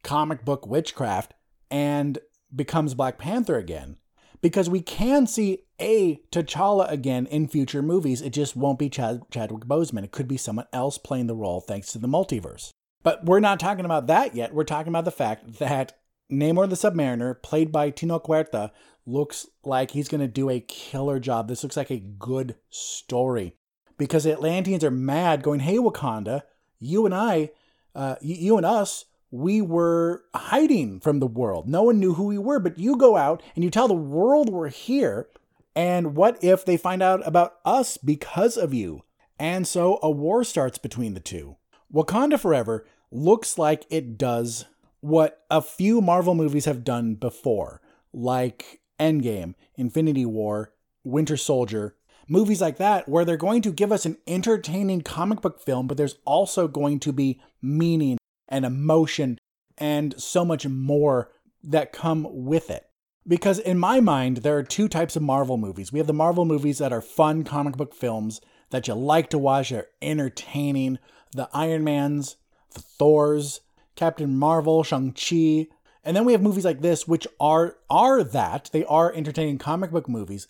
comic 0.08 0.46
book 0.46 0.66
witchcraft 0.66 1.34
and 1.70 2.18
becomes 2.56 2.94
Black 2.94 3.18
Panther 3.18 3.58
again. 3.58 3.98
Because 4.42 4.70
we 4.70 4.82
can 4.82 5.28
see 5.28 5.64
a 5.82 6.22
T'Challa 6.32 6.90
again 6.90 7.26
in 7.26 7.48
future 7.48 7.82
movies. 7.82 8.22
It 8.22 8.30
just 8.32 8.56
won't 8.56 8.80
be 8.80 8.90
Chad- 8.90 9.24
Chadwick 9.32 9.66
Boseman. 9.66 10.04
It 10.04 10.12
could 10.12 10.28
be 10.28 10.38
someone 10.38 10.68
else 10.72 10.98
playing 10.98 11.28
the 11.28 11.36
role 11.36 11.60
thanks 11.60 11.92
to 11.92 12.00
the 12.00 12.08
multiverse. 12.08 12.72
But 13.04 13.26
we're 13.26 13.40
not 13.42 13.60
talking 13.60 13.84
about 13.84 14.08
that 14.08 14.34
yet. 14.34 14.54
We're 14.54 14.64
talking 14.64 14.90
about 14.90 15.06
the 15.06 15.12
fact 15.12 15.60
that 15.60 15.98
Namor 16.32 16.70
the 16.70 16.76
Submariner, 16.76 17.42
played 17.42 17.72
by 17.72 17.90
Tino 17.90 18.20
Huerta, 18.20 18.72
looks 19.06 19.48
like 19.64 19.92
he's 19.92 20.10
going 20.10 20.22
to 20.22 20.28
do 20.28 20.50
a 20.50 20.60
killer 20.60 21.20
job. 21.20 21.48
This 21.48 21.64
looks 21.64 21.78
like 21.78 21.92
a 21.92 22.00
good 22.00 22.56
story 22.70 23.56
because 23.98 24.24
the 24.24 24.34
Atlanteans 24.34 24.84
are 24.84 24.92
mad, 24.92 25.42
going, 25.42 25.62
"Hey, 25.62 25.78
Wakanda, 25.78 26.44
you 26.80 27.06
and 27.06 27.16
I, 27.16 27.52
uh, 27.96 28.16
you 28.22 28.58
and 28.58 28.66
us, 28.66 29.06
we 29.32 29.62
were 29.62 30.24
hiding 30.34 31.00
from 31.00 31.20
the 31.20 31.28
world. 31.28 31.68
No 31.68 31.84
one 31.84 32.00
knew 32.00 32.14
who 32.14 32.26
we 32.26 32.38
were, 32.38 32.60
but 32.60 32.78
you 32.78 32.96
go 32.98 33.18
out 33.18 33.44
and 33.56 33.64
you 33.64 33.70
tell 33.70 33.88
the 33.88 33.94
world 33.94 34.50
we're 34.50 34.70
here. 34.70 35.28
And 35.76 36.16
what 36.16 36.44
if 36.44 36.66
they 36.66 36.78
find 36.78 37.04
out 37.04 37.26
about 37.28 37.56
us 37.66 37.98
because 37.98 38.58
of 38.58 38.74
you? 38.74 39.04
And 39.38 39.68
so 39.68 40.00
a 40.02 40.10
war 40.10 40.44
starts 40.44 40.78
between 40.78 41.14
the 41.14 41.20
two. 41.20 41.58
Wakanda 41.94 42.40
Forever 42.40 42.86
looks 43.12 43.58
like 43.58 43.86
it 43.90 44.18
does 44.18 44.66
what 45.02 45.46
a 45.52 45.62
few 45.62 46.02
Marvel 46.02 46.34
movies 46.34 46.66
have 46.66 46.84
done 46.84 47.16
before, 47.16 47.82
like 48.12 48.82
Endgame, 49.00 49.54
Infinity 49.76 50.26
War, 50.26 50.74
Winter 51.04 51.38
Soldier, 51.38 51.96
movies 52.28 52.60
like 52.60 52.78
that, 52.78 53.08
where 53.08 53.24
they're 53.24 53.38
going 53.38 53.62
to 53.62 53.72
give 53.72 53.92
us 53.92 54.06
an 54.06 54.18
entertaining 54.26 55.02
comic 55.02 55.42
book 55.42 55.62
film, 55.62 55.88
but 55.88 55.98
there's 55.98 56.18
also 56.26 56.68
going 56.68 57.00
to 57.02 57.14
be 57.14 57.40
meaning 57.62 58.18
and 58.48 58.66
emotion 58.66 59.38
and 59.78 60.20
so 60.20 60.44
much 60.44 60.66
more 60.68 61.32
that 61.64 61.94
come 61.94 62.28
with 62.30 62.70
it. 62.70 62.84
Because 63.28 63.60
in 63.60 63.78
my 63.78 64.00
mind, 64.00 64.38
there 64.38 64.58
are 64.58 64.64
two 64.64 64.88
types 64.88 65.16
of 65.16 65.22
Marvel 65.22 65.58
movies. 65.58 65.92
We 65.92 66.00
have 66.00 66.08
the 66.08 66.14
Marvel 66.14 66.46
movies 66.46 66.78
that 66.78 66.94
are 66.94 67.02
fun 67.02 67.44
comic 67.44 67.76
book 67.76 67.94
films 67.94 68.40
that 68.70 68.88
you 68.88 68.94
like 68.94 69.30
to 69.32 69.38
watch, 69.38 69.72
are 69.72 69.88
entertaining. 70.02 71.00
The 71.34 71.50
Iron 71.54 71.84
Mans, 71.84 72.38
the 72.74 72.80
Thors, 72.80 73.60
Captain 73.96 74.38
Marvel, 74.38 74.84
Shang-Chi. 74.84 75.68
And 76.04 76.16
then 76.16 76.24
we 76.24 76.32
have 76.32 76.42
movies 76.42 76.64
like 76.64 76.82
this, 76.82 77.08
which 77.08 77.28
are 77.40 77.78
are 77.90 78.24
that. 78.24 78.70
They 78.72 78.86
are 78.86 79.14
entertaining 79.14 79.58
comic 79.58 79.92
book 79.92 80.08
movies, 80.08 80.48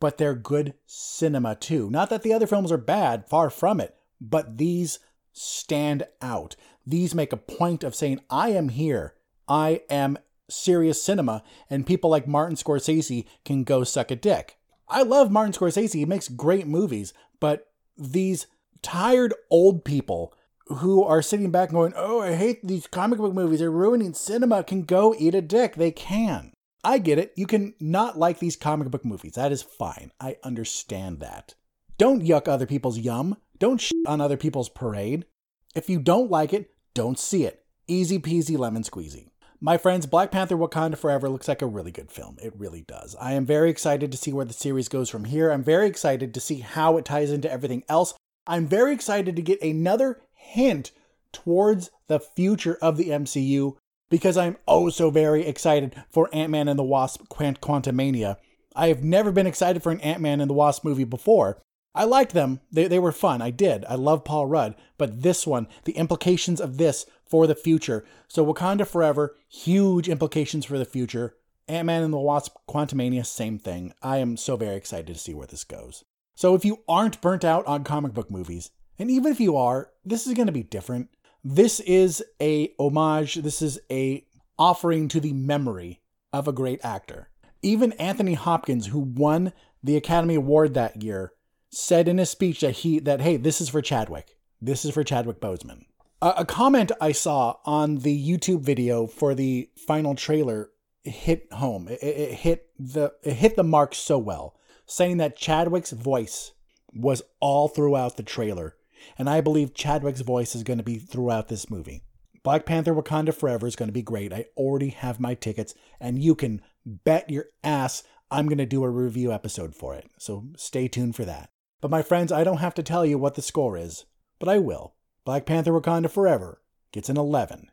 but 0.00 0.18
they're 0.18 0.34
good 0.34 0.74
cinema 0.86 1.54
too. 1.54 1.88
Not 1.88 2.10
that 2.10 2.22
the 2.22 2.34
other 2.34 2.46
films 2.46 2.70
are 2.70 2.78
bad, 2.78 3.26
far 3.26 3.48
from 3.48 3.80
it, 3.80 3.96
but 4.20 4.58
these 4.58 4.98
stand 5.32 6.04
out. 6.20 6.56
These 6.88 7.14
make 7.14 7.34
a 7.34 7.36
point 7.36 7.84
of 7.84 7.94
saying, 7.94 8.20
I 8.30 8.48
am 8.50 8.70
here. 8.70 9.14
I 9.46 9.82
am 9.90 10.16
serious 10.48 11.02
cinema, 11.02 11.42
and 11.68 11.86
people 11.86 12.08
like 12.08 12.26
Martin 12.26 12.56
Scorsese 12.56 13.26
can 13.44 13.62
go 13.62 13.84
suck 13.84 14.10
a 14.10 14.16
dick. 14.16 14.56
I 14.88 15.02
love 15.02 15.30
Martin 15.30 15.52
Scorsese. 15.52 15.92
He 15.92 16.06
makes 16.06 16.28
great 16.28 16.66
movies, 16.66 17.12
but 17.40 17.70
these 17.98 18.46
tired 18.80 19.34
old 19.50 19.84
people 19.84 20.32
who 20.68 21.04
are 21.04 21.20
sitting 21.20 21.50
back 21.50 21.72
going, 21.72 21.92
Oh, 21.94 22.22
I 22.22 22.34
hate 22.34 22.66
these 22.66 22.86
comic 22.86 23.18
book 23.18 23.34
movies. 23.34 23.58
They're 23.58 23.70
ruining 23.70 24.14
cinema, 24.14 24.64
can 24.64 24.82
go 24.82 25.14
eat 25.18 25.34
a 25.34 25.42
dick. 25.42 25.74
They 25.74 25.90
can. 25.90 26.52
I 26.82 26.96
get 26.96 27.18
it. 27.18 27.34
You 27.36 27.46
can 27.46 27.74
not 27.80 28.18
like 28.18 28.38
these 28.38 28.56
comic 28.56 28.90
book 28.90 29.04
movies. 29.04 29.32
That 29.32 29.52
is 29.52 29.60
fine. 29.60 30.10
I 30.18 30.36
understand 30.42 31.20
that. 31.20 31.54
Don't 31.98 32.22
yuck 32.22 32.48
other 32.48 32.66
people's 32.66 32.98
yum. 32.98 33.36
Don't 33.58 33.78
shit 33.80 34.06
on 34.06 34.22
other 34.22 34.38
people's 34.38 34.70
parade. 34.70 35.26
If 35.74 35.90
you 35.90 35.98
don't 35.98 36.30
like 36.30 36.54
it, 36.54 36.70
don't 36.94 37.18
see 37.18 37.44
it. 37.44 37.64
Easy 37.86 38.18
peasy 38.18 38.58
lemon 38.58 38.82
squeezy. 38.82 39.28
My 39.60 39.76
friends, 39.76 40.06
Black 40.06 40.30
Panther 40.30 40.56
Wakanda 40.56 40.96
Forever 40.96 41.28
looks 41.28 41.48
like 41.48 41.62
a 41.62 41.66
really 41.66 41.90
good 41.90 42.12
film. 42.12 42.36
It 42.40 42.52
really 42.56 42.82
does. 42.82 43.16
I 43.20 43.32
am 43.32 43.44
very 43.44 43.70
excited 43.70 44.12
to 44.12 44.18
see 44.18 44.32
where 44.32 44.44
the 44.44 44.52
series 44.52 44.88
goes 44.88 45.10
from 45.10 45.24
here. 45.24 45.50
I'm 45.50 45.64
very 45.64 45.88
excited 45.88 46.32
to 46.32 46.40
see 46.40 46.60
how 46.60 46.96
it 46.96 47.04
ties 47.04 47.32
into 47.32 47.50
everything 47.50 47.82
else. 47.88 48.14
I'm 48.46 48.68
very 48.68 48.94
excited 48.94 49.34
to 49.34 49.42
get 49.42 49.60
another 49.60 50.20
hint 50.32 50.92
towards 51.32 51.90
the 52.06 52.20
future 52.20 52.78
of 52.80 52.96
the 52.96 53.08
MCU 53.08 53.76
because 54.10 54.36
I'm 54.36 54.56
oh 54.66 54.90
so 54.90 55.10
very 55.10 55.44
excited 55.46 55.94
for 56.10 56.30
Ant 56.32 56.50
Man 56.50 56.68
and 56.68 56.78
the 56.78 56.84
Wasp 56.84 57.24
Quantumania. 57.28 58.36
I 58.76 58.88
have 58.88 59.02
never 59.02 59.32
been 59.32 59.46
excited 59.46 59.82
for 59.82 59.90
an 59.90 60.00
Ant 60.00 60.20
Man 60.20 60.40
and 60.40 60.48
the 60.48 60.54
Wasp 60.54 60.84
movie 60.84 61.04
before. 61.04 61.60
I 61.98 62.04
liked 62.04 62.32
them, 62.32 62.60
they, 62.70 62.86
they 62.86 63.00
were 63.00 63.10
fun. 63.10 63.42
I 63.42 63.50
did. 63.50 63.84
I 63.86 63.96
love 63.96 64.22
Paul 64.22 64.46
Rudd. 64.46 64.76
But 64.98 65.22
this 65.22 65.44
one, 65.48 65.66
the 65.82 65.96
implications 65.96 66.60
of 66.60 66.78
this 66.78 67.06
for 67.26 67.48
the 67.48 67.56
future. 67.56 68.04
So, 68.28 68.46
Wakanda 68.46 68.86
Forever, 68.86 69.34
huge 69.48 70.08
implications 70.08 70.64
for 70.64 70.78
the 70.78 70.84
future. 70.84 71.34
Ant 71.66 71.86
Man 71.86 72.04
and 72.04 72.12
the 72.12 72.18
Wasp 72.18 72.54
Quantumania, 72.68 73.26
same 73.26 73.58
thing. 73.58 73.92
I 74.00 74.18
am 74.18 74.36
so 74.36 74.56
very 74.56 74.76
excited 74.76 75.08
to 75.08 75.18
see 75.18 75.34
where 75.34 75.48
this 75.48 75.64
goes. 75.64 76.04
So, 76.36 76.54
if 76.54 76.64
you 76.64 76.84
aren't 76.88 77.20
burnt 77.20 77.44
out 77.44 77.66
on 77.66 77.82
comic 77.82 78.14
book 78.14 78.30
movies, 78.30 78.70
and 78.96 79.10
even 79.10 79.32
if 79.32 79.40
you 79.40 79.56
are, 79.56 79.90
this 80.04 80.24
is 80.28 80.34
going 80.34 80.46
to 80.46 80.52
be 80.52 80.62
different. 80.62 81.10
This 81.42 81.80
is 81.80 82.22
a 82.40 82.72
homage, 82.78 83.34
this 83.34 83.60
is 83.60 83.80
a 83.90 84.24
offering 84.56 85.08
to 85.08 85.18
the 85.18 85.32
memory 85.32 86.00
of 86.32 86.46
a 86.46 86.52
great 86.52 86.84
actor. 86.84 87.28
Even 87.60 87.90
Anthony 87.94 88.34
Hopkins, 88.34 88.86
who 88.86 89.00
won 89.00 89.52
the 89.82 89.96
Academy 89.96 90.36
Award 90.36 90.74
that 90.74 91.02
year, 91.02 91.32
said 91.70 92.08
in 92.08 92.18
his 92.18 92.30
speech 92.30 92.60
that 92.60 92.76
he 92.76 92.98
that 93.00 93.20
hey, 93.20 93.36
this 93.36 93.60
is 93.60 93.68
for 93.68 93.82
Chadwick. 93.82 94.36
This 94.60 94.84
is 94.84 94.92
for 94.92 95.04
Chadwick 95.04 95.40
Boseman. 95.40 95.84
A, 96.20 96.34
a 96.38 96.44
comment 96.44 96.92
I 97.00 97.12
saw 97.12 97.56
on 97.64 97.98
the 97.98 98.28
YouTube 98.28 98.62
video 98.62 99.06
for 99.06 99.34
the 99.34 99.70
final 99.86 100.14
trailer 100.14 100.70
hit 101.04 101.52
home. 101.52 101.88
It, 101.88 102.02
it 102.02 102.32
hit 102.34 102.70
the 102.78 103.12
it 103.22 103.34
hit 103.34 103.56
the 103.56 103.64
mark 103.64 103.94
so 103.94 104.18
well, 104.18 104.56
saying 104.86 105.18
that 105.18 105.36
Chadwick's 105.36 105.92
voice 105.92 106.52
was 106.94 107.22
all 107.40 107.68
throughout 107.68 108.16
the 108.16 108.22
trailer 108.22 108.74
and 109.16 109.28
I 109.28 109.40
believe 109.40 109.74
Chadwick's 109.74 110.20
voice 110.20 110.54
is 110.54 110.62
going 110.62 110.78
to 110.78 110.84
be 110.84 110.98
throughout 110.98 111.48
this 111.48 111.70
movie. 111.70 112.02
Black 112.42 112.66
Panther 112.66 112.94
Wakanda 112.94 113.34
Forever 113.34 113.66
is 113.66 113.76
going 113.76 113.88
to 113.88 113.92
be 113.94 114.02
great. 114.02 114.32
I 114.32 114.46
already 114.56 114.90
have 114.90 115.20
my 115.20 115.34
tickets, 115.34 115.74
and 116.00 116.22
you 116.22 116.34
can 116.34 116.62
bet 116.86 117.30
your 117.30 117.46
ass 117.62 118.02
I'm 118.30 118.46
going 118.46 118.58
to 118.58 118.66
do 118.66 118.84
a 118.84 118.90
review 118.90 119.32
episode 119.32 119.74
for 119.74 119.94
it. 119.94 120.10
So 120.18 120.48
stay 120.56 120.86
tuned 120.86 121.16
for 121.16 121.24
that. 121.24 121.48
But 121.80 121.90
my 121.90 122.02
friends, 122.02 122.32
I 122.32 122.44
don't 122.44 122.58
have 122.58 122.74
to 122.74 122.82
tell 122.82 123.06
you 123.06 123.18
what 123.18 123.34
the 123.34 123.42
score 123.42 123.76
is, 123.76 124.04
but 124.38 124.48
I 124.48 124.58
will. 124.58 124.94
Black 125.24 125.46
Panther 125.46 125.72
Wakanda 125.72 126.10
Forever 126.10 126.62
gets 126.92 127.08
an 127.08 127.16
11 127.16 127.70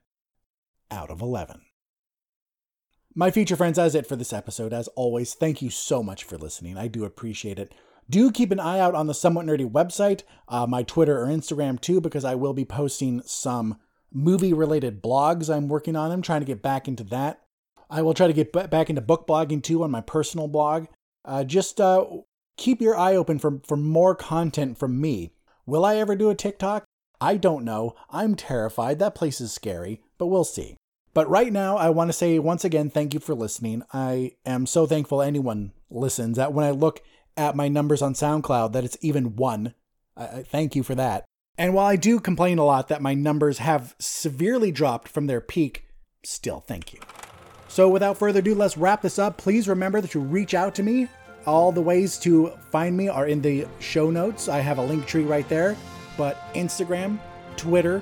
out 0.91 1.09
of 1.09 1.21
11. 1.21 1.61
My 3.15 3.31
future 3.31 3.55
friends, 3.55 3.77
that's 3.77 3.95
it 3.95 4.05
for 4.05 4.17
this 4.17 4.33
episode. 4.33 4.73
As 4.73 4.89
always, 4.89 5.33
thank 5.33 5.61
you 5.61 5.69
so 5.69 6.03
much 6.03 6.25
for 6.25 6.37
listening. 6.37 6.77
I 6.77 6.87
do 6.87 7.05
appreciate 7.05 7.57
it. 7.57 7.73
Do 8.09 8.29
keep 8.29 8.51
an 8.51 8.59
eye 8.59 8.79
out 8.79 8.93
on 8.93 9.07
the 9.07 9.13
Somewhat 9.13 9.45
Nerdy 9.45 9.69
website, 9.69 10.23
uh, 10.47 10.67
my 10.67 10.83
Twitter 10.83 11.19
or 11.19 11.27
Instagram 11.27 11.79
too, 11.79 12.01
because 12.01 12.25
I 12.25 12.35
will 12.35 12.53
be 12.53 12.65
posting 12.65 13.21
some 13.25 13.77
movie 14.11 14.53
related 14.53 15.01
blogs 15.01 15.53
I'm 15.53 15.67
working 15.67 15.95
on. 15.95 16.11
I'm 16.11 16.21
trying 16.21 16.41
to 16.41 16.45
get 16.45 16.61
back 16.61 16.87
into 16.87 17.03
that. 17.05 17.41
I 17.89 18.01
will 18.01 18.13
try 18.13 18.27
to 18.27 18.33
get 18.33 18.51
back 18.51 18.89
into 18.89 19.01
book 19.01 19.27
blogging 19.27 19.63
too 19.63 19.83
on 19.83 19.91
my 19.91 20.01
personal 20.01 20.47
blog. 20.47 20.87
Uh, 21.23 21.43
just 21.43 21.79
uh, 21.81 22.05
keep 22.57 22.81
your 22.81 22.97
eye 22.97 23.15
open 23.15 23.39
for, 23.39 23.59
for 23.67 23.77
more 23.77 24.15
content 24.15 24.77
from 24.77 24.99
me. 24.99 25.31
Will 25.65 25.85
I 25.85 25.97
ever 25.97 26.15
do 26.15 26.29
a 26.29 26.35
TikTok? 26.35 26.85
I 27.19 27.37
don't 27.37 27.63
know. 27.63 27.95
I'm 28.09 28.35
terrified. 28.35 28.99
That 28.99 29.15
place 29.15 29.39
is 29.41 29.51
scary, 29.51 30.01
but 30.17 30.27
we'll 30.27 30.43
see. 30.43 30.77
But 31.13 31.29
right 31.29 31.51
now, 31.51 31.77
I 31.77 31.89
want 31.89 32.09
to 32.09 32.13
say 32.13 32.37
once 32.39 32.65
again, 32.65 32.89
thank 32.89 33.13
you 33.13 33.19
for 33.19 33.33
listening. 33.33 33.83
I 33.93 34.33
am 34.45 34.65
so 34.65 34.85
thankful 34.85 35.21
anyone 35.21 35.71
listens 35.89 36.37
that 36.37 36.53
when 36.53 36.65
I 36.65 36.71
look 36.71 37.01
at 37.37 37.55
my 37.55 37.67
numbers 37.67 38.01
on 38.01 38.13
SoundCloud 38.13 38.73
that 38.73 38.83
it's 38.83 38.97
even 39.01 39.35
one. 39.35 39.73
I, 40.17 40.43
thank 40.43 40.75
you 40.75 40.83
for 40.83 40.95
that. 40.95 41.25
And 41.57 41.73
while 41.73 41.85
I 41.85 41.95
do 41.95 42.19
complain 42.19 42.57
a 42.57 42.65
lot 42.65 42.89
that 42.89 43.01
my 43.01 43.13
numbers 43.13 43.59
have 43.59 43.95
severely 43.97 44.71
dropped 44.71 45.07
from 45.07 45.27
their 45.27 45.41
peak, 45.41 45.85
still 46.23 46.59
thank 46.59 46.93
you. 46.93 46.99
So 47.69 47.89
without 47.89 48.17
further 48.17 48.39
ado, 48.39 48.55
let's 48.55 48.77
wrap 48.77 49.01
this 49.01 49.19
up. 49.19 49.37
Please 49.37 49.67
remember 49.67 50.01
that 50.01 50.13
you 50.13 50.19
reach 50.19 50.53
out 50.53 50.75
to 50.75 50.83
me. 50.83 51.07
All 51.45 51.71
the 51.71 51.81
ways 51.81 52.17
to 52.19 52.49
find 52.71 52.97
me 52.97 53.07
are 53.07 53.27
in 53.27 53.41
the 53.41 53.67
show 53.79 54.09
notes. 54.09 54.49
I 54.49 54.59
have 54.59 54.79
a 54.79 54.83
link 54.83 55.05
tree 55.05 55.23
right 55.23 55.47
there. 55.47 55.75
But 56.17 56.37
Instagram, 56.53 57.19
Twitter, 57.57 58.01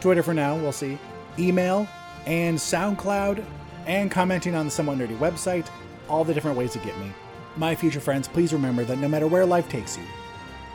Twitter 0.00 0.22
for 0.22 0.34
now, 0.34 0.56
we'll 0.56 0.72
see, 0.72 0.98
email, 1.38 1.88
and 2.26 2.58
SoundCloud 2.58 3.44
and 3.86 4.10
commenting 4.10 4.54
on 4.54 4.66
the 4.66 4.70
Somewhat 4.70 4.98
Nerdy 4.98 5.16
website, 5.18 5.66
all 6.08 6.24
the 6.24 6.34
different 6.34 6.56
ways 6.56 6.72
to 6.72 6.78
get 6.80 6.98
me. 6.98 7.12
My 7.56 7.74
future 7.74 8.00
friends, 8.00 8.28
please 8.28 8.52
remember 8.52 8.84
that 8.84 8.98
no 8.98 9.08
matter 9.08 9.26
where 9.26 9.46
life 9.46 9.68
takes 9.68 9.96
you, 9.96 10.04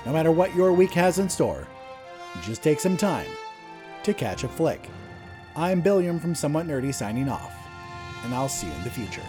no 0.05 0.13
matter 0.13 0.31
what 0.31 0.55
your 0.55 0.73
week 0.73 0.91
has 0.91 1.19
in 1.19 1.29
store, 1.29 1.67
just 2.41 2.63
take 2.63 2.79
some 2.79 2.97
time 2.97 3.29
to 4.03 4.13
catch 4.13 4.43
a 4.43 4.47
flick. 4.47 4.89
I'm 5.55 5.81
Billiam 5.81 6.19
from 6.19 6.35
Somewhat 6.35 6.67
Nerdy 6.67 6.93
signing 6.93 7.29
off, 7.29 7.53
and 8.23 8.33
I'll 8.33 8.49
see 8.49 8.67
you 8.67 8.73
in 8.73 8.83
the 8.83 8.89
future. 8.89 9.21